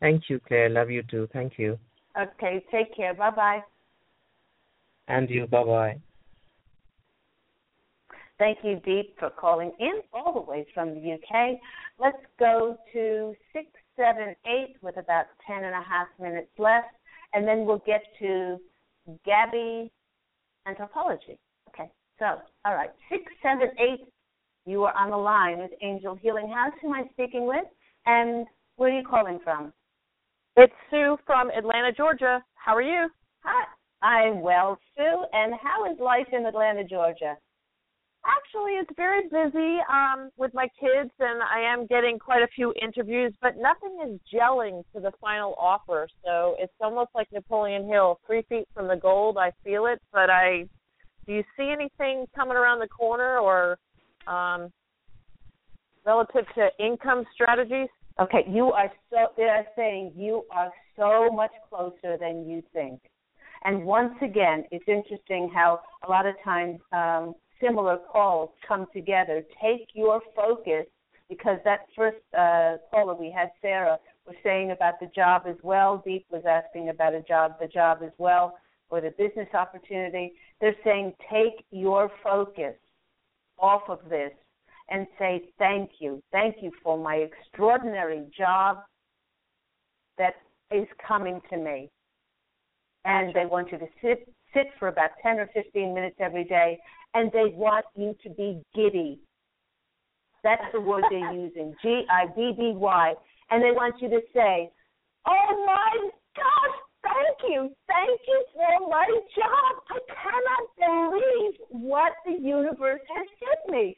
Thank 0.00 0.28
you, 0.28 0.40
Claire. 0.46 0.68
Love 0.68 0.90
you 0.90 1.02
too. 1.04 1.28
Thank 1.32 1.58
you. 1.58 1.78
Okay. 2.20 2.64
Take 2.70 2.94
care. 2.94 3.14
Bye 3.14 3.30
bye. 3.30 3.60
And 5.06 5.30
you. 5.30 5.46
Bye 5.46 5.64
bye. 5.64 6.00
Thank 8.38 8.58
you, 8.64 8.80
Deep, 8.84 9.16
for 9.20 9.30
calling 9.30 9.70
in 9.78 10.00
all 10.12 10.32
the 10.32 10.40
way 10.40 10.66
from 10.74 10.94
the 10.94 11.12
UK. 11.12 11.60
Let's 12.02 12.18
go 12.36 12.76
to 12.92 13.34
678 13.52 14.76
with 14.82 14.96
about 14.96 15.26
10 15.46 15.58
and 15.58 15.72
a 15.72 15.82
half 15.88 16.08
minutes 16.20 16.50
left, 16.58 16.88
and 17.32 17.46
then 17.46 17.64
we'll 17.64 17.82
get 17.86 18.02
to 18.18 18.58
Gabby 19.24 19.92
anthropology. 20.66 21.38
Okay, 21.68 21.88
so, 22.18 22.42
all 22.64 22.74
right, 22.74 22.90
678, 23.08 24.08
You 24.64 24.82
are 24.84 24.94
on 24.96 25.10
the 25.10 25.16
line 25.16 25.58
with 25.58 25.70
Angel 25.80 26.16
Healing 26.20 26.48
House. 26.48 26.72
Who 26.80 26.88
am 26.88 27.04
I 27.04 27.08
speaking 27.12 27.46
with? 27.46 27.64
And 28.06 28.46
where 28.76 28.90
are 28.90 28.98
you 28.98 29.06
calling 29.06 29.38
from? 29.42 29.72
It's 30.56 30.72
Sue 30.90 31.16
from 31.24 31.50
Atlanta, 31.50 31.92
Georgia. 31.92 32.42
How 32.54 32.74
are 32.74 32.82
you? 32.82 33.08
Hi. 33.44 33.64
I'm 34.02 34.40
well, 34.40 34.78
Sue. 34.96 35.24
And 35.32 35.54
how 35.62 35.90
is 35.90 35.98
life 36.00 36.26
in 36.32 36.46
Atlanta, 36.46 36.82
Georgia? 36.84 37.36
Actually, 38.24 38.72
it's 38.72 38.90
very 38.96 39.22
busy 39.22 39.78
um, 39.90 40.30
with 40.36 40.54
my 40.54 40.68
kids, 40.78 41.10
and 41.18 41.42
I 41.42 41.60
am 41.60 41.86
getting 41.86 42.20
quite 42.20 42.42
a 42.42 42.48
few 42.54 42.72
interviews, 42.80 43.34
but 43.42 43.56
nothing 43.56 43.98
is 44.06 44.20
gelling 44.32 44.84
to 44.94 45.00
the 45.00 45.10
final 45.20 45.54
offer. 45.58 46.06
So 46.24 46.54
it's 46.58 46.72
almost 46.80 47.10
like 47.16 47.26
Napoleon 47.32 47.88
Hill, 47.88 48.20
three 48.26 48.42
feet 48.48 48.68
from 48.74 48.86
the 48.86 48.94
gold. 48.94 49.38
I 49.38 49.50
feel 49.64 49.86
it, 49.86 50.00
but 50.12 50.30
I 50.30 50.68
do 51.26 51.34
you 51.34 51.44
see 51.56 51.72
anything 51.72 52.26
coming 52.34 52.56
around 52.56 52.80
the 52.80 52.88
corner 52.88 53.38
or 53.38 53.78
um, 54.26 54.70
relative 56.04 56.44
to 56.56 56.68
income 56.84 57.24
strategies? 57.34 57.88
Okay, 58.20 58.44
you 58.48 58.66
are 58.66 58.92
so. 59.10 59.28
They 59.36 59.44
are 59.44 59.64
saying 59.74 60.12
you 60.16 60.44
are 60.50 60.70
so 60.96 61.30
much 61.32 61.52
closer 61.68 62.16
than 62.18 62.48
you 62.48 62.62
think. 62.72 63.00
And 63.64 63.84
once 63.84 64.14
again, 64.22 64.64
it's 64.70 64.84
interesting 64.88 65.50
how 65.54 65.80
a 66.06 66.10
lot 66.10 66.26
of 66.26 66.34
times 66.44 66.80
um, 66.92 67.34
similar 67.62 67.98
calls 68.10 68.50
come 68.66 68.86
together. 68.92 69.42
Take 69.62 69.88
your 69.94 70.20
focus 70.34 70.86
because 71.28 71.58
that 71.64 71.86
first 71.96 72.18
uh, 72.36 72.76
caller 72.90 73.14
we 73.14 73.30
had, 73.34 73.50
Sarah, 73.62 73.98
was 74.26 74.36
saying 74.42 74.70
about 74.70 75.00
the 75.00 75.10
job 75.14 75.42
as 75.48 75.56
well. 75.62 76.02
Deep 76.04 76.26
was 76.30 76.42
asking 76.48 76.90
about 76.90 77.14
a 77.14 77.22
job, 77.22 77.52
the 77.60 77.66
job 77.66 77.98
as 78.04 78.12
well, 78.18 78.58
or 78.90 79.00
the 79.00 79.10
business 79.16 79.48
opportunity. 79.54 80.32
They're 80.60 80.76
saying 80.84 81.14
take 81.30 81.64
your 81.70 82.10
focus 82.22 82.74
off 83.58 83.82
of 83.88 84.00
this 84.10 84.32
and 84.90 85.06
say 85.18 85.42
thank 85.58 85.90
you. 86.00 86.22
Thank 86.32 86.56
you 86.60 86.70
for 86.82 86.98
my 86.98 87.16
extraordinary 87.16 88.24
job 88.36 88.78
that 90.18 90.34
is 90.70 90.86
coming 91.06 91.40
to 91.50 91.56
me. 91.56 91.90
And 93.04 93.34
they 93.34 93.46
want 93.46 93.72
you 93.72 93.78
to 93.78 93.88
sit 94.02 94.28
sit 94.54 94.66
for 94.78 94.88
about 94.88 95.10
10 95.22 95.40
or 95.40 95.48
15 95.54 95.94
minutes 95.94 96.16
every 96.20 96.44
day 96.44 96.78
and 97.14 97.30
they 97.32 97.52
want 97.54 97.84
you 97.96 98.14
to 98.22 98.30
be 98.30 98.62
giddy. 98.74 99.20
That's 100.42 100.64
the 100.72 100.80
word 100.80 101.04
they're 101.10 101.32
using, 101.32 101.74
G 101.82 102.04
I 102.10 102.26
D 102.34 102.52
D 102.56 102.72
Y. 102.74 103.14
And 103.50 103.62
they 103.62 103.70
want 103.70 104.00
you 104.00 104.08
to 104.08 104.20
say, 104.34 104.70
Oh 105.26 105.64
my 105.66 106.10
gosh, 106.34 106.76
thank 107.02 107.52
you. 107.52 107.70
Thank 107.86 108.20
you 108.26 108.44
for 108.54 108.88
my 108.88 109.06
job. 109.36 109.82
I 109.90 109.98
cannot 110.08 111.12
believe 111.12 111.54
what 111.70 112.12
the 112.26 112.32
universe 112.32 113.00
has 113.14 113.26
given 113.38 113.80
me. 113.80 113.96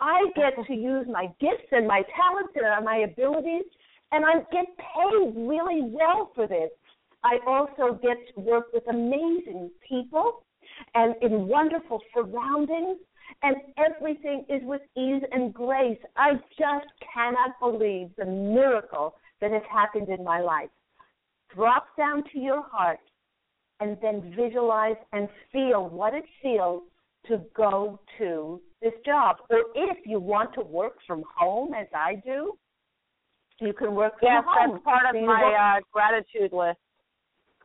I 0.00 0.24
get 0.34 0.54
to 0.66 0.74
use 0.74 1.06
my 1.10 1.26
gifts 1.40 1.68
and 1.70 1.86
my 1.86 2.02
talents 2.16 2.52
and 2.56 2.84
my 2.84 2.98
abilities, 2.98 3.66
and 4.10 4.24
I 4.24 4.40
get 4.50 4.66
paid 4.78 5.32
really 5.36 5.82
well 5.82 6.32
for 6.34 6.48
this. 6.48 6.70
I 7.24 7.38
also 7.46 7.98
get 8.02 8.16
to 8.34 8.40
work 8.40 8.66
with 8.72 8.82
amazing 8.88 9.70
people 9.88 10.44
and 10.94 11.14
in 11.22 11.48
wonderful 11.48 12.00
surroundings, 12.14 12.98
and 13.42 13.56
everything 13.78 14.44
is 14.48 14.60
with 14.64 14.82
ease 14.96 15.22
and 15.32 15.52
grace. 15.54 15.98
I 16.16 16.34
just 16.58 16.86
cannot 17.14 17.58
believe 17.60 18.10
the 18.16 18.26
miracle 18.26 19.14
that 19.40 19.50
has 19.50 19.62
happened 19.70 20.08
in 20.08 20.22
my 20.24 20.40
life. 20.40 20.70
Drop 21.54 21.86
down 21.96 22.24
to 22.32 22.38
your 22.38 22.62
heart 22.62 23.00
and 23.80 23.96
then 24.00 24.34
visualize 24.36 24.96
and 25.12 25.28
feel 25.52 25.88
what 25.88 26.14
it 26.14 26.24
feels 26.40 26.82
to 27.26 27.40
go 27.56 27.98
to 28.18 28.60
this 28.80 28.92
job. 29.04 29.36
Or 29.50 29.64
if 29.74 29.98
you 30.06 30.20
want 30.20 30.54
to 30.54 30.62
work 30.62 30.94
from 31.06 31.24
home, 31.36 31.74
as 31.74 31.86
I 31.94 32.16
do, 32.24 32.52
you 33.60 33.72
can 33.72 33.94
work 33.94 34.18
from 34.18 34.28
yes, 34.30 34.44
home. 34.46 34.70
that's 34.72 34.84
part 34.84 35.06
of 35.06 35.20
so 35.20 35.26
my 35.26 35.76
uh, 35.78 35.80
gratitude 35.92 36.52
list. 36.52 36.78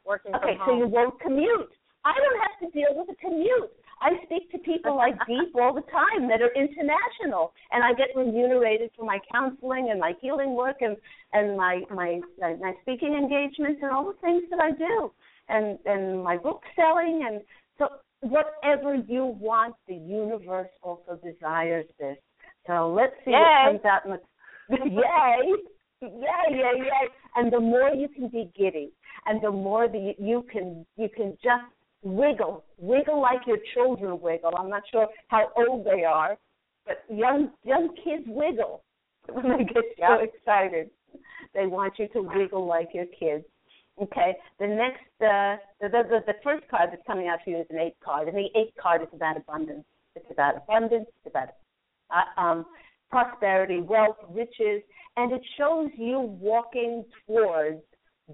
Working 0.05 0.35
okay, 0.35 0.57
from 0.57 0.57
home. 0.57 0.67
so 0.67 0.77
you 0.77 0.87
won't 0.87 1.19
commute. 1.19 1.71
I 2.07 2.13
don't 2.15 2.39
have 2.39 2.57
to 2.63 2.67
deal 2.71 2.95
with 2.95 3.09
a 3.09 3.19
commute. 3.19 3.71
I 3.99 4.11
speak 4.25 4.49
to 4.51 4.59
people 4.59 4.95
like 4.95 5.15
Deep 5.27 5.53
all 5.55 5.73
the 5.73 5.83
time 5.91 6.29
that 6.29 6.41
are 6.41 6.53
international, 6.55 7.51
and 7.71 7.83
I 7.83 7.93
get 7.93 8.15
remunerated 8.15 8.91
for 8.95 9.05
my 9.05 9.19
counseling 9.31 9.89
and 9.91 9.99
my 9.99 10.13
healing 10.21 10.55
work 10.55 10.77
and 10.81 10.95
and 11.33 11.57
my 11.57 11.81
my 11.91 12.21
uh, 12.43 12.55
my 12.61 12.73
speaking 12.81 13.13
engagements 13.13 13.79
and 13.81 13.91
all 13.91 14.05
the 14.05 14.19
things 14.21 14.43
that 14.51 14.59
I 14.59 14.71
do, 14.71 15.11
and 15.49 15.77
and 15.85 16.23
my 16.23 16.37
book 16.37 16.61
selling 16.75 17.25
and 17.27 17.41
so 17.77 17.89
whatever 18.21 18.95
you 18.95 19.35
want, 19.39 19.75
the 19.87 19.95
universe 19.95 20.69
also 20.81 21.19
desires 21.23 21.85
this. 21.99 22.17
So 22.67 22.93
let's 22.93 23.13
see 23.25 23.31
Yay. 23.31 23.37
what 23.37 23.71
comes 23.71 23.85
out 23.85 24.05
in 24.05 24.11
the 24.11 24.19
yay. 24.89 25.53
Yay, 25.99 26.09
yay, 26.51 26.77
yay. 26.77 27.07
And 27.35 27.51
the 27.51 27.59
more 27.59 27.89
you 27.89 28.07
can 28.07 28.27
be 28.29 28.51
giddy 28.55 28.91
and 29.25 29.41
the 29.43 29.51
more 29.51 29.87
that 29.87 30.15
you 30.19 30.45
can 30.51 30.85
you 30.95 31.09
can 31.09 31.37
just 31.43 31.73
wiggle, 32.03 32.63
wiggle 32.77 33.21
like 33.21 33.41
your 33.47 33.57
children 33.73 34.19
wiggle. 34.21 34.53
I'm 34.57 34.69
not 34.69 34.83
sure 34.91 35.07
how 35.27 35.49
old 35.55 35.85
they 35.85 36.03
are, 36.03 36.37
but 36.85 37.03
young 37.09 37.51
young 37.63 37.89
kids 38.03 38.23
wiggle 38.27 38.83
when 39.29 39.57
they 39.57 39.63
get 39.63 39.83
so 39.99 40.19
excited. 40.19 40.89
They 41.53 41.65
want 41.65 41.93
you 41.97 42.07
to 42.09 42.21
wiggle 42.21 42.65
like 42.65 42.89
your 42.93 43.05
kids. 43.19 43.45
Okay. 44.01 44.35
The 44.59 44.67
next, 44.67 45.01
uh, 45.21 45.57
the, 45.81 45.89
the 45.89 46.19
the 46.27 46.35
first 46.43 46.67
card 46.69 46.89
that's 46.91 47.01
coming 47.07 47.27
out 47.27 47.39
for 47.43 47.51
you 47.51 47.57
is 47.57 47.67
an 47.69 47.79
eight 47.79 47.95
card, 48.03 48.27
and 48.27 48.37
the 48.37 48.47
eight 48.55 48.73
card 48.81 49.01
is 49.01 49.07
about 49.13 49.37
abundance. 49.37 49.85
It's 50.15 50.25
about 50.31 50.57
abundance. 50.57 51.07
It's 51.25 51.33
about 51.33 51.49
uh, 52.11 52.39
um, 52.41 52.65
prosperity, 53.09 53.81
wealth, 53.81 54.17
riches, 54.29 54.81
and 55.15 55.31
it 55.31 55.41
shows 55.57 55.89
you 55.97 56.19
walking 56.39 57.05
towards 57.25 57.81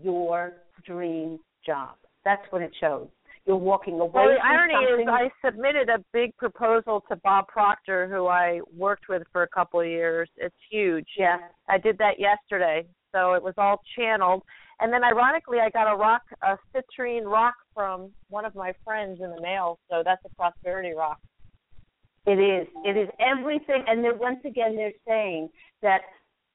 your 0.02 0.54
dream 0.86 1.40
job. 1.66 1.96
That's 2.26 2.42
what 2.50 2.62
it 2.62 2.72
shows. 2.80 3.08
You're 3.46 3.58
walking 3.58 4.00
away. 4.00 4.12
Well, 4.14 4.30
the 4.30 4.46
irony 4.46 4.74
something. 4.74 5.08
is, 5.08 5.10
I 5.12 5.46
submitted 5.46 5.90
a 5.90 6.04
big 6.14 6.36
proposal 6.38 7.04
to 7.10 7.18
Bob 7.18 7.48
Proctor, 7.48 8.08
who 8.08 8.28
I 8.28 8.62
worked 8.76 9.10
with 9.10 9.24
for 9.34 9.44
a 9.44 9.48
couple 9.50 9.82
of 9.82 9.88
years. 9.88 10.30
It's 10.38 10.56
huge. 10.72 11.08
yeah. 11.18 11.38
I 11.68 11.78
did 11.78 11.98
that 11.98 12.20
yesterday, 12.20 12.88
so 13.12 13.34
it 13.34 13.44
was 13.44 13.54
all 13.58 13.82
channeled. 13.98 14.44
And 14.80 14.94
then, 14.94 15.04
ironically, 15.04 15.60
I 15.60 15.70
got 15.70 15.92
a 15.92 15.96
rock, 15.96 16.22
a 16.42 16.58
citrine 16.74 17.26
rock 17.26 17.56
from 17.74 18.12
one 18.30 18.46
of 18.46 18.56
my 18.56 18.74
friends 18.84 19.20
in 19.22 19.30
the 19.30 19.42
mail. 19.42 19.78
So 19.90 20.04
that's 20.06 20.22
a 20.26 20.36
prosperity 20.36 20.94
rock. 20.96 21.20
It 22.26 22.40
is. 22.40 22.68
It 22.86 22.98
is 22.98 23.10
everything. 23.20 23.84
And 23.88 24.04
then 24.04 24.18
once 24.18 24.40
again, 24.46 24.76
they're 24.78 24.92
saying 25.06 25.50
that 25.82 26.02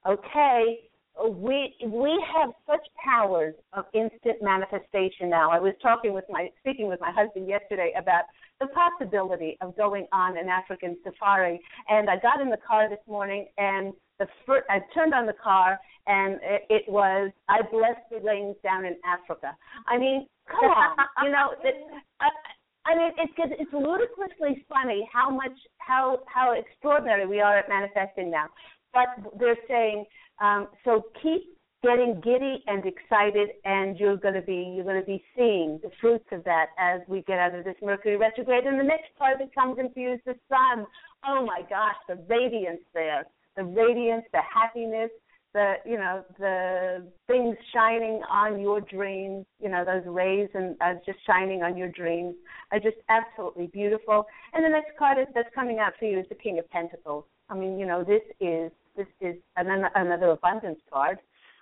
okay, 0.06 0.87
we 1.26 1.74
we 1.84 2.24
have 2.34 2.50
such 2.66 2.86
powers 3.02 3.54
of 3.72 3.84
instant 3.94 4.42
manifestation 4.42 5.28
now. 5.28 5.50
I 5.50 5.58
was 5.58 5.74
talking 5.82 6.12
with 6.12 6.24
my 6.28 6.48
speaking 6.60 6.88
with 6.88 7.00
my 7.00 7.10
husband 7.10 7.48
yesterday 7.48 7.92
about 7.98 8.24
the 8.60 8.66
possibility 8.68 9.56
of 9.60 9.76
going 9.76 10.06
on 10.12 10.36
an 10.36 10.48
African 10.48 10.96
safari, 11.04 11.60
and 11.88 12.08
I 12.10 12.16
got 12.16 12.40
in 12.40 12.50
the 12.50 12.58
car 12.66 12.88
this 12.88 12.98
morning 13.06 13.46
and 13.56 13.92
the 14.18 14.26
first, 14.46 14.66
I 14.68 14.80
turned 14.94 15.14
on 15.14 15.26
the 15.26 15.32
car 15.32 15.78
and 16.06 16.40
it, 16.42 16.66
it 16.68 16.82
was 16.88 17.30
I 17.48 17.62
bless 17.70 17.96
the 18.10 18.18
rains 18.20 18.56
down 18.62 18.84
in 18.84 18.96
Africa. 19.04 19.56
I 19.86 19.98
mean, 19.98 20.26
come 20.46 20.70
on, 20.70 20.96
you 21.24 21.30
know. 21.30 21.54
It, 21.62 21.74
I, 22.20 22.28
I 22.86 22.96
mean, 22.96 23.10
it's 23.18 23.32
it's 23.36 23.72
ludicrously 23.72 24.64
funny 24.68 25.08
how 25.12 25.30
much 25.30 25.56
how 25.78 26.20
how 26.26 26.54
extraordinary 26.58 27.26
we 27.26 27.40
are 27.40 27.58
at 27.58 27.68
manifesting 27.68 28.30
now. 28.30 28.46
But 28.92 29.38
they're 29.38 29.58
saying 29.68 30.06
um, 30.40 30.68
so 30.84 31.04
keep 31.22 31.56
getting 31.82 32.20
giddy 32.22 32.62
and 32.66 32.84
excited, 32.84 33.50
and 33.64 33.98
you're 33.98 34.16
going 34.16 34.34
to 34.34 34.42
be 34.42 34.72
you're 34.74 34.84
going 34.84 35.00
to 35.00 35.06
be 35.06 35.22
seeing 35.36 35.78
the 35.82 35.90
fruits 36.00 36.26
of 36.32 36.44
that 36.44 36.66
as 36.78 37.00
we 37.08 37.22
get 37.22 37.38
out 37.38 37.54
of 37.54 37.64
this 37.64 37.76
Mercury 37.82 38.16
retrograde. 38.16 38.64
And 38.64 38.78
the 38.78 38.84
next 38.84 39.16
part 39.18 39.38
that 39.38 39.54
comes 39.54 39.78
you 39.96 40.12
is 40.12 40.20
the 40.24 40.34
sun. 40.48 40.86
Oh 41.26 41.44
my 41.44 41.62
gosh, 41.68 41.96
the 42.08 42.16
radiance 42.28 42.82
there, 42.94 43.26
the 43.56 43.64
radiance, 43.64 44.24
the 44.32 44.40
happiness, 44.42 45.10
the 45.54 45.74
you 45.84 45.96
know 45.96 46.24
the 46.38 47.06
things 47.26 47.56
shining 47.72 48.22
on 48.30 48.60
your 48.60 48.80
dreams. 48.80 49.44
You 49.60 49.70
know 49.70 49.84
those 49.84 50.04
rays 50.06 50.48
and 50.54 50.76
uh, 50.80 50.94
just 51.04 51.18
shining 51.26 51.62
on 51.62 51.76
your 51.76 51.88
dreams 51.88 52.34
are 52.70 52.80
just 52.80 52.98
absolutely 53.08 53.66
beautiful. 53.68 54.26
And 54.52 54.64
the 54.64 54.68
next 54.68 54.96
card 54.98 55.18
that's 55.34 55.48
coming 55.54 55.78
out 55.78 55.94
for 55.98 56.04
you 56.04 56.18
is 56.20 56.26
the 56.28 56.36
King 56.36 56.58
of 56.58 56.70
Pentacles. 56.70 57.24
I 57.48 57.54
mean, 57.54 57.78
you 57.78 57.86
know, 57.86 58.04
this 58.04 58.22
is 58.40 58.70
this 58.96 59.06
is 59.20 59.36
an, 59.56 59.84
another 59.94 60.30
abundance 60.30 60.80
card, 60.92 61.18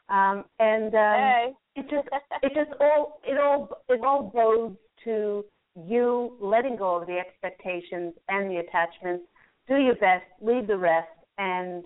um, 0.08 0.44
and 0.58 0.94
um, 0.94 1.20
Hey. 1.20 1.52
it 1.76 1.90
just 1.90 2.08
it 2.42 2.52
just 2.54 2.80
all 2.80 3.20
it 3.24 3.38
all 3.38 3.68
it 3.88 4.00
all 4.04 4.30
goes 4.30 4.72
to 5.04 5.44
you 5.86 6.36
letting 6.40 6.76
go 6.76 6.96
of 6.96 7.06
the 7.06 7.18
expectations 7.18 8.14
and 8.28 8.50
the 8.50 8.56
attachments. 8.56 9.24
Do 9.68 9.76
your 9.76 9.96
best, 9.96 10.24
leave 10.40 10.66
the 10.66 10.78
rest, 10.78 11.08
and 11.38 11.84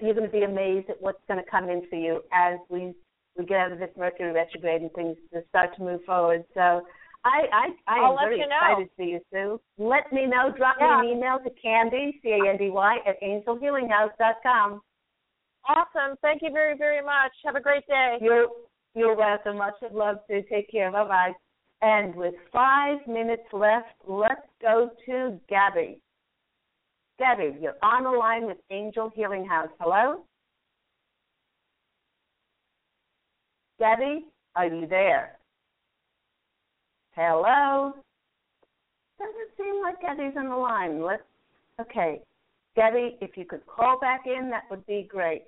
you're 0.00 0.14
going 0.14 0.26
to 0.26 0.32
be 0.32 0.44
amazed 0.44 0.90
at 0.90 1.00
what's 1.00 1.22
going 1.26 1.42
to 1.42 1.50
come 1.50 1.68
in 1.68 1.82
for 1.88 1.96
you 1.96 2.20
as 2.32 2.58
we 2.68 2.94
we 3.36 3.46
get 3.46 3.58
out 3.58 3.72
of 3.72 3.78
this 3.78 3.90
Mercury 3.96 4.32
retrograde 4.32 4.82
and 4.82 4.92
things 4.92 5.16
just 5.32 5.48
start 5.48 5.74
to 5.76 5.82
move 5.82 6.04
forward. 6.04 6.44
So 6.54 6.82
I 7.24 7.42
I 7.52 7.68
I 7.86 7.98
I'll 8.00 8.18
am 8.18 8.24
very 8.28 8.40
you 8.40 8.48
know. 8.48 8.56
excited 8.56 8.88
for 8.96 9.02
you, 9.02 9.20
Sue. 9.32 9.60
Let 9.78 10.12
me 10.12 10.26
know. 10.26 10.52
Drop 10.56 10.76
Yeah. 10.80 11.00
me 11.00 11.12
an 11.12 11.16
email 11.18 11.38
to 11.38 11.50
Candy 11.50 12.18
C 12.22 12.30
A 12.32 12.50
N 12.50 12.56
D 12.58 12.70
Y 12.70 12.98
at 13.06 13.20
angelhealinghouse.com. 13.22 14.82
Awesome. 15.68 16.16
Thank 16.22 16.42
you 16.42 16.50
very, 16.50 16.76
very 16.76 17.00
much. 17.04 17.32
Have 17.44 17.54
a 17.54 17.60
great 17.60 17.86
day. 17.86 18.18
You're 18.20 18.48
you're 18.94 19.14
welcome. 19.16 19.58
Much 19.58 19.74
love, 19.92 20.16
Sue. 20.28 20.42
Take 20.50 20.70
care. 20.70 20.90
Bye 20.90 21.06
bye. 21.06 21.32
And 21.82 22.14
with 22.14 22.34
five 22.52 22.98
minutes 23.06 23.42
left, 23.52 23.94
let's 24.06 24.46
go 24.60 24.90
to 25.06 25.40
Gabby. 25.48 26.00
Gabby, 27.18 27.56
you're 27.60 27.76
on 27.82 28.04
the 28.04 28.10
line 28.10 28.46
with 28.46 28.58
Angel 28.70 29.10
Healing 29.14 29.44
House. 29.44 29.68
Hello? 29.80 30.24
Gabby, 33.78 34.26
are 34.54 34.66
you 34.66 34.86
there? 34.86 35.38
Hello? 37.14 37.92
Doesn't 39.18 39.56
seem 39.56 39.82
like 39.82 40.00
Gabby's 40.00 40.36
on 40.36 40.48
the 40.48 40.56
line. 40.56 41.02
Let's 41.02 41.22
okay. 41.80 42.20
Gabby, 42.74 43.18
if 43.20 43.36
you 43.36 43.44
could 43.44 43.66
call 43.66 43.98
back 44.00 44.22
in, 44.26 44.48
that 44.50 44.62
would 44.70 44.86
be 44.86 45.06
great. 45.08 45.44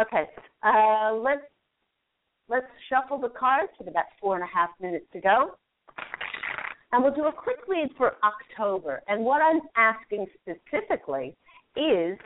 Okay. 0.00 0.24
Uh, 0.62 1.14
let's 1.14 1.42
let's 2.48 2.66
shuffle 2.90 3.18
the 3.18 3.30
cards 3.30 3.72
with 3.78 3.88
about 3.88 4.04
four 4.20 4.34
and 4.34 4.44
a 4.44 4.46
half 4.46 4.70
minutes 4.80 5.06
to 5.14 5.20
go. 5.20 5.56
And 6.92 7.02
we'll 7.02 7.14
do 7.14 7.24
a 7.24 7.32
quick 7.32 7.60
read 7.66 7.88
for 7.96 8.16
October. 8.22 9.02
And 9.08 9.24
what 9.24 9.40
I'm 9.40 9.62
asking 9.76 10.26
specifically 10.42 11.34
is 11.74 12.18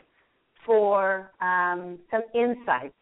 for 0.64 1.30
um, 1.40 2.00
some 2.10 2.22
insights 2.34 2.95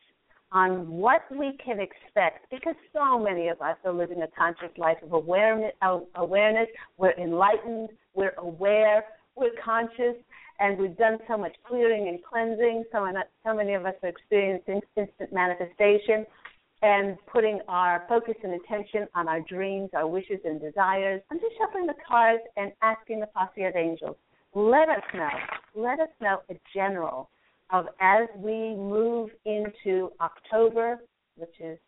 on 0.55 0.89
what 0.89 1.23
we 1.33 1.59
can 1.63 1.81
expect 1.81 2.49
because 2.51 2.77
so 2.93 3.19
many 3.19 3.49
of 3.49 3.61
us 3.61 3.77
are 3.85 3.93
living 3.93 4.23
a 4.23 4.29
conscious 4.39 4.71
life 4.79 4.97
of 5.03 5.13
awareness, 5.13 5.73
awareness. 6.15 6.69
We're 6.97 7.13
enlightened, 7.19 7.91
we're 8.15 8.35
aware, 8.39 9.05
we're 9.35 9.51
conscious, 9.63 10.15
and 10.61 10.79
we've 10.79 10.97
done 10.97 11.19
so 11.29 11.37
much 11.37 11.57
clearing 11.67 12.07
and 12.07 12.23
cleansing. 12.23 12.85
So, 12.93 13.05
so 13.45 13.55
many 13.55 13.75
of 13.75 13.85
us 13.85 13.95
are 14.05 14.09
experiencing 14.09 14.81
instant 14.97 15.33
manifestation 15.33 16.25
and 16.83 17.17
putting 17.27 17.59
our 17.67 18.05
focus 18.09 18.35
and 18.45 18.53
attention 18.55 19.09
on 19.17 19.27
our 19.27 19.41
dreams, 19.41 19.91
our 19.93 20.07
wishes, 20.07 20.39
and 20.45 20.61
desires. 20.61 21.21
I'm 21.33 21.41
just 21.41 21.57
shuffling 21.59 21.87
the 21.87 21.95
cards 22.07 22.43
and 22.57 22.71
asking 22.81 23.21
the 23.21 23.27
posse 23.27 23.65
of 23.65 23.75
angels. 23.75 24.17
Let 24.55 24.89
us 24.89 25.03
know. 25.15 25.31
Let 25.75 25.99
us 25.99 26.11
know 26.21 26.43
a 26.49 26.55
general 26.73 27.31
of 27.71 27.87
as 28.01 28.29
we 28.37 28.75
move 28.75 29.31
into 29.45 30.13
October, 30.21 31.01
which 31.37 31.55
is 31.61 31.79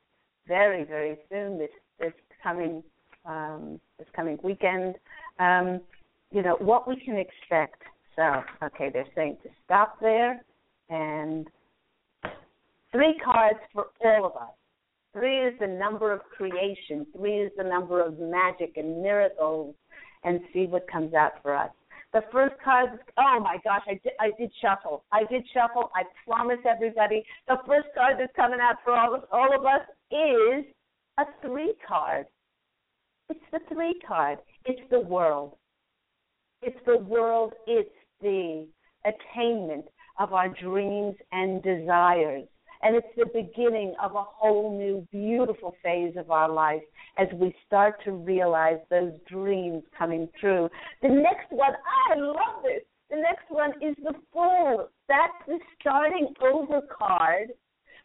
very, 0.48 0.84
very 0.84 1.18
soon. 1.30 1.58
This 1.58 1.70
this 1.98 2.12
coming 2.42 2.82
um, 3.24 3.80
this 3.98 4.08
coming 4.14 4.38
weekend. 4.42 4.96
Um, 5.38 5.80
you 6.30 6.42
know 6.42 6.56
what 6.60 6.88
we 6.88 6.96
can 6.96 7.16
expect. 7.16 7.82
So, 8.14 8.42
okay, 8.62 8.88
they're 8.92 9.06
saying 9.14 9.36
to 9.42 9.50
stop 9.64 10.00
there, 10.00 10.42
and 10.88 11.46
three 12.90 13.14
cards 13.22 13.58
for 13.72 13.88
all 14.02 14.24
of 14.24 14.32
us. 14.36 14.54
Three 15.12 15.38
is 15.38 15.54
the 15.60 15.66
number 15.66 16.12
of 16.12 16.20
creation. 16.36 17.06
Three 17.16 17.40
is 17.40 17.52
the 17.56 17.64
number 17.64 18.04
of 18.04 18.18
magic 18.18 18.76
and 18.76 19.02
miracles, 19.02 19.74
and 20.24 20.40
see 20.52 20.66
what 20.66 20.90
comes 20.90 21.14
out 21.14 21.32
for 21.42 21.54
us. 21.54 21.70
The 22.12 22.22
first 22.32 22.54
card, 22.64 22.90
oh 23.18 23.40
my 23.40 23.58
gosh, 23.64 23.82
I 23.86 23.94
did, 24.02 24.12
I 24.20 24.30
did 24.38 24.50
shuffle. 24.62 25.04
I 25.12 25.24
did 25.24 25.44
shuffle. 25.52 25.90
I 25.94 26.04
promise 26.26 26.58
everybody, 26.68 27.24
the 27.46 27.58
first 27.66 27.88
card 27.94 28.16
that's 28.18 28.32
coming 28.34 28.60
out 28.60 28.76
for 28.84 28.94
all 28.94 29.14
of, 29.14 29.24
all 29.32 29.54
of 29.54 29.64
us 29.64 29.82
is 30.10 30.64
a 31.18 31.24
three 31.42 31.74
card. 31.86 32.26
It's 33.28 33.40
the 33.52 33.58
three 33.72 34.00
card. 34.06 34.38
It's 34.64 34.80
the 34.90 35.00
world. 35.00 35.56
It's 36.62 36.78
the 36.86 36.98
world. 36.98 37.52
It's 37.66 37.90
the 38.20 38.66
attainment 39.04 39.86
of 40.18 40.32
our 40.32 40.48
dreams 40.48 41.16
and 41.32 41.62
desires. 41.62 42.48
And 42.82 42.96
it's 42.96 43.06
the 43.16 43.26
beginning 43.26 43.94
of 44.02 44.14
a 44.14 44.22
whole 44.22 44.76
new, 44.76 45.06
beautiful 45.10 45.74
phase 45.82 46.14
of 46.16 46.30
our 46.30 46.50
life 46.50 46.82
as 47.18 47.28
we 47.34 47.54
start 47.66 48.02
to 48.04 48.12
realize 48.12 48.78
those 48.90 49.12
dreams 49.28 49.82
coming 49.96 50.28
true. 50.40 50.68
The 51.02 51.08
next 51.08 51.50
one, 51.50 51.72
I 52.10 52.18
love 52.18 52.62
this. 52.62 52.82
The 53.10 53.16
next 53.16 53.50
one 53.50 53.70
is 53.80 53.94
the 54.02 54.14
Fool. 54.32 54.88
That's 55.08 55.32
the 55.46 55.58
starting 55.80 56.34
over 56.42 56.80
card. 56.82 57.48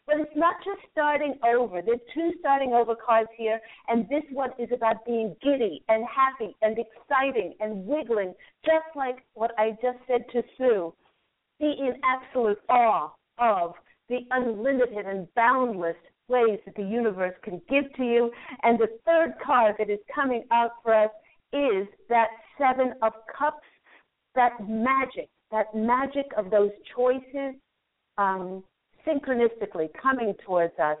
But 0.06 0.16
it's 0.18 0.36
not 0.36 0.56
just 0.64 0.80
starting 0.90 1.38
over. 1.46 1.80
There 1.80 1.94
are 1.94 2.12
two 2.12 2.32
starting 2.40 2.72
over 2.72 2.94
cards 2.96 3.28
here, 3.36 3.60
and 3.88 4.08
this 4.08 4.24
one 4.32 4.50
is 4.58 4.68
about 4.74 5.04
being 5.06 5.36
giddy 5.40 5.84
and 5.88 6.04
happy 6.04 6.56
and 6.60 6.76
exciting 6.76 7.54
and 7.60 7.86
wiggling, 7.86 8.34
just 8.64 8.86
like 8.96 9.24
what 9.34 9.52
I 9.58 9.70
just 9.80 9.98
said 10.08 10.24
to 10.32 10.42
Sue. 10.58 10.92
Be 11.60 11.76
in 11.78 11.94
absolute 12.02 12.58
awe 12.68 13.12
of 13.38 13.74
the 14.12 14.26
unlimited 14.30 15.06
and 15.06 15.26
boundless 15.34 15.96
ways 16.28 16.58
that 16.66 16.76
the 16.76 16.82
universe 16.82 17.34
can 17.42 17.62
give 17.68 17.84
to 17.96 18.04
you. 18.04 18.30
And 18.62 18.78
the 18.78 18.88
third 19.06 19.32
card 19.44 19.76
that 19.78 19.88
is 19.88 19.98
coming 20.14 20.44
out 20.52 20.72
for 20.82 20.94
us 20.94 21.10
is 21.54 21.88
that 22.10 22.28
Seven 22.58 22.92
of 23.00 23.12
Cups, 23.38 23.66
that 24.34 24.52
magic, 24.68 25.30
that 25.50 25.74
magic 25.74 26.26
of 26.36 26.50
those 26.50 26.70
choices 26.94 27.54
um, 28.18 28.62
synchronistically 29.06 29.88
coming 30.00 30.34
towards 30.44 30.78
us. 30.78 30.98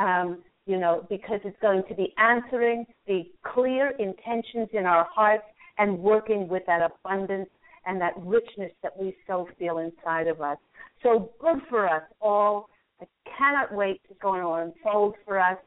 Um, 0.00 0.42
you 0.66 0.78
know, 0.78 1.06
because 1.08 1.40
it's 1.44 1.56
going 1.60 1.82
to 1.88 1.94
be 1.94 2.12
answering 2.18 2.84
the 3.06 3.22
clear 3.44 3.92
intentions 3.98 4.68
in 4.72 4.86
our 4.86 5.06
hearts 5.12 5.44
and 5.78 5.98
working 5.98 6.48
with 6.48 6.64
that 6.66 6.80
abundance 6.82 7.48
and 7.86 8.00
that 8.00 8.12
richness 8.18 8.72
that 8.82 8.92
we 8.98 9.16
so 9.26 9.48
feel 9.58 9.78
inside 9.78 10.26
of 10.26 10.40
us. 10.40 10.58
So 11.02 11.30
good 11.40 11.60
for 11.68 11.88
us 11.88 12.02
all. 12.20 12.68
I 13.00 13.06
cannot 13.38 13.74
wait 13.74 14.00
to 14.08 14.14
going 14.20 14.42
to 14.42 14.48
unfold 14.48 15.14
for 15.24 15.38
us 15.38 15.58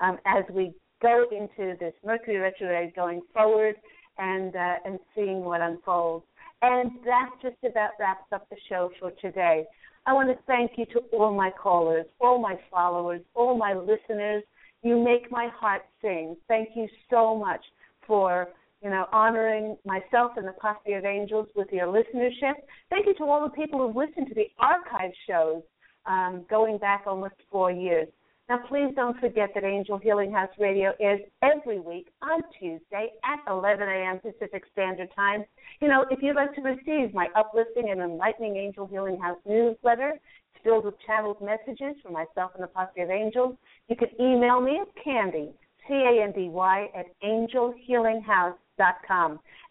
um, 0.00 0.18
as 0.26 0.44
we 0.52 0.74
go 1.00 1.24
into 1.30 1.76
this 1.78 1.94
Mercury 2.04 2.36
retrograde 2.36 2.94
going 2.94 3.22
forward 3.32 3.76
and 4.18 4.54
uh, 4.54 4.74
and 4.84 4.98
seeing 5.14 5.44
what 5.44 5.60
unfolds. 5.60 6.24
And 6.60 6.90
that 7.04 7.30
just 7.40 7.56
about 7.68 7.90
wraps 7.98 8.26
up 8.32 8.48
the 8.50 8.56
show 8.68 8.90
for 9.00 9.10
today. 9.20 9.64
I 10.06 10.12
want 10.12 10.28
to 10.28 10.38
thank 10.46 10.72
you 10.76 10.84
to 10.86 11.00
all 11.12 11.34
my 11.34 11.50
callers, 11.50 12.06
all 12.20 12.38
my 12.38 12.56
followers, 12.70 13.20
all 13.34 13.56
my 13.56 13.74
listeners. 13.74 14.42
You 14.82 15.02
make 15.02 15.30
my 15.30 15.48
heart 15.54 15.82
sing. 16.00 16.36
Thank 16.48 16.70
you 16.74 16.88
so 17.08 17.36
much 17.36 17.60
for 18.06 18.48
you 18.82 18.90
know, 18.90 19.06
honoring 19.12 19.76
myself 19.84 20.32
and 20.36 20.46
the 20.46 20.54
Posse 20.60 20.92
of 20.92 21.04
Angels 21.04 21.48
with 21.54 21.68
your 21.70 21.86
listenership. 21.86 22.54
Thank 22.90 23.06
you 23.06 23.14
to 23.18 23.24
all 23.24 23.42
the 23.44 23.54
people 23.54 23.80
who've 23.80 23.96
listened 23.96 24.28
to 24.28 24.34
the 24.34 24.48
archive 24.58 25.12
shows 25.28 25.62
um, 26.06 26.44
going 26.50 26.78
back 26.78 27.04
almost 27.06 27.34
four 27.50 27.70
years. 27.70 28.08
Now, 28.48 28.58
please 28.68 28.92
don't 28.96 29.18
forget 29.20 29.50
that 29.54 29.64
Angel 29.64 29.98
Healing 29.98 30.32
House 30.32 30.50
Radio 30.58 30.90
is 30.98 31.20
every 31.42 31.78
week 31.78 32.08
on 32.22 32.42
Tuesday 32.58 33.12
at 33.24 33.38
11 33.50 33.88
a.m. 33.88 34.18
Pacific 34.18 34.64
Standard 34.72 35.08
Time. 35.14 35.44
You 35.80 35.88
know, 35.88 36.04
if 36.10 36.18
you'd 36.20 36.36
like 36.36 36.54
to 36.56 36.60
receive 36.60 37.14
my 37.14 37.28
uplifting 37.36 37.90
and 37.90 38.00
enlightening 38.00 38.56
Angel 38.56 38.86
Healing 38.86 39.18
House 39.20 39.38
newsletter, 39.46 40.18
filled 40.64 40.84
with 40.84 40.94
channeled 41.06 41.40
messages 41.40 41.96
from 42.02 42.12
myself 42.12 42.52
and 42.54 42.62
the 42.62 42.68
Posse 42.68 43.00
of 43.00 43.10
Angels, 43.10 43.56
you 43.88 43.96
can 43.96 44.08
email 44.20 44.60
me 44.60 44.80
at 44.80 44.88
Candy, 45.02 45.52
C 45.88 45.94
A 45.94 46.22
N 46.22 46.32
D 46.32 46.48
Y, 46.48 46.88
at 46.94 47.06
angelhealinghouse.com. 47.22 48.54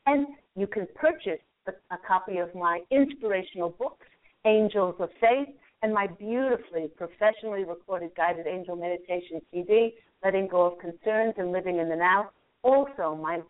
And 0.05 0.27
you 0.55 0.67
can 0.67 0.87
purchase 0.95 1.39
a 1.67 1.97
copy 2.07 2.37
of 2.37 2.53
my 2.55 2.81
inspirational 2.89 3.69
books, 3.69 4.07
Angels 4.45 4.95
of 4.99 5.09
Faith, 5.19 5.49
and 5.83 5.93
my 5.93 6.07
beautifully 6.07 6.89
professionally 6.95 7.63
recorded 7.63 8.11
guided 8.15 8.47
angel 8.47 8.75
meditation 8.75 9.41
CD, 9.51 9.93
Letting 10.23 10.47
Go 10.47 10.65
of 10.65 10.79
Concerns 10.79 11.35
and 11.37 11.51
Living 11.51 11.77
in 11.77 11.89
the 11.89 11.95
Now. 11.95 12.29
Also, 12.63 13.15
my 13.15 13.41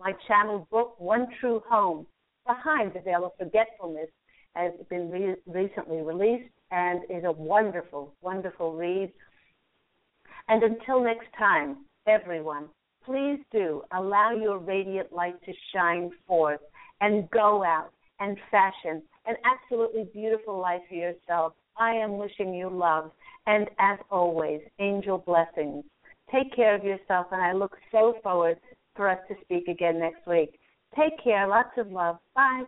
my 0.00 0.12
channel 0.26 0.66
book, 0.70 0.98
One 0.98 1.28
True 1.40 1.62
Home, 1.70 2.06
Behind 2.46 2.92
the 2.92 3.00
Veil 3.00 3.24
of 3.26 3.32
Forgetfulness, 3.38 4.08
has 4.54 4.72
been 4.90 5.08
re- 5.08 5.36
recently 5.46 5.98
released 6.02 6.50
and 6.70 7.02
is 7.08 7.24
a 7.24 7.32
wonderful, 7.32 8.12
wonderful 8.20 8.74
read. 8.74 9.12
And 10.48 10.62
until 10.62 11.02
next 11.02 11.28
time, 11.38 11.84
everyone, 12.06 12.68
please 13.08 13.40
do 13.50 13.82
allow 13.92 14.32
your 14.32 14.58
radiant 14.58 15.12
light 15.12 15.42
to 15.44 15.52
shine 15.72 16.10
forth 16.26 16.60
and 17.00 17.30
go 17.30 17.64
out 17.64 17.90
and 18.20 18.36
fashion 18.50 19.02
an 19.26 19.36
absolutely 19.44 20.08
beautiful 20.12 20.58
life 20.58 20.82
for 20.88 20.94
yourself. 20.94 21.54
I 21.78 21.92
am 21.92 22.18
wishing 22.18 22.52
you 22.52 22.68
love 22.68 23.10
and, 23.46 23.68
as 23.78 23.98
always, 24.10 24.60
angel 24.78 25.18
blessings. 25.18 25.84
Take 26.32 26.54
care 26.54 26.74
of 26.74 26.84
yourself, 26.84 27.28
and 27.32 27.40
I 27.40 27.52
look 27.52 27.76
so 27.90 28.14
forward 28.22 28.58
for 28.94 29.08
us 29.08 29.18
to 29.28 29.34
speak 29.42 29.68
again 29.68 29.98
next 29.98 30.26
week. 30.26 30.58
Take 30.96 31.22
care. 31.22 31.46
Lots 31.46 31.78
of 31.78 31.90
love. 31.90 32.18
Bye. 32.34 32.64